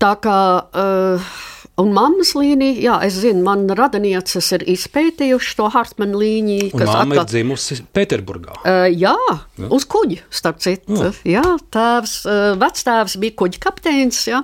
Tā 0.00 0.14
kā 0.24 0.40
uh, 0.60 1.32
Un 1.78 1.92
mammas 1.94 2.32
līnija, 2.34 2.74
jā, 2.82 2.94
es 3.06 3.20
zinu, 3.22 3.44
man 3.46 3.68
radinieces 3.78 4.48
ir 4.56 4.64
izpētījuši 4.72 5.54
to 5.60 5.68
Hartmanu 5.70 6.18
līniju. 6.18 6.72
Kas 6.74 6.90
atkal... 6.90 7.14
ir 7.20 7.28
dzimusi 7.30 7.78
Pēterburgā. 7.94 8.56
Uh, 8.64 8.86
jā, 8.90 9.14
jā, 9.14 9.68
uz 9.74 9.86
kuģa, 9.86 10.24
starp 10.34 10.58
citu. 10.64 10.98
Jā, 10.98 11.12
jā 11.38 11.44
tēvs, 11.74 12.16
uh, 12.26 12.50
vectēvs 12.58 13.14
bija 13.22 13.36
kuģa 13.44 13.62
kapteinis, 13.62 14.24
jā. 14.26 14.42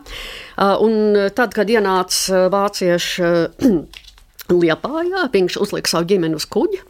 Uh, 0.54 0.76
un 0.86 1.18
tad, 1.34 1.56
kad 1.56 1.70
ienāca 1.74 2.46
vācieši 2.54 3.26
uh, 3.26 3.76
Liepājā, 4.62 5.26
viņš 5.34 5.58
uzlika 5.64 5.90
savu 5.90 6.12
ģimeni 6.14 6.38
uz 6.38 6.46
kuģa. 6.46 6.84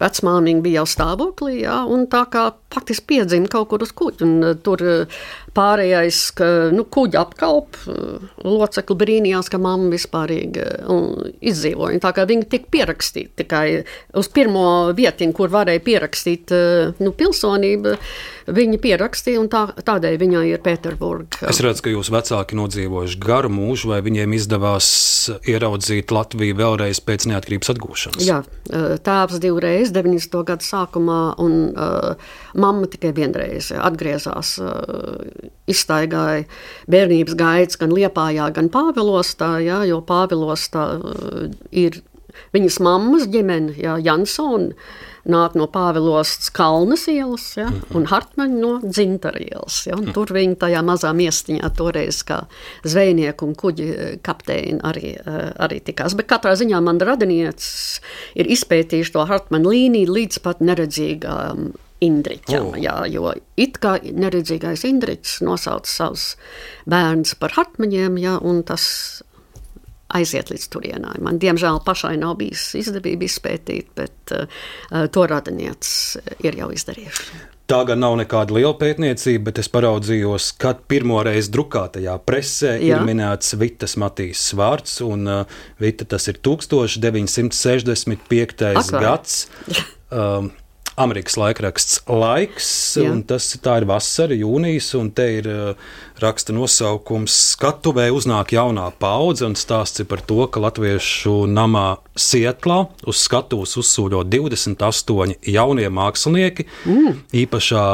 Vecmāmiņa 0.00 0.62
bija 0.64 0.80
jau 0.80 0.88
stāvoklī, 0.90 1.58
jā, 1.62 1.76
un 1.90 2.08
tā 2.10 2.24
kā 2.32 2.48
faktiski 2.74 3.12
piedzima 3.12 3.50
kaut 3.52 3.68
kur 3.70 3.84
uz 3.84 3.92
kuģa. 3.92 4.24
Un, 4.24 4.34
uh, 4.48 4.56
tur 4.56 4.80
uh, 4.80 5.24
Pārējais, 5.54 6.20
ka 6.34 6.46
nu, 6.74 6.82
kuģa 6.90 7.20
apkalp, 7.22 7.78
locekli 8.42 8.96
brīnījās, 8.98 9.50
ka 9.52 9.60
mamma 9.62 9.92
vispār 9.92 10.32
izdzīvoja. 10.34 12.00
Tā 12.02 12.10
kā 12.16 12.24
viņi 12.26 12.48
tika 12.50 12.70
pierakstīti 12.74 13.44
tikai 13.44 13.66
uz 14.18 14.30
pirmo 14.34 14.66
vietiņu, 14.96 15.36
kur 15.36 15.52
varēja 15.54 15.82
pierakstīt 15.84 16.54
nu, 16.98 17.12
pilsonību, 17.14 17.94
viņi 18.54 18.80
pierakstīja 18.82 19.40
un 19.40 19.50
tā, 19.52 19.66
tādēļ 19.86 20.18
viņai 20.20 20.44
ir 20.50 20.62
Pēterburga. 20.64 21.46
Es 21.50 21.62
redzu, 21.64 21.86
ka 21.86 21.94
jūsu 21.94 22.16
vecāki 22.16 22.58
nodzīvojuši 22.58 23.20
garu 23.22 23.52
mūžu, 23.54 23.92
vai 23.94 24.00
viņiem 24.04 24.34
izdevās 24.36 24.88
ieraudzīt 25.48 26.12
Latviju 26.14 26.58
vēlreiz 26.58 27.00
pēc 27.04 27.28
neatkarības 27.30 27.72
atgūšanas? 27.76 28.26
Jā, 28.26 28.42
tēvs 29.06 29.40
divreiz, 29.44 29.94
90. 29.94 30.42
gadu 30.50 30.66
sākumā, 30.66 31.20
un 31.42 31.56
uh, 31.70 32.34
mamma 32.58 32.90
tikai 32.90 33.14
vienreiz 33.16 33.70
atgriezās. 33.78 34.56
Uh, 34.58 35.43
izstaigāja 35.70 36.44
bērnības 36.90 37.38
gaitas 37.38 37.80
gan 37.80 37.94
Liepājā, 37.94 38.50
gan 38.56 38.70
Pāvilostā, 38.72 39.56
jā, 39.64 39.82
jo 39.88 40.00
Pāvilostā 40.04 40.88
uh, 40.98 41.48
ir 41.70 42.02
viņas 42.54 42.80
mammas 42.82 43.26
ģimene, 43.30 43.74
jā, 43.78 43.98
Jansona 44.02 44.74
nāk 45.30 45.54
no 45.56 45.64
Pāvilostas 45.72 46.50
Kalnas 46.52 47.06
ielas 47.08 47.46
ja, 47.56 47.70
mhm. 47.70 47.96
un 47.96 48.08
Hartmaņa 48.10 48.58
no 48.60 48.72
Dzintara 48.84 49.40
ielas. 49.40 49.78
Ja, 49.88 49.96
tur 50.16 50.34
viņi 50.36 50.58
tajā 50.60 50.82
mazā 50.84 51.14
miestiņā 51.16 51.70
toreiz 51.78 52.20
kā 52.28 52.42
zvejnieku 52.84 53.48
un 53.48 53.56
kuģi 53.58 53.88
uh, 53.94 54.10
kapteini 54.24 54.82
arī, 54.84 55.14
uh, 55.22 55.48
arī 55.64 55.80
tikās. 55.84 56.16
Bet 56.18 56.28
katrā 56.30 56.54
ziņā 56.60 56.82
man 56.84 57.00
radinieces 57.00 58.02
ir 58.36 58.50
izpētījuši 58.52 59.16
to 59.16 59.24
Hartmaņa 59.30 59.74
līniju 59.74 60.18
līdz 60.18 60.44
pat 60.44 60.62
neredzīgām 60.64 61.72
Indriķam. 62.04 62.72
Oh. 62.72 62.80
Jā, 62.80 62.96
jo 63.10 63.30
it 63.60 63.78
kā 63.82 63.96
neredzīgais 64.04 64.84
Indriķis 64.88 65.40
nosauca 65.46 65.90
savus 65.90 66.34
bērnus 66.90 67.36
par 67.40 67.54
hartmaņiem, 67.56 68.18
jā, 68.22 68.36
un 68.44 68.62
tas 68.66 68.84
aiziet 70.14 70.52
līdz 70.52 70.68
turienai. 70.70 71.16
Man, 71.24 71.40
diemžēl, 71.42 71.80
pašai 71.86 72.14
nav 72.20 72.36
bijis 72.42 72.68
izdevība 72.78 73.26
izpētīt, 73.26 73.90
bet 73.98 74.36
uh, 74.36 74.46
to 75.10 75.26
radinieces 75.30 76.18
ir 76.44 76.60
jau 76.60 76.68
izdarījuši. 76.74 77.42
Tā 77.64 77.78
gan 77.88 78.02
nav 78.04 78.12
nekāda 78.20 78.52
liela 78.52 78.74
pētniecība, 78.76 79.46
bet 79.46 79.58
es 79.62 79.70
paraudzījos, 79.72 80.50
kad 80.60 80.82
pirmoreiz 80.90 81.46
drukātajā 81.52 82.18
presē 82.28 82.74
Jā. 82.76 82.98
ir 82.98 83.06
minēts 83.08 83.54
Vitas 83.56 83.96
Matīs 84.00 84.42
vārds, 84.58 84.98
un 85.04 85.24
uh, 85.24 85.48
Vita 85.80 86.04
tas 86.04 86.28
ir 86.28 86.36
1965. 86.44 88.64
Aklai. 88.74 89.00
gads. 89.00 89.48
Um, 90.14 90.52
Amerikas 91.00 91.34
laikraksts 91.38 92.02
Laiks, 92.06 92.68
Jā. 93.00 93.08
un 93.10 93.22
tas 93.26 93.48
ir 93.56 93.86
vasara, 93.88 94.34
jūnijas, 94.38 94.92
un 94.94 95.10
te 95.10 95.26
ir 95.40 95.48
uh, 95.50 95.88
raksta 96.22 96.54
nosaukums 96.54 97.34
Skatuvē 97.54 98.06
uznāk 98.14 98.54
jaunā 98.54 98.86
paudze, 99.02 99.46
un 99.48 99.58
stāsts 99.58 100.04
ir 100.04 100.08
par 100.10 100.22
to, 100.22 100.44
ka 100.46 100.62
latviešu 100.62 101.48
namā 101.50 101.98
Sietlā 102.14 102.84
uz 103.10 103.24
skatuves 103.26 103.74
uzsūļo 103.82 104.22
28 104.30 105.50
jaunie 105.50 105.90
mākslinieki. 105.90 106.68
Mm. 106.86 107.20
Īpašā 107.42 107.84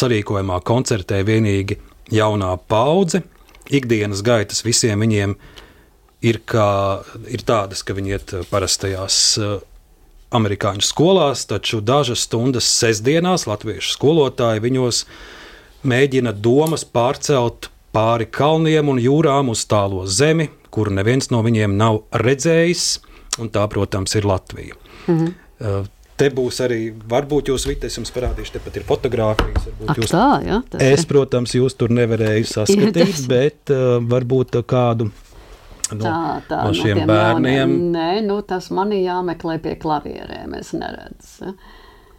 sarīkojumā 0.00 0.62
koncertē 0.64 1.20
vienīgi 1.28 1.76
jaunā 2.14 2.54
paudze. 2.68 3.26
Ikdienas 3.68 4.24
gaitas 4.24 4.64
visiem 4.64 5.04
viņiem 5.04 5.36
ir, 6.24 6.40
kā, 6.48 6.68
ir 7.28 7.44
tādas, 7.44 7.84
ka 7.84 7.92
viņi 7.92 8.16
iet 8.16 8.38
parastajās 8.48 9.18
uh, 9.42 9.58
amerikāņu 10.34 10.84
skolās, 10.84 11.46
taču 11.48 11.80
dažas 11.80 12.26
stundas 12.26 12.68
sestdienās 12.68 13.46
latviešu 13.48 13.94
skolotāji 13.94 14.64
viņos 14.64 15.02
mēģina 15.88 16.34
domas 16.36 16.84
pārcelt 16.84 17.70
pāri 17.94 18.28
kalniem 18.30 18.90
un 18.92 19.00
jūrām 19.00 19.52
uz 19.52 19.64
tālo 19.68 20.04
zemi, 20.06 20.50
kuru 20.74 20.92
neviens 20.98 21.30
no 21.32 21.40
viņiem 21.46 21.76
nav 21.78 22.02
redzējis, 22.12 22.88
un 23.40 23.52
tā, 23.54 23.64
protams, 23.70 24.16
ir 24.18 24.28
Latvija. 24.28 24.76
Mhm. 25.06 25.30
Uh, 25.58 25.86
Te 26.18 26.32
būs 26.34 26.56
arī, 26.64 26.88
varbūt 27.06 27.52
jūs 27.52 27.62
vidus 27.68 27.94
jums 27.94 28.10
parādīšu, 28.10 28.56
tepat 28.56 28.80
ir 28.80 28.84
fotografijas. 28.88 29.68
Ak, 29.86 30.00
jūs, 30.00 30.10
tā, 30.10 30.24
jā, 30.42 30.56
tas 30.72 30.82
es, 30.82 31.04
protams, 31.06 31.52
jūs 31.54 31.76
tur 31.78 31.94
nevarēju 31.94 32.48
saskatīt, 32.56 33.20
bet 33.30 33.70
uh, 33.70 34.00
varbūt 34.02 34.58
kādu 34.66 35.12
no, 35.94 36.04
Tā, 36.04 36.20
tā, 36.48 36.62
no 36.66 36.76
šiem 36.76 37.02
tiem 37.02 37.10
bērniem. 37.10 37.58
Jauniem. 37.58 37.90
Nē, 37.94 38.08
nu, 38.26 38.40
tas 38.46 38.70
man 38.74 38.94
ir 38.96 39.04
jāmeklē 39.06 39.58
pie 39.64 39.76
klavierēm. 39.80 40.56
Es 40.58 40.72
neredzu. 40.76 41.54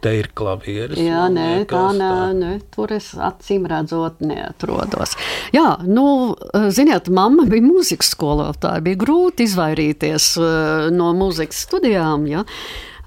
Te 0.00 0.14
ir 0.16 0.30
klavieres. 0.32 0.96
Jā, 0.96 1.26
nē, 1.28 1.66
tā, 1.68 1.82
nē, 1.92 2.12
nē, 2.38 2.52
tur 2.72 2.92
es 2.96 3.10
acīm 3.20 3.66
redzot 3.68 4.22
neatrodos. 4.24 5.12
Jā, 5.52 5.74
nu, 5.84 6.04
ziniet, 6.72 7.10
mamma 7.12 7.44
bija 7.50 7.66
mūzikas 7.66 8.14
skolotāja. 8.14 8.80
Bija 8.86 9.00
grūti 9.02 9.44
izvairīties 9.44 10.30
eh, 10.40 10.86
no 10.96 11.10
mūzikas 11.18 11.66
studijām. 11.66 12.24
Ja? 12.32 12.46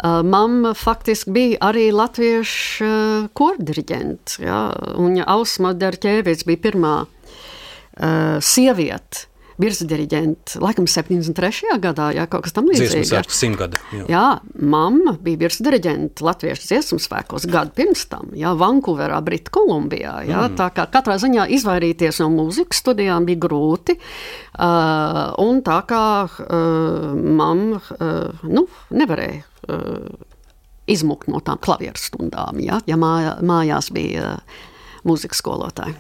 Eh, 0.04 0.22
Mamma 0.22 0.76
faktiski 0.78 1.34
bija 1.34 1.64
arī 1.72 1.88
latviešu 1.98 2.86
eh, 2.86 3.28
kordiriģents. 3.42 4.38
Ja? 4.46 4.62
Un 5.02 5.18
Ausma 5.26 5.74
Derķēvics 5.74 6.46
bija 6.46 6.62
pirmā 6.70 6.96
uh, 7.04 8.38
sieviete. 8.38 9.28
Virsdiriģents, 9.62 10.58
laikam, 10.64 10.88
73. 10.90 11.78
gadā, 11.84 12.10
jā, 12.16 12.26
kaut 12.32 12.48
kas 12.48 12.56
tamlīdzīgs. 12.58 13.12
simtgada. 13.38 13.82
jā. 13.94 14.06
Jā, 14.10 14.26
mamma 14.58 15.16
bija 15.22 15.44
virsdiriģente 15.44 16.26
Latvijas 16.26 16.66
dziesmu 16.66 17.00
spēkos 17.04 17.46
gadu 17.52 17.76
pirms 17.78 18.06
tam, 18.10 18.32
jā, 18.38 18.54
Vankūverā, 18.58 19.20
Britu 19.26 19.54
Kolumbijā. 19.54 20.16
Jā, 20.30 20.48
mm. 20.48 20.58
Tā 20.60 20.70
kā 20.74 20.88
katrā 20.94 21.20
ziņā 21.22 21.48
izvairīties 21.60 22.22
no 22.24 22.32
mūzikas 22.34 22.82
studijām 22.82 23.28
bija 23.30 23.44
grūti. 23.46 23.98
Uh, 24.54 25.34
un 25.42 25.64
tā 25.66 25.80
kā 25.90 26.04
uh, 26.26 27.10
mamma 27.14 27.82
uh, 27.98 28.46
nu, 28.50 28.68
nevarēja 28.94 29.42
uh, 29.70 30.30
izmukt 30.90 31.30
no 31.32 31.42
tām 31.46 31.62
klavieru 31.64 32.00
stundām, 32.00 32.60
jā, 32.62 32.82
ja 32.90 32.98
mājā, 33.00 33.38
mājās 33.46 33.90
bija 33.96 34.36
uh, 34.36 34.58
mūzikas 35.08 35.42
skolotāji. 35.44 35.96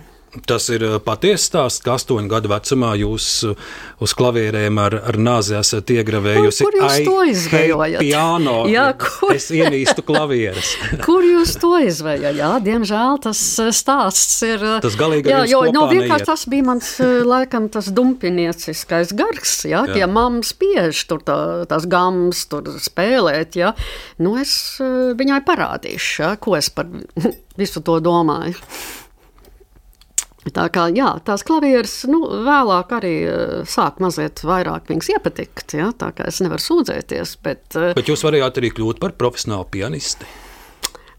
Tas 0.49 0.65
ir 0.73 0.81
uh, 0.81 0.95
patiesa 0.97 1.43
stāsts, 1.45 1.81
ka 1.85 1.93
astoņu 1.93 2.25
gadu 2.31 2.49
vecumā 2.49 2.95
jūs 2.97 3.25
uh, 3.45 3.59
uz 4.01 4.15
klavierēm 4.17 4.79
ar, 4.81 4.95
ar 5.11 5.17
nāzi 5.21 5.53
esat 5.59 5.91
iegravējusi. 5.93 6.65
Kur 6.65 6.77
jūs 6.79 6.87
"Ai, 6.89 7.03
to 7.05 7.17
hei, 7.21 7.33
izvējojat?" 7.35 7.99
Piano. 8.01 8.55
Jā, 8.73 8.87
kur- 8.97 9.35
Es 9.35 9.51
ienīstu 9.53 10.01
klavieres. 10.07 10.71
Kur 11.05 11.21
jūs 11.27 11.53
to 11.61 11.75
izvējāt? 11.85 12.33
Jā, 12.39 12.49
diemžēl 12.65 13.21
tas 13.27 13.41
eh, 13.61 13.69
stāsts 13.73 14.39
ir. 14.47 14.57
eh, 14.63 14.79
Tas 14.81 14.97
galīgi 14.97 15.29
jā, 15.29 15.43
jo, 15.53 15.61
no, 15.75 15.85
vienkārši 15.91 16.09
neiet. 16.23 16.25
tas 16.31 16.47
bija 16.49 16.67
mans 16.71 16.89
eh, 17.05 17.13
laikam 17.29 17.69
tas 17.73 17.91
dumpinieciskais 17.93 19.13
gars. 19.17 19.53
Jā, 19.69 19.83
Jā. 19.91 19.99
ja 20.03 20.07
mamma 20.09 20.41
spiež 20.45 21.03
tur 21.09 21.21
tā, 21.25 21.37
tās 21.69 21.85
gammas, 21.89 22.45
tur 22.49 22.73
spēlēt, 22.81 23.53
jā, 23.61 23.73
nu 24.23 24.33
es 24.41 24.55
eh, 24.81 25.13
viņai 25.19 25.43
parādīšu, 25.45 26.25
jā, 26.25 26.33
ko 26.41 26.57
es 26.57 26.69
par 26.73 26.89
visu 27.61 27.85
to 27.85 27.99
domāju. 28.03 28.57
Tā 30.51 30.65
kā 30.73 30.89
jā, 30.91 31.07
tās 31.23 31.45
klavieres 31.47 32.01
nu, 32.11 32.19
vēlāk 32.43 32.91
arī 32.97 33.13
uh, 33.23 33.51
sāk 33.69 34.01
mazliet 34.03 34.43
vairāk 34.43 34.89
viņas 34.91 35.13
iepatikt. 35.15 35.75
Ja? 35.79 35.91
Tā 35.95 36.11
kā 36.15 36.27
es 36.27 36.41
nevaru 36.43 36.63
sūdzēties. 36.63 37.37
Bet, 37.45 37.63
uh, 37.77 37.93
Bet 37.95 38.11
jūs 38.11 38.25
varējāt 38.27 38.59
arī 38.59 38.73
kļūt 38.75 38.99
par 39.03 39.15
profesionālu 39.19 39.69
pianisti. 39.71 40.27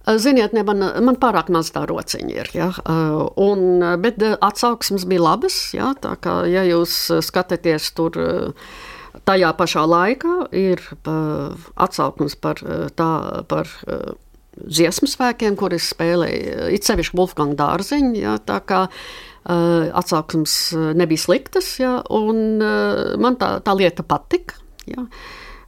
Ziniet, 0.04 0.52
ne, 0.52 0.60
man, 0.68 0.84
man 1.00 1.16
pārāk 1.16 1.48
maz 1.48 1.70
tā 1.72 1.86
rociņa 1.88 2.34
ir. 2.34 2.50
Ja? 2.52 2.68
Un, 3.40 3.80
bet 4.02 4.20
atsauksmes 4.20 5.06
bija 5.08 5.24
labas. 5.24 5.56
Ja? 5.72 5.94
Tā 5.96 6.18
kā 6.20 6.42
ja 6.50 6.66
jūs 6.68 7.06
skatāties 7.24 7.94
tur. 7.96 8.20
Tajā 9.24 9.52
pašā 9.56 9.84
laikā 9.86 10.32
ir 10.58 10.80
atsauksmes 11.06 12.34
par, 12.42 12.58
tā, 12.98 13.10
par 13.48 13.70
dziesmu 14.56 15.08
svēkiem, 15.10 15.56
kuras 15.58 15.90
spēlēja 15.92 16.68
it 16.74 16.86
sevišķi 16.86 17.16
Wolfgang 17.18 17.56
Dārziņš. 17.58 18.18
Ja? 18.20 18.36
Tā 18.38 18.60
kā 18.66 18.84
uh, 18.88 19.86
atsauksmes 20.00 20.58
uh, 20.76 20.90
nebija 20.96 21.26
sliktas, 21.26 21.74
ja? 21.82 21.98
un 22.14 22.60
uh, 22.62 23.16
man 23.20 23.38
tā, 23.40 23.56
tā 23.64 23.76
lieta 23.78 24.06
patika. 24.06 24.60
Ja? 24.90 25.06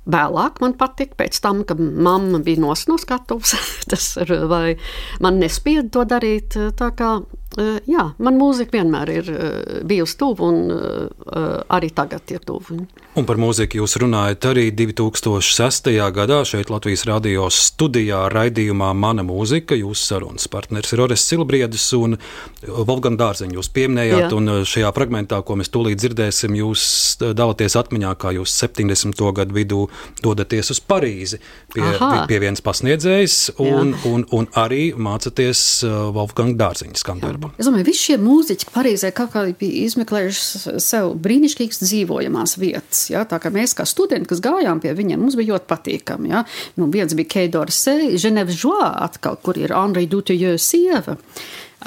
Vēlāk 0.07 0.61
man 0.63 0.77
patika, 0.79 1.17
pēc 1.19 1.41
tam, 1.43 1.65
kad 1.67 1.81
mamma 1.83 2.39
bija 2.47 2.63
no 2.63 2.75
skatuves, 2.79 3.57
tas 3.91 4.13
ir, 4.23 4.31
vai 4.47 4.77
man 5.25 5.41
nespieda 5.43 5.89
to 5.91 6.05
darīt. 6.07 6.55
Tā 6.79 6.93
kā, 6.95 7.17
eh, 7.27 7.46
jā, 7.89 8.03
man 8.21 8.37
mūzika 8.37 8.77
vienmēr 8.77 9.11
ir 9.15 9.29
eh, 9.33 9.53
bijusi 9.89 10.17
tuva 10.21 10.49
un 10.51 10.59
eh, 10.73 11.45
arī 11.73 11.89
tagad 11.97 12.29
ir 12.35 12.43
tuva. 12.45 12.77
Un 13.17 13.25
par 13.29 13.41
mūziku 13.41 13.81
jūs 13.81 13.97
runājat 14.03 14.45
arī 14.51 14.67
2006. 14.77 15.89
gadā 16.13 16.43
šeit 16.45 16.69
Latvijas 16.73 17.07
radio 17.09 17.47
studijā 17.53 18.27
raidījumā 18.33 18.91
Mana 18.97 19.25
mūzika. 19.25 19.79
Jūsu 19.79 20.11
sarunas 20.11 20.49
partneris 20.53 20.93
ir 20.93 21.05
Ores 21.07 21.25
Silbriedis 21.25 21.87
un 21.97 22.19
Volgan 22.67 23.17
Dārziņš. 23.17 23.57
Jūs 23.57 23.73
pieminējāt, 23.73 24.27
Jā. 24.27 24.33
un 24.37 24.67
šajā 24.69 24.93
fragmentā, 24.97 25.41
ko 25.47 25.57
mēs 25.57 25.73
tūlīt 25.73 26.03
dzirdēsim, 26.03 26.59
jūs 26.61 26.85
dalāties 27.25 27.79
atmiņā, 27.81 28.13
kā 28.21 28.35
jūs 28.37 28.53
70. 28.61 29.25
gadu 29.41 29.57
vidū 29.57 29.87
dodaties 30.21 30.75
uz 30.77 30.83
Parīzi 30.85 31.41
pie, 31.73 31.87
Aha. 31.89 32.27
pie, 32.29 32.41
vienas 32.43 32.61
pasniedzējas 32.65 33.39
un, 33.57 33.95
Jā. 33.97 34.05
un, 34.13 34.29
un 34.37 34.51
arī 34.61 34.91
mācāties 34.93 35.65
Wolfgang 36.13 36.59
Dārziņa 36.61 37.01
skandarbu. 37.47 37.61
Es 37.61 37.69
domāju, 37.69 37.87
visi 37.87 38.05
šie 38.11 38.17
mūziķi 38.23 38.71
Parīzē 38.75 39.11
kaut 39.17 39.33
kā 39.33 39.45
bija 39.59 39.87
izmeklējuši 39.87 40.81
sev 40.83 41.15
brīnišķīgas 41.23 41.83
dzīvojamās 41.83 42.57
vietas. 42.59 43.11
Ja? 43.11 43.25
Tā 43.25 43.39
kā 43.43 43.51
mēs, 43.55 43.75
kā 43.77 43.87
studenti, 43.87 44.29
kas 44.29 44.43
gājām 44.45 44.81
pie 44.81 44.95
viņiem, 44.97 45.21
mums 45.21 45.37
bija 45.39 45.55
ļoti 45.55 45.71
patīkami. 45.71 46.33
Ja? 46.33 46.45
Nu, 46.77 46.91
viens 46.93 47.15
bija 47.15 47.33
Keidorse, 47.37 48.19
Ženevas 48.19 48.59
Žoā, 48.61 48.91
atkal, 49.07 49.39
kur 49.43 49.59
ir 49.59 49.75
Henri 49.75 50.07
Dutejeu 50.07 50.59
sieva. 50.59 51.17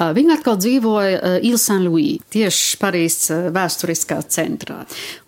Viņa 0.00 0.36
atkal 0.38 0.56
dzīvoja 0.56 1.40
Ile-Saint-Louis, 1.44 2.22
tieši 2.32 2.78
Parīzes 2.80 3.50
vēsturiskā 3.52 4.20
centrā. 4.32 4.78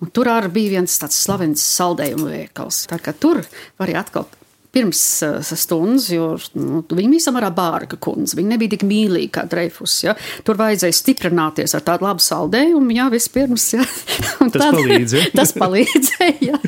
Un 0.00 0.12
tur 0.14 0.30
arī 0.32 0.52
bija 0.54 0.78
viens 0.78 0.94
tāds 1.02 1.18
slavens 1.18 1.64
saldējumu 1.76 2.30
veikals. 2.30 2.86
Tā 2.88 2.96
kā 3.02 3.12
tur 3.12 3.42
varēja 3.82 4.06
atkal 4.06 4.30
pirms 4.72 5.00
uh, 5.26 5.38
stundas, 5.44 6.08
jo 6.12 6.30
nu, 6.56 6.80
viņa 6.88 7.12
bija 7.12 7.26
samērā 7.26 7.50
bārga 7.54 7.98
kundze. 8.02 8.38
Viņa 8.38 8.54
nebija 8.54 8.74
tik 8.74 8.86
mīlīga 8.88 9.32
kā 9.36 9.44
Dreifus. 9.50 9.98
Ja? 10.06 10.16
Tur 10.46 10.58
vajadzēja 10.60 10.96
stiprināties 10.96 11.76
ar 11.76 11.84
tādu 11.86 12.08
labu 12.08 12.24
saldējumu, 12.24 12.96
jā, 12.96 13.10
vispirms. 13.12 13.68
Ja? 13.76 13.86
Un 14.42 14.52
Tas 14.54 14.72
palīdz, 14.72 15.16
ja? 15.18 15.28
tas 15.42 15.54
palīdzēja. 15.58 16.34
Ja? 16.48 16.60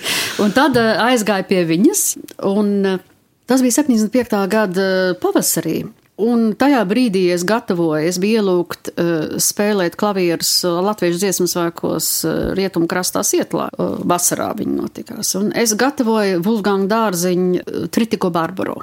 Un 0.44 0.54
tad 0.56 0.78
uh, 0.80 0.94
aizgāja 1.08 1.48
pie 1.48 1.64
viņas, 1.68 2.06
un 2.52 2.72
uh, 2.94 3.02
tas 3.50 3.64
bija 3.64 3.80
75. 3.80 4.40
gada 4.52 4.88
pavasarī. 5.22 5.82
Un 6.22 6.52
tajā 6.54 6.78
brīdī 6.86 7.24
es 7.34 7.42
gatavoju, 7.42 8.06
es 8.06 8.20
biju 8.22 8.38
ielūgt 8.38 8.92
uh, 8.92 9.34
spēlēt 9.42 9.96
klavierus 9.98 10.52
uh, 10.62 10.78
latviešu 10.86 11.18
dziesmu 11.18 11.48
svēkos 11.50 12.10
uh, 12.28 12.34
rietumu 12.54 12.86
krastā 12.90 13.24
Sietlā. 13.26 13.66
Uh, 13.74 13.96
vasarā 14.06 14.52
viņi 14.54 14.78
notikās. 14.78 15.34
Un 15.40 15.50
es 15.58 15.74
gatavoju 15.74 16.38
Vulgānu 16.46 16.86
dārziņu 16.90 17.88
Tritiko 17.90 18.30
Barbaro. 18.30 18.78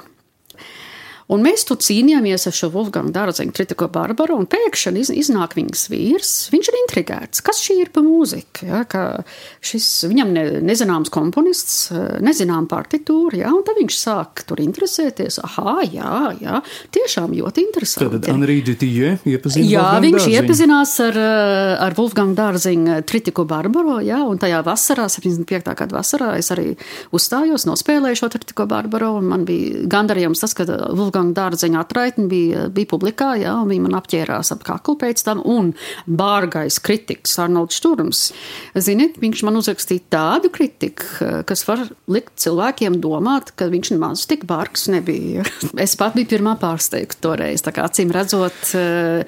Un 1.32 1.40
mēs 1.44 1.64
tur 1.68 1.78
cīnījāmies 1.80 2.44
ar 2.50 2.54
šo 2.56 2.68
Wolfgangu 2.74 3.12
Dārziņu, 3.14 3.54
Tritiko 3.56 3.86
Barbaru, 3.92 4.36
un 4.42 4.48
pēkšņi 4.50 5.00
iz, 5.00 5.10
iznāk 5.22 5.54
viņas 5.56 5.86
vīrs. 5.88 6.32
Viņš 6.52 6.68
ir 6.68 6.76
intrigēts, 6.82 7.40
kas 7.44 7.60
šī 7.64 7.78
ir 7.86 7.92
pa 7.94 8.02
mūziku. 8.04 8.66
Ja, 8.68 8.82
ka 8.88 9.22
šis, 9.64 9.86
viņam 10.10 10.32
ne, 10.34 10.44
nezināms 10.64 11.12
komponists, 11.12 11.86
nezinām 12.22 12.66
partitūru, 12.70 13.40
ja, 13.40 13.52
un 13.56 13.64
tad 13.64 13.80
viņš 13.80 13.96
sāk 13.96 14.44
tur 14.48 14.60
interesēties. 14.64 15.40
Aha, 15.46 15.78
jā, 15.88 16.12
jā, 16.42 16.60
tiešām 16.94 17.32
ļoti 17.38 17.64
interesanti. 17.64 18.18
Tad 18.18 18.28
Anrī 18.34 18.58
Dutijē 18.66 19.14
iepazina 19.32 19.64
Jā, 19.66 19.86
Wolfgangu 19.86 20.04
viņš 20.08 20.18
Dārziņu. 20.20 20.36
iepazinās 20.42 20.94
ar, 21.06 21.20
ar 21.88 21.96
Wolfgangu 21.96 22.36
Dārziņu 22.38 22.98
Tritiko 23.08 23.46
Barbaro, 23.48 23.98
jā, 24.04 24.20
un 24.28 24.40
tajā 24.42 24.60
vasarā, 24.66 25.08
75. 25.12 25.72
gada 25.80 25.96
vasarā, 25.96 26.34
es 26.42 26.52
arī 26.52 26.74
uzstājos, 27.14 27.64
nospēlēju 27.70 28.20
šo 28.20 28.30
Tritiko 28.36 28.68
Barbaro, 28.68 29.14
un 29.22 29.32
man 29.32 29.48
bija 29.48 29.86
gandarījums 29.92 30.42
tas, 30.42 30.52
ka 30.58 30.66
Wolfgangu 30.68 31.21
Dārziņa 31.36 31.84
atraitni 31.84 32.26
bija, 32.30 32.66
bija 32.74 32.90
publikā, 32.90 33.30
jā, 33.40 33.54
un 33.62 33.70
viņi 33.70 33.84
man 33.86 33.96
apķērās 34.00 34.52
ap 34.56 34.66
kaklu 34.66 34.96
pēc 35.00 35.22
tam, 35.26 35.42
un 35.46 35.70
bārgais 36.10 36.80
kritiks 36.82 37.38
Arnolds 37.42 37.78
Šturms. 37.78 38.24
Ziniet, 38.74 39.20
viņš 39.22 39.44
man 39.46 39.60
uzrakstīja 39.60 40.08
tādu 40.12 40.50
kritiku, 40.52 41.06
kas 41.48 41.64
var 41.68 41.86
likt 42.10 42.34
cilvēkiem 42.42 42.98
domāt, 43.02 43.54
ka 43.56 43.70
viņš 43.72 43.94
nemaz 43.94 44.26
tik 44.30 44.46
bārgs 44.50 44.88
nebija. 44.92 45.46
Es 45.82 45.94
pat 45.98 46.16
biju 46.16 46.28
pirmā 46.30 46.56
pārsteigta 46.60 47.18
toreiz, 47.24 47.62
tā 47.64 47.72
kā 47.74 47.86
acīm 47.88 48.12
redzot, 48.14 48.74
eh, 48.78 49.24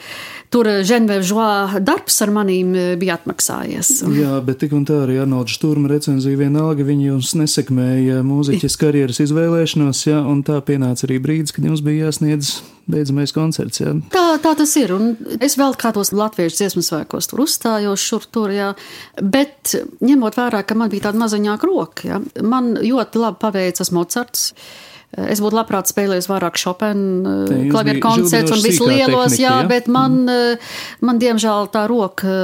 tur 0.55 0.69
Ženvēžā 0.87 1.81
darbs 1.85 2.21
ar 2.25 2.33
manīm 2.35 2.75
eh, 2.79 2.93
bija 3.01 3.19
atmaksājies. 3.19 4.05
Jā, 4.15 4.39
bet 4.47 4.61
tik 4.63 4.75
un 4.77 4.87
tā 4.89 5.01
arī 5.05 5.19
Arnolds 5.25 5.57
Šturma 5.57 5.91
recenzija 5.91 6.39
vienalga, 6.39 6.87
viņi 6.87 7.11
jums 7.11 7.35
nesekmēja 7.41 8.23
mūziķis 8.27 8.79
karjeras 8.81 9.21
izvēlēšanos, 9.25 10.05
jā, 10.07 10.21
un 10.23 10.45
tā 10.47 10.61
pienāca 10.67 11.09
arī 11.09 11.19
brīdis, 11.25 11.55
kad 11.57 11.67
jums 11.67 11.83
bija 11.85 12.09
jāsniedz 12.09 12.55
beidzamais 12.91 13.33
koncerts, 13.35 13.81
jā. 13.81 13.95
Tā, 14.13 14.25
tā 14.45 14.55
tas 14.59 14.75
ir. 14.81 14.93
Un 14.95 15.15
es 15.43 15.57
vēl 15.61 15.77
kādos 15.81 16.13
latviešu 16.15 16.61
dziesmu 16.61 16.85
svētkos 16.85 17.31
tur 17.31 17.45
uzstājos, 17.47 18.05
šur 18.05 18.27
tur, 18.31 18.55
jā. 18.55 18.73
Bet 19.21 19.75
ņemot 20.05 20.39
vērā, 20.39 20.65
ka 20.69 20.77
man 20.79 20.93
bija 20.93 21.09
tāda 21.09 21.25
maziņāka 21.25 21.71
roka, 21.71 22.11
jā, 22.13 22.21
man 22.45 22.75
ļoti 22.81 23.25
labi 23.25 23.41
paveicas 23.43 23.95
Mocarts. 23.95 24.51
Es 25.31 25.41
būtu 25.43 25.55
labprāt 25.55 25.91
spēlējis 25.91 26.29
vairāk 26.31 26.59
Chopina 26.59 27.35
klavieru 27.71 28.03
koncerts 28.03 28.55
un 28.55 28.63
visu 28.65 28.89
lielos, 28.89 29.37
jā, 29.39 29.61
ja? 29.63 29.69
bet 29.71 29.87
man, 29.93 30.25
mm. 30.27 30.65
man 31.07 31.21
diemžēl 31.23 31.69
tā 31.75 31.85
roka 31.91 32.37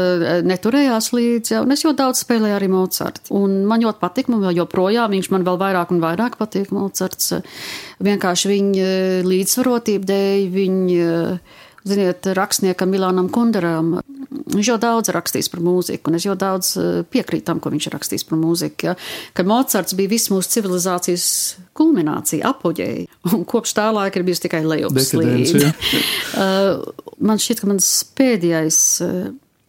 neturējās 0.46 1.10
līdzi, 1.16 1.58
un 1.62 1.74
es 1.74 1.84
ļoti 1.86 2.00
daudz 2.02 2.22
spēlēju 2.24 2.58
arī 2.58 2.70
Mozart. 2.72 3.22
Un 3.34 3.62
man 3.70 3.82
ļoti 3.82 4.02
patīk, 4.02 4.30
man 4.32 4.44
vēl 4.44 4.60
joprojām, 4.62 5.16
viņš 5.16 5.30
man 5.34 5.46
vēl 5.48 5.58
vairāk 5.64 5.94
un 5.94 6.04
vairāk 6.04 6.38
patīk 6.40 6.70
Mozarts. 6.74 7.34
Vienkārši 8.00 8.52
viņa 8.54 8.92
līdzsvarotība 9.26 10.12
dēļ, 10.12 10.46
viņa 10.54 11.10
Ziniet, 11.88 12.26
rakstniekam 12.36 12.90
Milānam 12.92 13.30
Kunderam. 13.32 13.94
Viņš 14.50 14.68
jau 14.68 14.76
daudz 14.80 15.10
rakstījis 15.14 15.48
par 15.52 15.62
mūziku, 15.64 16.10
un 16.10 16.18
es 16.18 16.26
jau 16.26 16.36
daudz 16.38 16.74
eh, 16.78 16.88
piekrītu 17.08 17.46
tam, 17.48 17.60
ko 17.62 17.72
viņš 17.72 17.88
ir 17.88 17.96
rakstījis 17.96 18.26
par 18.28 18.40
mūziku. 18.40 18.90
Ja? 18.90 18.94
Ka 19.36 19.44
Mocards 19.48 19.96
bija 19.98 20.12
viss 20.12 20.30
mūsu 20.32 20.52
civilizācijas 20.58 21.26
kulminācija, 21.76 22.50
apoģēja, 22.52 23.06
un 23.34 23.46
kopš 23.48 23.76
tā 23.78 23.88
laika 23.96 24.20
ir 24.20 24.26
bijusi 24.28 24.48
tikai 24.48 24.64
lejupslīde. 24.66 25.72
Eh, 26.40 26.76
man 27.26 27.40
šķiet, 27.42 27.60
ka 27.60 27.68
mans 27.68 27.86
pēdējais 28.16 28.76
eh, 29.04 29.14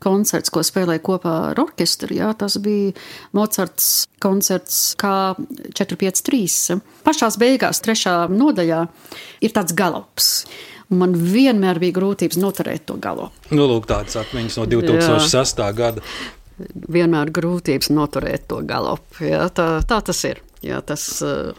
koncerts, 0.02 0.52
ko 0.54 0.64
spēlēja 0.66 1.02
kopā 1.04 1.34
ar 1.52 1.62
orķestri. 1.62 2.20
Jā, 2.20 2.32
tas 2.38 2.58
bija 2.64 2.94
Mocards 3.38 3.90
koncerts 4.22 4.82
K453. 5.02 6.80
Pašās 7.06 7.38
beigās, 7.42 7.82
trešā 7.84 8.16
nodaļā, 8.32 8.84
ir 9.46 9.56
tāds 9.56 9.76
galops. 9.78 10.32
Man 10.92 11.16
vienmēr 11.16 11.80
bija 11.80 11.96
grūtības 11.96 12.40
noturēt 12.42 12.86
to 12.90 12.98
galu. 13.00 13.30
Nu, 13.54 13.64
lūk, 13.70 13.88
tādas 13.88 14.18
atmiņas 14.20 14.60
no 14.60 14.68
2006. 14.68 15.64
Jā. 15.64 15.72
gada. 15.76 16.04
Vienmēr 16.92 17.32
grūtības 17.34 17.90
noturēt 17.96 18.50
to 18.52 18.60
galopu. 18.68 19.24
Jā, 19.24 19.48
tā, 19.56 19.70
tā 19.88 20.02
tas 20.12 20.20
ir. 20.28 20.44
Jā, 20.62 20.82
tas, 20.86 21.06
uh, 21.26 21.56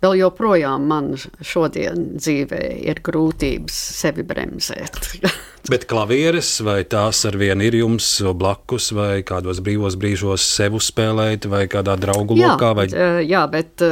vēl 0.00 0.16
joprojām 0.22 0.88
man 0.90 1.12
šodien 1.20 2.16
dzīvē 2.16 2.62
ir 2.88 3.02
grūtības 3.04 3.78
sevi 4.00 4.24
bremzēt. 4.26 4.98
Bet 5.70 5.84
klavieres 5.90 6.54
vai 6.64 6.80
tās 6.88 7.20
ar 7.28 7.36
vienu 7.38 7.66
ir 7.68 7.76
jums 7.82 8.08
blakus, 8.32 8.90
vai 8.96 9.20
kādos 9.28 9.60
brīvos 9.60 9.98
brīžos 10.00 10.46
sev 10.56 10.80
spēlēt, 10.80 11.44
vai 11.52 11.66
kādā 11.70 11.98
draugu 12.00 12.38
jā, 12.40 12.54
lokā? 12.54 12.72
Vai... 12.78 12.86
Jā, 13.28 13.44
bet 13.52 13.84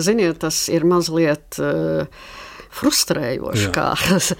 ziniet, 0.00 0.40
tas 0.40 0.64
ir 0.72 0.88
mazliet. 0.88 1.60
Uh, 1.60 2.40
frustrējoši, 2.72 3.68
Jā. 3.68 3.72
kā 3.74 3.88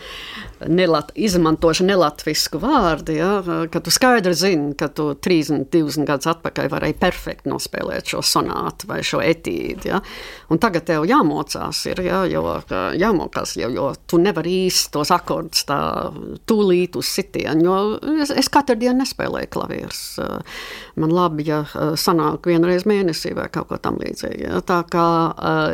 nelat, 0.79 1.11
izmantoši 1.19 1.87
nelatvisku 1.87 2.61
vārdu, 2.63 3.15
ja, 3.17 3.31
ka 3.73 3.83
tu 3.83 3.93
skaidri 3.93 4.35
zini, 4.39 4.73
ka 4.79 4.89
tu 4.95 5.11
30, 5.15 5.67
20 5.73 6.07
gadus 6.09 6.31
atpakaļ 6.33 6.71
varēji 6.73 6.97
perfekti 7.01 7.51
nospēlēt 7.51 8.13
šo 8.13 8.23
sonātu 8.27 8.89
vai 8.91 9.01
šo 9.07 9.23
etīdi. 9.25 9.91
Ja. 9.91 10.01
Un 10.53 10.61
tagad 10.63 10.87
tev 10.89 11.07
jāmocās, 11.09 11.83
ir, 11.91 12.03
ja, 12.07 12.23
jo, 12.31 12.45
jāmokās, 12.99 13.57
jo, 13.61 13.71
jo 13.75 13.89
tu 14.07 14.21
nevari 14.23 14.55
īsti 14.67 14.93
tos 14.95 15.13
akordus 15.15 15.67
tā 15.69 15.81
tūlīt 16.49 16.97
uz 17.01 17.11
sitienu, 17.11 17.67
jo 17.67 18.17
es, 18.23 18.33
es 18.35 18.51
katru 18.53 18.79
dienu 18.81 19.03
nespēlēju 19.03 19.53
klavierus. 19.53 20.03
Man 21.01 21.15
labi, 21.15 21.47
ja 21.51 21.63
sanāk 21.99 22.49
vienreiz 22.49 22.87
mēnesī 22.89 23.35
vai 23.37 23.49
kaut 23.53 23.71
ko 23.73 23.81
tam 23.83 23.99
līdzīgi. 24.03 24.47
Ja. 24.47 24.63
Tā 24.67 24.83
kā, 24.91 25.07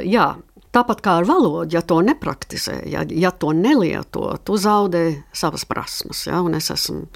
jā, 0.06 0.30
Tāpat 0.78 1.00
kā 1.02 1.16
ar 1.18 1.26
valodu, 1.26 1.72
ja 1.74 1.80
to 1.82 1.96
nepraktizē, 2.06 2.76
ja, 2.86 3.00
ja 3.02 3.32
to 3.34 3.50
nelieto, 3.56 4.28
tu 4.46 4.54
zaudē 4.60 5.24
savas 5.34 5.64
prasmes. 5.66 6.20
Ja? 6.28 6.38
Es 6.54 6.68
esmu 6.70 7.08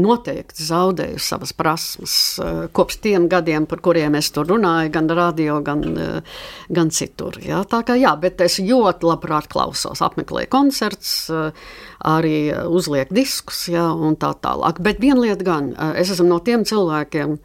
noteikti 0.00 0.64
zaudējusi 0.64 1.26
savas 1.26 1.52
prasmes 1.56 2.14
uh, 2.40 2.62
kopš 2.72 2.96
tiem 3.04 3.26
gadiem, 3.28 3.66
par 3.68 3.82
kuriem 3.84 4.16
es 4.16 4.30
tur 4.32 4.48
runāju, 4.48 4.92
gan 4.94 5.10
radio, 5.18 5.58
gan, 5.66 5.84
uh, 5.90 6.38
gan 6.72 6.92
citur. 6.96 7.36
Ja? 7.44 7.60
Tā 7.68 7.82
kā 7.84 7.98
jā, 8.00 8.14
bet 8.22 8.40
es 8.46 8.56
ļoti 8.62 9.10
labprāt 9.10 9.50
klausos, 9.52 10.00
apmeklēju 10.06 10.48
koncerts, 10.54 11.12
uh, 11.34 11.50
arī 12.08 12.54
uzlieku 12.72 13.18
diskus 13.20 13.66
ja? 13.68 13.90
un 13.92 14.16
tā 14.16 14.32
tālāk. 14.40 14.80
Bet 14.80 15.04
viena 15.04 15.26
lieta 15.26 15.44
gan, 15.44 15.74
es 16.00 16.14
esmu 16.14 16.30
no 16.30 16.40
tiem 16.46 16.64
cilvēkiem, 16.64 17.36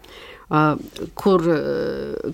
kur, 1.18 1.46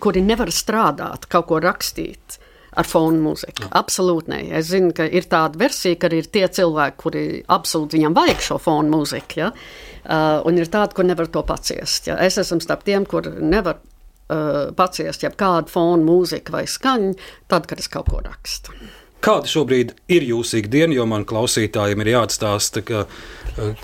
kuri 0.03 0.21
nevar 0.27 0.51
strādāt, 0.51 1.29
kaut 1.31 1.47
ko 1.47 1.61
rakstīt 1.63 2.40
ar 2.79 2.87
fonu 2.87 3.19
mūziku. 3.25 3.67
Absolūti 3.77 4.31
nē. 4.31 4.41
Es 4.59 4.69
zinu, 4.71 4.93
ka 4.95 5.05
ir 5.07 5.27
tāda 5.31 5.59
versija, 5.59 5.99
ka 5.99 6.11
ir 6.15 6.29
tie 6.31 6.45
cilvēki, 6.47 6.97
kuri 7.01 7.23
absolūti 7.51 7.99
viņam 7.99 8.17
vajag 8.17 8.45
šo 8.47 8.59
fonu 8.63 8.95
mūziku, 8.95 9.41
ja? 9.41 9.51
uh, 9.51 10.39
un 10.47 10.59
ir 10.59 10.71
tādi, 10.71 10.95
kur 10.97 11.07
nevar 11.07 11.29
to 11.31 11.43
paciest. 11.47 12.11
Ja? 12.11 12.19
Es 12.23 12.39
esmu 12.41 12.61
starp 12.63 12.85
tiem, 12.87 13.07
kur 13.09 13.27
nevar 13.41 13.81
uh, 13.81 14.71
paciest 14.77 15.27
jebkādu 15.27 15.71
fonu 15.73 16.07
mūziku 16.07 16.55
vai 16.55 16.65
skaņu, 16.69 17.15
tad, 17.51 17.67
kad 17.69 17.83
es 17.83 17.91
kaut 17.91 18.11
ko 18.11 18.23
rakstu. 18.23 18.75
Kāda 19.21 19.49
šobrīd 19.49 19.93
ir 20.09 20.25
jūsu 20.25 20.61
ikdiena, 20.61 20.95
jo 20.97 21.05
man 21.09 21.27
klausītājiem 21.29 22.01
ir 22.01 22.09
jāatstāsta, 22.15 22.81
ka, 22.85 23.03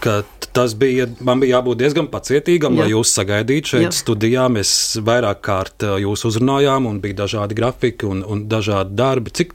ka 0.01 0.15
tas 0.57 0.73
bija, 0.80 1.05
man 1.22 1.43
bija 1.43 1.59
jābūt 1.59 1.84
diezgan 1.84 2.07
pacietīgam, 2.09 2.73
Jā. 2.73 2.85
lai 2.85 2.93
jūs 2.95 3.14
sagaidītu 3.14 3.73
šeit 3.76 3.85
Jā. 3.85 3.93
studijā. 3.93 4.47
Mēs 4.53 4.72
vairāk 5.05 5.43
kārt 5.45 5.85
jūs 6.01 6.26
uzrunājām 6.31 6.89
un 6.89 7.01
bija 7.03 7.22
dažādi 7.23 7.57
grafiki 7.59 8.09
un, 8.09 8.23
un 8.26 8.47
dažādi 8.49 8.97
darbi. 8.97 9.35
Cik 9.38 9.53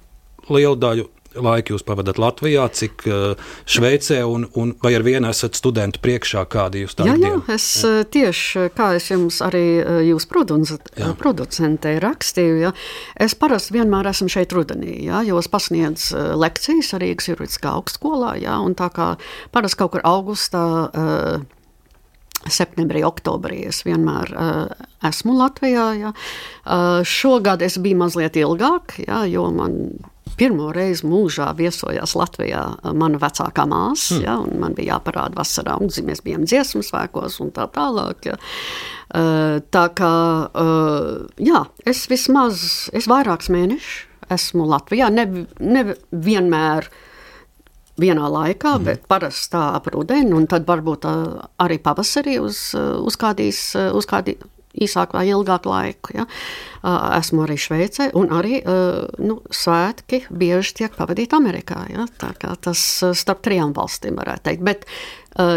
lielu 0.53 0.79
daļu 0.79 1.09
laiku 1.37 1.75
jūs 1.75 1.85
pavadat 1.87 2.19
Latvijā, 2.21 2.67
cik 2.75 3.07
uh, 3.09 3.53
Šveicē, 3.69 4.23
un, 4.29 4.47
un 4.59 4.75
vai 4.83 4.95
ar 4.97 5.05
vienu 5.07 5.31
esat 5.31 5.57
studentu 5.59 6.03
priekšā, 6.05 6.45
kādi 6.53 6.85
jūs 6.85 6.97
tādā 6.99 7.15
jā, 7.15 7.31
jā, 7.31 7.39
es 7.55 7.69
jā. 7.79 7.93
Eh, 7.93 8.05
tieši, 8.17 8.67
kā 8.77 8.93
es 8.99 9.09
jums 9.13 9.41
arī 9.45 9.65
eh, 9.81 10.03
jūs 10.11 10.29
producentē 10.31 11.95
rakstīju, 12.03 12.59
ja, 12.67 12.75
es 13.21 13.37
parasti 13.39 13.77
vienmēr 13.79 14.11
esmu 14.13 14.31
šeit 14.33 14.55
rudenī, 14.57 14.99
ja, 15.07 15.23
jo 15.27 15.41
es 15.41 15.51
pasniedzu 15.53 16.37
lekcijas 16.41 16.95
Rīgas 17.03 17.33
juridiskā 17.33 17.75
augstskolā, 17.79 18.37
ja, 18.43 18.59
un 18.63 18.77
tā 18.79 18.91
kā 18.93 19.15
parasti 19.55 19.83
kaut 19.83 19.97
kur 19.97 20.07
augustā 20.09 20.67
uh, 20.89 21.61
septembrī, 22.51 23.05
oktobrī 23.07 23.63
es 23.71 23.83
vienmēr 23.87 24.33
uh, 24.35 24.87
esmu 25.07 25.37
Latvijā. 25.39 25.87
Ja. 26.01 26.15
Uh, 26.65 27.03
šogad 27.07 27.63
es 27.63 27.79
biju 27.83 28.01
mazliet 28.03 28.39
ilgāk, 28.41 28.97
ja, 29.07 29.23
jo 29.31 29.49
man 29.55 29.79
pirmo 30.39 30.71
reizi 30.73 31.07
mūžā 31.07 31.51
viesojās 31.59 32.15
Latvijā 32.17 32.63
mana 32.97 33.21
vecākā 33.21 33.67
māsa. 33.69 34.17
Hmm. 34.17 34.23
Ja, 34.25 34.37
man 34.65 34.77
bija 34.79 34.97
jāparāda 34.97 35.39
vasarā, 35.39 35.77
un 35.83 35.93
mēs 36.09 36.25
bijām 36.25 36.47
dziesmu 36.49 36.83
svētkos 36.87 37.39
un 37.45 37.53
tā 37.55 37.69
tālāk. 37.75 38.33
Ja. 38.33 38.39
Tā 39.13 39.83
kā 39.93 40.15
jā, 41.37 41.61
es 41.85 42.07
vismaz 42.09 42.65
es 42.97 43.11
vairākus 43.13 43.53
mēnešus 43.53 44.09
esmu 44.33 44.67
Latvijā, 44.71 45.11
ne, 45.13 45.27
ne 45.61 45.85
vienmēr 46.13 46.89
vienā 48.03 48.27
laikā, 48.29 48.77
mm. 48.79 48.89
bet 48.89 49.07
parasti 49.11 49.55
tā 49.55 49.69
ap 49.79 49.87
rudeni, 49.95 50.35
un 50.37 50.49
tad 50.51 50.67
varbūt 50.69 51.07
arī 51.63 51.79
pavasarī 51.83 52.41
uz, 52.43 52.73
uz, 52.77 53.21
kādīs, 53.21 53.71
uz 53.95 54.11
kādi 54.11 54.37
īsāku 54.73 55.19
vai 55.19 55.27
ilgāku 55.29 55.69
laiku. 55.69 56.15
Ja. 56.17 56.27
Esmu 57.19 57.45
arī 57.45 57.59
Šveicē, 57.61 58.09
un 58.19 58.31
arī 58.33 58.61
nu, 59.21 59.39
svētki 59.53 60.23
bieži 60.33 60.79
tiek 60.81 60.95
pavadīti 60.97 61.37
Amerikā. 61.37 61.83
Ja. 61.93 62.07
Tas 62.65 62.85
starp 63.19 63.43
trijām 63.45 63.75
valstīm 63.77 64.17
varētu 64.21 64.47
teikt. 64.49 64.65
Bet 64.65 64.87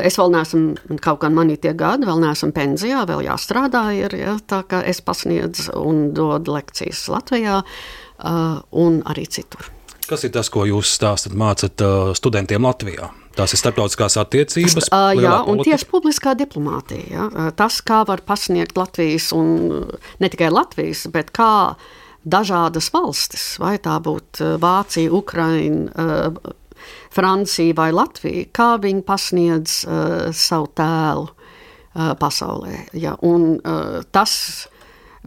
es 0.03 0.19
vēl 0.19 0.35
neesmu, 0.35 0.99
kaut 1.03 1.21
kā 1.23 1.31
manī 1.31 1.55
tie 1.61 1.71
gadi, 1.77 2.07
vēl 2.07 2.21
neesmu 2.25 2.51
pensijā, 2.55 3.05
vēl 3.07 3.25
jāstrādā. 3.29 3.85
Ir, 3.95 4.17
ja. 4.19 4.35
Tā 4.43 4.63
kā 4.67 4.83
es 4.83 4.99
pasniedzu 5.05 5.71
un 5.79 6.09
dodu 6.15 6.59
lekcijas 6.59 7.07
Latvijā 7.15 7.61
un 8.75 9.01
arī 9.07 9.27
citur. 9.31 9.74
Kas 10.05 10.25
ir 10.27 10.33
tas, 10.35 10.51
ko 10.53 10.67
jūs 10.69 10.91
stāstat, 10.99 11.33
mācat 11.37 11.81
studentiem 12.17 12.65
Latvijā? 12.67 13.09
Tās 13.35 13.51
ir 13.51 13.59
starptautiskās 13.59 14.15
attiecības. 14.21 14.87
Uh, 14.87 15.11
jā, 15.17 15.33
un 15.43 15.57
politika. 15.57 15.75
tieši 15.75 15.87
publiskā 15.91 16.33
diplomātija. 16.39 17.05
Ja? 17.11 17.47
Tas, 17.57 17.81
kā 17.83 18.03
var 18.07 18.23
pasniegt 18.27 18.77
Latvijas, 18.79 19.31
un 19.35 19.89
ne 20.21 20.29
tikai 20.31 20.51
Latvijas, 20.53 21.03
bet 21.11 21.33
kā 21.35 21.75
dažādas 22.23 22.87
valstis, 22.93 23.43
vai 23.61 23.75
tā 23.83 23.97
būtu 24.01 24.55
Vācija, 24.63 25.11
Ukraina, 25.13 25.89
uh, 25.91 26.55
Francija 27.15 27.75
vai 27.75 27.89
Latvija, 27.95 28.47
kā 28.55 28.69
viņi 28.81 29.03
pasniedz 29.07 29.81
uh, 29.83 30.31
savu 30.35 30.71
tēlu 30.79 31.27
uh, 31.27 32.13
pasaulē. 32.19 32.85
Ja? 32.95 33.17
Un, 33.27 33.57
uh, 33.59 33.99
tas 34.15 34.37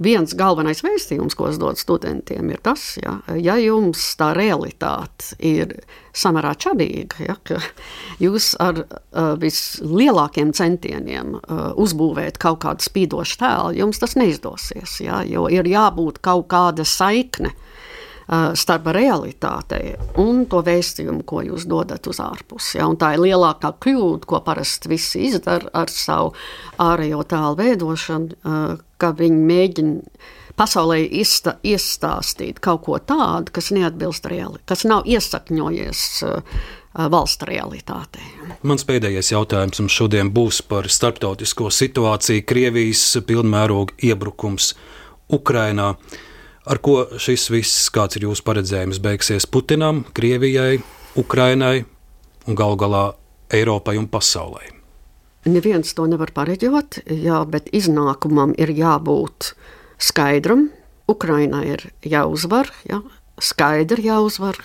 viens 0.02 0.34
galvenais 0.38 0.82
vēstījums, 0.84 1.36
ko 1.38 1.48
es 1.50 1.58
dodu 1.60 1.80
studentiem, 1.80 2.50
ir 2.52 2.60
tas, 2.64 2.96
ja, 3.02 3.18
ja 3.36 3.58
jums 3.60 4.02
tā 4.18 4.30
realitāte 4.36 5.36
ir 5.38 5.74
samērā 6.16 6.54
čadīga, 6.58 7.22
ja, 7.28 7.36
ka 7.46 7.60
jūs 8.22 8.52
ar 8.62 8.82
uh, 8.84 9.34
vislielākiem 9.40 10.52
centieniem 10.56 11.36
uh, 11.38 11.70
uzbūvēt 11.78 12.40
kaut 12.42 12.62
kādu 12.64 12.86
spīdošu 12.86 13.40
tēlu, 13.42 13.78
jums 13.82 14.02
tas 14.02 14.16
neizdosies, 14.18 15.00
ja, 15.04 15.22
jo 15.26 15.48
ir 15.52 15.68
jābūt 15.68 16.22
kaut 16.24 16.48
kāda 16.50 16.86
saikne 16.88 17.52
uh, 17.52 18.50
starp 18.58 18.90
realitātei 18.94 19.94
un 20.20 20.44
to 20.50 20.62
vēstījumu, 20.66 21.24
ko 21.28 21.44
jūs 21.46 21.68
dodat 21.70 22.06
uz 22.10 22.20
ārpusi. 22.22 22.78
Ja? 22.80 22.88
Tā 22.98 23.14
ir 23.16 23.24
lielākā 23.26 23.74
kļūda, 23.84 24.28
ko 24.28 24.42
parasti 24.46 24.90
visi 24.92 25.26
izdara 25.28 25.70
ar 25.76 25.92
savu 25.92 26.34
ārējo 26.82 27.24
tēlu 27.28 27.58
veidošanu, 27.62 28.38
uh, 28.42 28.76
ka 28.98 29.12
viņi 29.16 29.46
mēģina 29.48 30.18
pasaulē 30.58 30.98
izsta, 31.20 31.56
iestāstīt 31.62 32.58
kaut 32.64 32.84
ko 32.86 32.98
tādu, 32.98 33.52
kas 33.54 33.70
neatbilst 33.74 34.26
realitātei, 34.30 34.66
kas 34.72 34.84
nav 34.88 35.06
iesakņojies 35.06 36.04
uh, 36.26 36.62
valsts 37.12 37.46
realitātei. 37.48 38.24
Mans 38.66 38.86
pēdējais 38.88 39.32
jautājums 39.32 39.82
mums 39.82 39.94
šodien 39.94 40.32
būs 40.34 40.62
par 40.66 40.88
starptautisko 40.90 41.70
situāciju, 41.74 42.46
Krievijas 42.48 43.04
pilnmēroga 43.28 43.94
iebrukums 44.10 44.72
Ukrainā. 45.30 45.92
Ar 46.68 46.80
ko 46.84 47.04
šis 47.16 47.46
viss, 47.52 47.86
kāds 47.94 48.18
ir 48.18 48.26
jūsu 48.26 48.44
paredzējums, 48.44 49.00
beigsies 49.04 49.46
Putinam, 49.48 50.02
Krievijai, 50.16 50.82
Ukrainai 51.16 51.86
un 52.48 52.58
galu 52.58 52.76
galā 52.80 53.04
Eiropai 53.54 53.96
un 54.00 54.10
pasaulē? 54.10 54.77
Neviens 55.46 55.94
to 55.94 56.08
nevar 56.10 56.32
pareģot, 56.34 57.04
jā, 57.06 57.38
bet 57.46 57.70
iznākumam 57.76 58.56
ir 58.58 58.72
jābūt 58.74 59.52
skaidram. 60.02 60.68
Ukrainai 61.08 61.62
ir 61.70 61.84
jāuzvar, 62.04 62.68
jā, 62.88 62.98
skaidri 63.40 64.08
jāuzvar. 64.08 64.58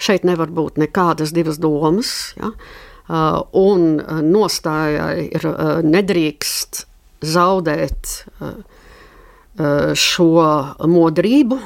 Šeit 0.00 0.24
nevar 0.24 0.48
būt 0.54 0.78
nekādas 0.80 1.34
divas 1.36 1.58
domas. 1.60 2.32
Jā. 2.38 2.54
Un 3.58 3.98
nostājai 4.30 5.26
ir 5.34 5.46
nedrīkst 5.84 6.84
zaudēt 7.26 8.14
šo 10.00 10.30
modrību, 10.94 11.58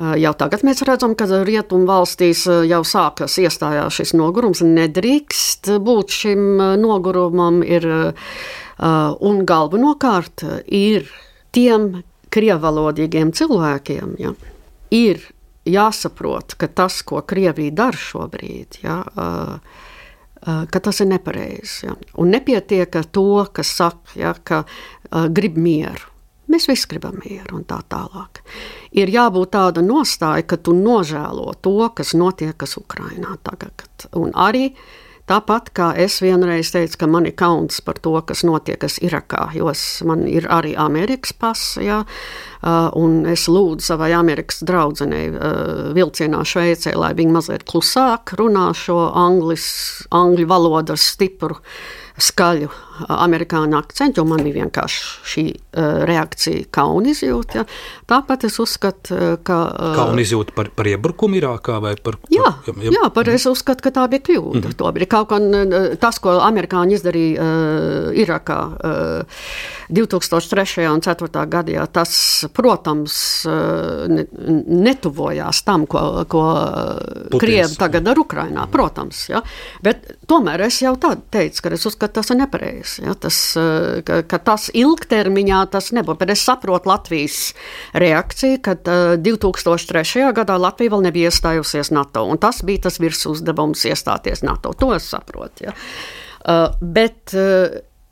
Jau 0.00 0.32
tagad 0.38 0.62
mēs 0.64 0.80
redzam, 0.88 1.12
ka 1.18 1.26
rietumu 1.44 1.84
valstīs 1.88 2.46
jau 2.46 2.80
sākas 2.88 3.34
iestājās 3.42 3.98
šis 3.98 4.14
nogurums. 4.16 4.62
Nedrīkst 4.64 5.74
būt 5.84 6.14
šim 6.14 6.46
nogurumam, 6.80 7.60
ir, 7.60 7.84
un 8.80 9.42
galvenokārt 9.44 10.46
ir 10.64 11.10
tiem 11.52 12.00
krievalodīgiem 12.32 13.34
cilvēkiem, 13.36 14.14
ja, 14.22 14.32
ir 14.94 15.20
jāsaprot, 15.68 16.54
ka 16.56 16.70
tas, 16.72 17.02
ko 17.04 17.20
Krievija 17.26 17.74
dara 17.82 18.00
šobrīd, 18.00 18.80
ja, 18.84 19.02
ka 20.40 20.80
tas 20.80 21.02
ir 21.02 21.10
nepareizi. 21.10 21.90
Ja. 21.90 21.96
Un 22.22 22.32
nepietiek 22.32 22.96
ar 22.96 23.10
to, 23.12 23.26
kas 23.52 23.74
saka, 23.76 24.14
ja, 24.16 24.32
ka 24.32 24.64
grib 25.34 25.58
mieru. 25.60 26.09
Mēs 26.50 26.66
visi 26.70 26.88
gribam 26.90 27.20
mieru 27.22 27.60
un 27.60 27.66
tā 27.68 27.78
tālāk. 27.92 28.42
Ir 28.98 29.12
jābūt 29.12 29.52
tāda 29.54 29.84
nostāja, 29.86 30.46
ka 30.50 30.58
tu 30.58 30.74
nožēlo 30.74 31.52
to, 31.62 31.76
kas 31.94 32.16
notiekas 32.18 32.74
Ukrajinā 32.80 33.36
tagad. 33.46 33.86
Un 34.18 34.34
arī 34.34 34.72
Tāpat 35.30 35.68
kā 35.78 35.92
es 36.02 36.16
vienreiz 36.24 36.72
teicu, 36.74 36.96
ka 36.98 37.06
man 37.06 37.28
ir 37.28 37.36
kauns 37.38 37.76
par 37.86 38.00
to, 38.02 38.16
kas 38.26 38.40
notiek 38.42 38.82
Irakā, 38.82 39.44
jo 39.54 39.68
es, 39.70 40.02
man 40.02 40.24
ir 40.26 40.48
arī 40.50 40.72
Amerikas 40.74 41.30
pasa, 41.38 41.82
ja, 41.86 41.98
un 42.98 43.28
es 43.30 43.46
lūdzu 43.46 43.92
savai 43.92 44.10
Amerikas 44.18 44.58
draudzenei 44.66 45.30
vilcienā 45.94 46.42
Šveicē, 46.42 46.96
lai 46.98 47.12
viņa 47.14 47.36
mazliet 47.36 47.66
klusāk 47.70 48.34
runā 48.40 48.72
šo 48.74 48.98
anglis, 49.14 49.68
angļu 50.10 50.48
valodu 50.50 50.96
ar 50.96 51.04
stipru 51.04 51.60
skaļu 52.18 52.72
amerikāņu 53.08 53.78
akcentu, 53.78 54.20
jo 54.20 54.26
man 54.28 54.42
bija 54.44 54.64
vienkārši 54.64 55.00
šī 55.32 55.44
uh, 55.50 56.02
reakcija 56.08 56.68
kauna 56.74 57.12
izjūta. 57.14 57.60
Ja. 57.60 57.64
Tāpat 58.10 58.46
es 58.48 58.58
uzskatu, 58.62 59.16
ka. 59.46 59.58
Uh, 59.70 59.96
kauna 59.98 60.24
izjūta 60.24 60.54
par, 60.56 60.70
par 60.76 60.90
iebrukumu 60.90 61.40
Irākā 61.40 61.78
vai 61.82 61.94
par. 62.00 62.18
Jā, 62.32 62.52
jā, 62.66 62.74
jā. 62.86 62.94
jā 62.96 63.10
par, 63.14 63.30
es 63.32 63.46
uzskatu, 63.50 63.84
ka 63.86 63.94
tā 64.00 64.06
bija 64.12 64.24
kļūda. 64.30 64.64
Mm 64.64 64.76
-hmm. 64.76 65.08
Kaut 65.10 65.30
kā 65.30 65.96
tas, 66.00 66.18
ko 66.18 66.36
amerikāņi 66.40 66.94
izdarīja 66.98 67.42
uh, 67.42 68.20
Irākā 68.22 68.60
uh, 68.68 69.40
2003. 69.90 70.86
un 70.90 71.00
2004. 71.00 71.46
gadā, 71.50 71.86
tas, 71.92 72.44
protams, 72.52 73.46
uh, 73.46 74.06
netuvojās 74.66 75.62
tam, 75.62 75.86
ko, 75.86 76.24
ko 76.28 76.44
Krievi 77.38 77.76
tagad 77.78 78.08
ar 78.08 78.18
Ukrainā, 78.18 78.66
protams. 78.70 79.28
Ja. 79.28 79.42
Bet 79.82 80.06
tomēr 80.30 80.66
es 80.66 80.80
jau 80.82 80.94
tā 81.00 81.14
teicu, 81.30 81.62
ka 81.62 81.74
es 81.74 81.86
uzskatu, 81.86 82.00
ka 82.00 82.08
tas 82.20 82.30
ir 82.32 82.38
nepareizi. 82.40 82.89
Ja, 82.98 83.14
tas, 83.14 83.38
eh, 83.56 84.00
ka, 84.06 84.20
ka 84.26 84.40
tas 84.42 84.68
ilgtermiņā 84.74 85.60
tas 85.72 85.90
nebūs. 85.96 86.18
Bet 86.20 86.32
es 86.34 86.42
saprotu 86.46 86.90
Latvijas 86.90 87.52
reakciju, 87.94 88.60
kad 88.66 88.90
2003. 89.22 90.26
Eh, 90.26 90.32
gadā 90.36 90.58
Latvija 90.60 90.96
vēl 90.96 91.06
nebija 91.08 91.30
iestājusies 91.30 91.92
NATO. 91.94 92.26
Tas 92.40 92.62
bija 92.66 92.88
tas 92.88 93.00
virsuzdevums 93.02 93.86
iestāties 93.86 94.44
NATO. 94.46 94.74
To 94.80 94.92
es 94.96 95.08
saprotu. 95.10 95.68
Ja. 95.68 95.76
Uh, 96.40 96.70
bet 96.80 97.34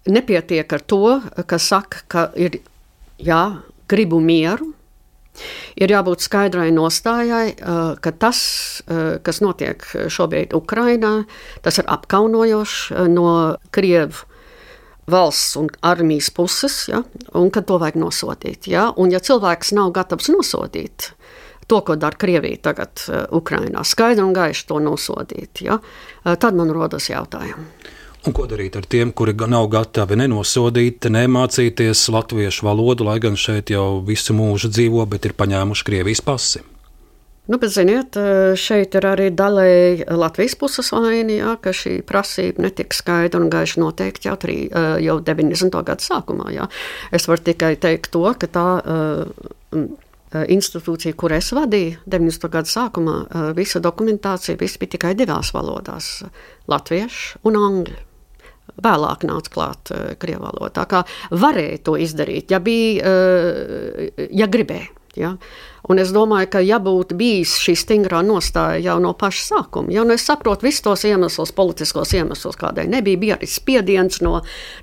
nepietiek 0.04 0.72
ar 0.72 0.82
to, 0.84 1.20
ka 1.48 1.58
saka, 1.58 2.02
ka 2.08 2.24
ir 2.36 2.60
jā, 3.18 3.62
gribu 3.88 4.20
mieru. 4.20 4.74
Ir 5.78 5.92
jābūt 5.92 6.24
skaidrai 6.24 6.70
nostājai, 6.74 7.52
ka 8.02 8.12
tas, 8.18 8.40
kas 9.22 9.38
notiek 9.44 9.84
šobrīd 10.10 10.56
Ukrajinā, 10.56 11.12
tas 11.62 11.78
ir 11.78 11.86
apkaunojoši 11.94 13.06
no 13.12 13.28
Krievu 13.74 14.27
valsts 15.10 15.56
un 15.56 15.68
armijas 15.80 16.30
puses, 16.34 16.80
ja, 16.88 17.02
un 17.34 17.50
ka 17.54 17.62
to 17.66 17.78
vajag 17.80 17.98
nosodīt. 18.00 18.68
Ja, 18.70 18.88
un 18.96 19.12
ja 19.14 19.20
cilvēks 19.24 19.72
nav 19.76 19.92
gatavs 19.96 20.30
nosodīt 20.32 21.12
to, 21.68 21.80
ko 21.84 21.98
dara 22.00 22.16
Krievija 22.16 22.62
tagad 22.70 23.02
Ukrajinā, 23.34 23.84
skaidri 23.84 24.24
un 24.24 24.32
gaiši 24.36 24.66
to 24.70 24.80
nosodīt, 24.80 25.62
ja, 25.66 25.78
tad 26.24 26.56
man 26.56 26.72
rodas 26.72 27.10
jautājumi. 27.10 27.68
Un 28.26 28.34
ko 28.34 28.48
darīt 28.50 28.74
ar 28.76 28.86
tiem, 28.88 29.12
kuri 29.14 29.32
nav 29.48 29.68
gatavi 29.72 30.16
nenosodīt, 30.18 31.06
nemācīties 31.12 32.08
latviešu 32.12 32.66
valodu, 32.66 33.06
lai 33.06 33.20
gan 33.22 33.38
šeit 33.38 33.70
jau 33.72 34.00
visu 34.04 34.34
mūžu 34.36 34.72
dzīvo, 34.72 35.04
bet 35.08 35.28
ir 35.28 35.36
paņēmuši 35.38 35.86
Krievijas 35.86 36.24
pasi? 36.24 36.64
Nu, 37.48 37.56
bet, 37.56 37.72
ziniet, 37.72 38.16
šeit 38.60 38.92
ir 38.98 39.06
arī 39.08 39.30
daļēji 39.32 40.08
Latvijas 40.20 40.54
puses 40.60 40.90
vaina, 40.92 41.32
jā, 41.32 41.54
ka 41.64 41.72
šī 41.72 41.94
prasība 42.04 42.66
netika 42.66 42.96
skaidra 42.96 43.40
un 43.40 43.48
gaiši 43.52 43.80
noteikti 43.80 44.28
jau, 44.28 44.34
trī, 44.40 44.58
jau 45.00 45.16
90. 45.24 45.78
gada 45.80 46.04
sākumā. 46.04 46.50
Jā. 46.52 46.66
Es 47.08 47.24
varu 47.30 47.46
tikai 47.46 47.72
teikt 47.80 48.12
to, 48.12 48.26
ka 48.36 48.50
tā 48.52 48.66
uh, 48.84 49.88
institūcija, 50.32 51.16
kur 51.16 51.32
es 51.32 51.48
vadīju 51.56 52.02
90. 52.04 52.50
gada 52.52 52.68
sākumā, 52.68 53.16
visa 53.56 53.80
dokumentācija 53.80 54.58
viss 54.60 54.76
bija 54.80 54.96
tikai 54.98 55.14
divās 55.16 55.54
valodās- 55.56 56.22
latviešu 56.72 57.40
un 57.48 57.56
angļu 57.56 57.96
vēlāk 58.84 59.24
nāca 59.24 59.50
klāt 59.50 59.90
krievu 60.20 60.44
valoda. 60.44 60.70
Tā 60.82 60.84
kā 60.86 61.02
varēja 61.30 61.82
to 61.82 61.96
izdarīt, 61.96 62.50
ja 62.50 62.60
bija, 62.60 63.16
ja 64.30 64.46
gribēja. 64.46 64.97
Ja? 65.18 65.34
Un 65.88 66.00
es 66.02 66.10
domāju, 66.12 66.50
ka, 66.52 66.60
ja 66.64 66.76
būtu 66.82 67.16
bijis 67.16 67.54
šī 67.62 67.74
stingrā 67.78 68.20
nostāja 68.26 68.80
jau 68.90 68.98
no 69.00 69.14
paša 69.16 69.44
sākuma, 69.46 69.92
jau 69.94 70.04
nu 70.08 70.16
es 70.18 70.26
saprotu 70.26 70.66
visus 70.66 70.84
tos 70.84 71.04
iemeslus, 71.08 71.54
politiskos 71.56 72.12
iemeslus, 72.18 72.58
kādēļ 72.60 72.90
nebija, 72.92 73.20
bija 73.22 73.38
arī 73.38 73.48
spiediens 73.48 74.20
no, 74.24 74.34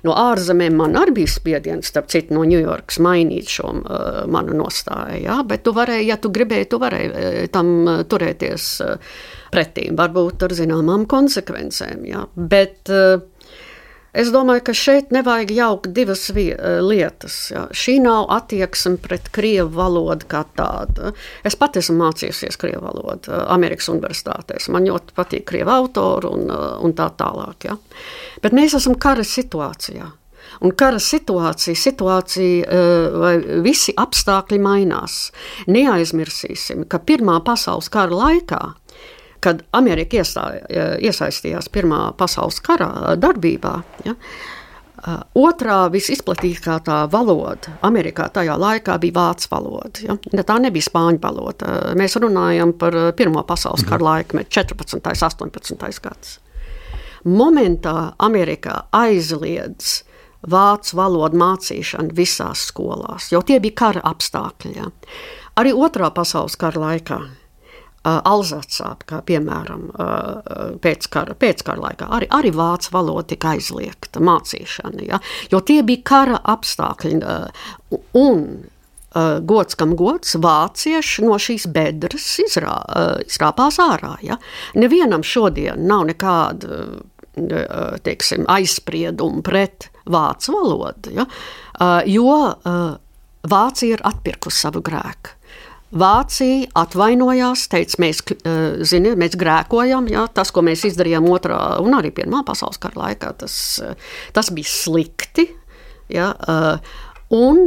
no 0.06 0.16
ārzemēm. 0.18 0.76
Man 0.80 0.98
arī 0.98 1.18
bija 1.20 1.34
spiediens, 1.36 1.92
starp 1.92 2.10
citu, 2.12 2.34
no 2.34 2.42
Ņujorkas 2.48 2.98
mainīt 3.04 3.52
šo 3.54 3.70
uh, 3.76 4.20
manu 4.32 4.56
nostāju. 4.58 5.22
Ja? 5.28 5.40
Bet 5.46 5.66
tu 5.66 5.74
varēji, 5.76 6.10
ja 6.10 6.18
tu 6.18 6.32
gribēji, 6.34 6.70
tu 6.72 6.82
varēji 6.82 7.12
uh, 7.12 7.40
tam 7.54 7.72
uh, 7.84 8.02
turēties 8.08 8.68
uh, 8.84 9.14
pretī, 9.54 9.88
varbūt 9.96 10.42
ar 10.48 10.56
zināmām 10.58 11.06
konsekvencēm. 11.10 12.02
Ja? 12.10 12.26
Bet, 12.34 12.82
uh, 12.90 13.22
Es 14.16 14.30
domāju, 14.32 14.62
ka 14.64 14.72
šeit 14.76 15.10
nevajag 15.12 15.50
jaukt 15.52 15.90
divas 15.96 16.24
eh, 16.32 16.54
lietas. 16.80 17.34
Jā. 17.52 17.66
Šī 17.76 17.98
nav 18.00 18.30
attieksme 18.32 18.96
pret 19.02 19.28
krievu 19.34 19.68
valodu 19.76 20.28
kā 20.30 20.44
tādu. 20.56 21.12
Es 21.44 21.58
pati 21.60 21.82
esmu 21.82 21.98
mācījusies 22.00 22.56
krievu 22.60 22.86
valodu 22.86 23.32
eh, 23.32 23.42
Amerikas 23.52 23.90
Universitātēs. 23.92 24.70
Man 24.72 24.88
ļoti 24.88 25.16
patīk 25.16 25.44
krievu 25.52 25.74
autori 25.74 26.32
un, 26.32 26.46
eh, 26.48 26.68
un 26.86 26.96
tā 26.96 27.10
tālāk. 27.20 27.68
Jā. 27.68 27.76
Bet 28.44 28.56
mēs 28.56 28.78
esam 28.80 28.96
kara 28.96 29.26
situācijā. 29.26 30.08
Un 30.64 30.72
kara 30.78 31.00
situācija, 31.02 31.76
situācija 31.76 32.76
vai 33.20 33.32
visi 33.64 33.92
apstākļi 33.98 34.60
mainās. 34.62 35.16
Neaizmirsīsim, 35.68 36.86
ka 36.88 37.02
Pirmā 37.02 37.40
pasaules 37.44 37.90
kara 37.92 38.14
laikā 38.14 38.60
kad 39.46 39.62
Amerika 39.76 40.20
iestāja, 40.20 40.66
iesaistījās 40.98 41.70
Pirmā 41.72 42.10
pasaules 42.18 42.58
kara 42.64 43.16
darbībā. 43.20 43.78
Ja, 44.06 44.16
Otrā 45.36 45.84
visizplatītākā 45.92 47.02
valoda 47.12 47.76
Amerikā 47.86 48.26
tajā 48.32 48.56
laikā 48.58 48.96
bija 48.98 49.14
vācu 49.14 49.50
valoda. 49.52 50.02
Ja? 50.02 50.16
Tā 50.48 50.56
nebija 50.64 50.88
spāņu 50.88 51.20
valoda. 51.22 51.74
Mēs 52.00 52.16
runājam 52.18 52.72
par 52.80 52.96
Pirmā 53.14 53.44
pasaules 53.46 53.84
kara 53.86 54.02
laikmetu, 54.02 54.50
14. 54.56 54.96
un 54.96 55.52
18. 55.52 55.78
gadsimtu. 56.08 56.42
Momentā 57.26 58.14
Amerikā 58.22 58.86
aizliedz 58.94 60.00
vācu 60.46 60.98
valodu 60.98 61.38
mācīšanu 61.38 62.14
visās 62.16 62.66
skolās, 62.70 63.30
jo 63.34 63.42
tie 63.46 63.60
bija 63.62 63.78
kara 63.82 64.04
apstākļi. 64.10 64.76
Ja? 64.78 64.90
Arī 65.60 65.74
Otrā 65.76 66.10
pasaules 66.14 66.56
kara 66.58 66.82
laikā 66.88 67.20
Alzacā, 68.06 68.92
kā 69.08 69.18
piemēram 69.26 69.88
pēckara, 70.82 71.34
pēckara 71.38 71.82
laikā, 71.82 72.08
arī, 72.18 72.28
arī 72.38 72.52
vācu 72.54 72.92
valoda 72.94 73.26
tika 73.32 73.56
aizliegta 73.56 74.22
mācīšana, 74.22 75.02
ja? 75.08 75.20
jo 75.50 75.60
tie 75.66 75.82
bija 75.86 76.04
kara 76.06 76.40
apstākļi. 76.54 77.18
Un 78.20 78.46
gods 79.48 79.78
kam 79.80 79.94
gods, 79.96 80.34
vācieši 80.44 81.24
no 81.24 81.38
šīs 81.40 81.66
bedres 81.72 82.28
izrā, 82.42 82.76
izrāpās 83.24 83.80
ārā. 83.80 84.16
Ja? 84.26 84.36
Nevienam 84.76 85.24
šodien 85.24 85.86
nav 85.88 86.04
nekāda 86.10 86.82
teiksim, 88.04 88.46
aizsprieduma 88.48 89.42
pret 89.44 89.88
vācu 90.08 90.54
valodu, 90.54 91.16
ja? 91.16 91.26
jo 92.06 92.36
Vācija 93.46 93.96
ir 93.96 94.02
atpirkusi 94.06 94.64
savu 94.64 94.82
grēku. 94.84 95.34
Vācija 95.94 96.66
atvainojās, 96.74 97.68
teica, 97.70 98.00
mēs, 98.02 98.22
zini, 98.90 99.12
mēs 99.18 99.36
grēkojam, 99.38 100.08
ja, 100.10 100.26
tas, 100.34 100.50
ko 100.50 100.64
mēs 100.66 100.82
izdarījām 100.88 101.28
otrā 101.30 101.60
un 101.82 101.94
arī 101.94 102.10
Pirmā 102.16 102.42
pasaules 102.46 102.80
kara 102.82 103.04
laikā, 103.04 103.30
tas, 103.38 103.56
tas 104.34 104.50
bija 104.54 104.72
slikti. 104.72 105.46
Ja, 106.10 106.32
un 107.34 107.62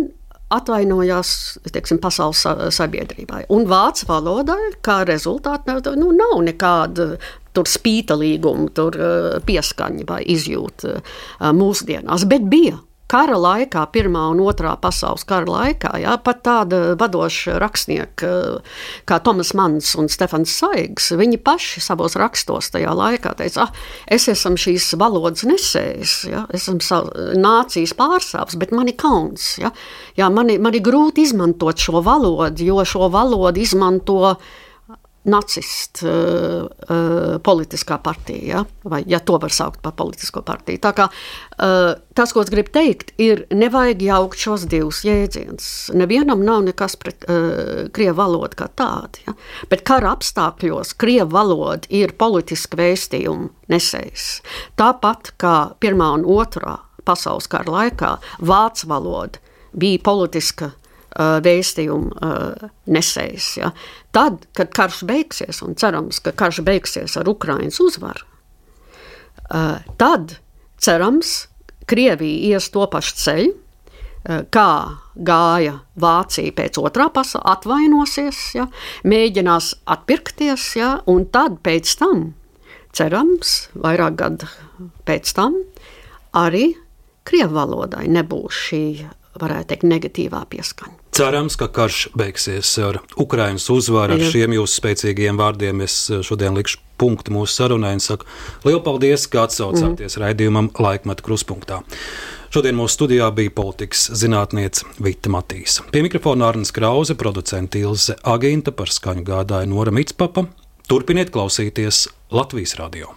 atvainojās 0.51 1.31
teiksim, 1.71 2.01
pasaules 2.03 2.43
sabiedrībai. 2.75 3.45
Un 3.55 3.67
vācu 3.69 4.09
valodai, 4.09 4.73
kā 4.83 5.01
rezultātā, 5.07 5.77
nu, 5.99 6.11
nav 6.15 6.39
nekāda 6.43 7.13
tur 7.55 7.71
spītalīguma, 7.71 8.67
tur 8.75 8.99
pieskaņa 9.47 10.07
vai 10.09 10.21
izjūta 10.35 10.99
mūsdienās, 11.55 12.27
bet 12.29 12.51
bija 12.51 12.77
kara 13.09 13.37
laikā, 13.39 13.85
Pirmā 13.93 14.27
un 14.33 14.41
Otrā 14.43 14.75
pasaules 14.81 15.25
kara 15.27 15.49
laikā, 15.49 15.95
jā, 16.03 16.13
pat 16.23 16.43
tāda 16.45 16.81
vadoša 16.99 17.57
rakstnieka 17.61 18.31
kā 19.09 19.19
Tomas 19.25 19.53
Mans 19.57 19.91
un 19.99 20.09
Stefans 20.11 20.53
Saigs, 20.61 21.09
viņi 21.17 21.41
paši 21.41 21.83
savos 21.83 22.17
rakstos 22.19 22.71
tajā 22.75 22.93
laikā 22.95 23.33
teica, 23.39 23.67
ah, 23.67 23.83
es 24.05 24.29
esmu 24.31 24.59
šīs 24.59 24.91
valodas 24.99 25.45
nesējis, 25.49 26.15
jā, 26.29 26.45
esmu 26.55 26.79
nācijas 27.39 27.95
pārstāvs, 27.97 28.59
bet 28.61 28.73
man 28.75 28.91
ir 28.91 28.97
kauns, 28.99 29.55
jā, 29.61 29.73
jā 30.19 30.29
man, 30.33 30.53
ir, 30.53 30.61
man 30.63 30.77
ir 30.77 30.85
grūti 30.85 31.25
izmantot 31.27 31.81
šo 31.81 32.03
valodu, 32.05 32.65
jo 32.65 32.83
šo 32.87 33.09
valodu 33.13 33.63
izmanto 33.63 34.35
nacistu 35.27 36.07
uh, 36.07 36.67
uh, 36.89 37.35
politiskā 37.43 37.97
partija, 38.03 38.45
ja? 38.47 38.63
vai 38.83 39.01
ja 39.07 39.19
to 39.19 39.37
var 39.41 39.51
saukt 39.53 39.81
par 39.83 39.93
politisko 39.99 40.41
partiju. 40.47 40.79
Tā 40.83 40.93
kā, 40.95 41.09
uh, 41.09 41.91
tas, 42.15 42.31
ko 42.33 42.43
es 42.45 42.51
gribu 42.53 42.71
teikt, 42.75 43.11
ir 43.19 43.43
nevajag 43.51 44.03
jaukt 44.05 44.39
šos 44.39 44.65
divus 44.71 45.03
jēdzienus. 45.07 45.91
Nevienam 45.99 46.43
nav 46.47 46.63
nekas 46.69 46.95
pret 46.99 47.27
uh, 47.27 47.89
krievu 47.95 48.17
valodu 48.21 48.61
kā 48.63 48.69
tādu, 48.79 49.25
ja? 49.27 49.35
bet 49.71 49.83
kara 49.87 50.15
apstākļos 50.15 50.95
krievu 50.99 51.33
valoda 51.35 51.89
ir 51.91 52.15
politiska 52.19 52.79
vēstījuma 52.79 53.51
nesējs. 53.69 54.29
Tāpat 54.79 55.33
kā 55.41 55.55
Pirmā 55.83 56.13
un 56.17 56.25
Otrā 56.29 56.79
pasaules 57.05 57.49
kara 57.51 57.71
laikā 57.73 58.15
vācu 58.39 58.89
valoda 58.89 59.43
bija 59.73 60.01
politiska 60.03 60.73
vēstījumu 61.19 62.31
nesējis. 62.87 63.47
Ja. 63.59 63.71
Tad, 64.15 64.45
kad 64.55 64.71
karš 64.75 65.03
beigsies, 65.09 65.61
un 65.65 65.75
cerams, 65.79 66.21
ka 66.23 66.33
karš 66.37 66.61
beigsies 66.67 67.17
ar 67.19 67.29
Ukraiņas 67.29 67.79
uzvaru, 67.83 68.27
tad 69.99 70.37
cerams, 70.79 71.47
Krievija 71.89 72.53
ies 72.53 72.69
to 72.69 72.85
pašu 72.91 73.15
ceļu, 73.17 73.53
kā 74.53 74.71
gāja 75.15 75.79
Vācija 75.99 76.53
pēc 76.53 76.77
otrā 76.81 77.07
pasaules, 77.13 77.47
atvainosies, 77.49 78.41
ja, 78.57 78.67
mēģinās 79.07 79.71
atpirkties, 79.89 80.67
ja, 80.77 80.91
un 81.09 81.25
tad 81.33 81.59
pēc 81.65 81.95
tam, 82.01 82.27
cerams, 82.93 83.69
vairāk 83.73 84.19
gadu 84.19 84.49
pēc 85.07 85.33
tam, 85.37 85.57
arī 86.37 86.73
Krievu 87.29 87.57
valodai 87.57 88.07
nebūs 88.09 88.63
šī 88.69 88.83
varētu 89.39 89.69
teikt, 89.69 89.89
negatīvā 89.89 90.45
pieskaņa. 90.49 90.98
Cerams, 91.15 91.57
ka 91.59 91.67
karš 91.73 92.09
beigsies 92.17 92.71
ar 92.85 93.01
Ukraiņas 93.19 93.65
uzvaru. 93.73 94.15
Ar 94.15 94.31
šiem 94.31 94.55
jūsu 94.55 94.79
spēcīgiem 94.79 95.39
vārdiem 95.39 95.83
es 95.85 95.95
šodien 96.25 96.57
likšu 96.57 96.79
punktu 96.99 97.33
mūsu 97.33 97.61
sarunai 97.61 97.95
un 97.97 98.03
saku 98.03 98.27
lielu 98.67 98.81
paldies, 98.85 99.27
ka 99.31 99.45
atsaucāties 99.47 100.17
mm. 100.17 100.23
raidījumam 100.23 100.69
Laikmeta 100.79 101.25
kruspunktā. 101.25 101.81
Šodien 102.53 102.77
mūsu 102.79 102.97
studijā 102.97 103.29
bija 103.35 103.53
politikas 103.53 104.07
zinātniece 104.17 104.87
Vita 104.97 105.29
Matīs. 105.33 105.79
Pie 105.93 106.01
mikrofona 106.05 106.49
Arnēs 106.49 106.73
Krause, 106.73 107.17
producents 107.19 107.77
Ilze 107.77 108.17
Agīnta 108.25 108.73
par 108.73 108.89
skaņu 108.93 109.27
gādāja 109.27 109.69
Nora 109.69 109.93
Mitspapa. 109.93 110.47
Turpiniet 110.89 111.29
klausīties 111.35 112.07
Latvijas 112.33 112.79
radio. 112.81 113.13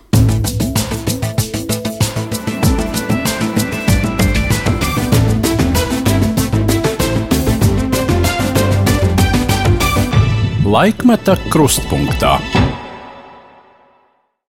Laikmeta 10.72 11.34
krustpunktā. 11.52 12.38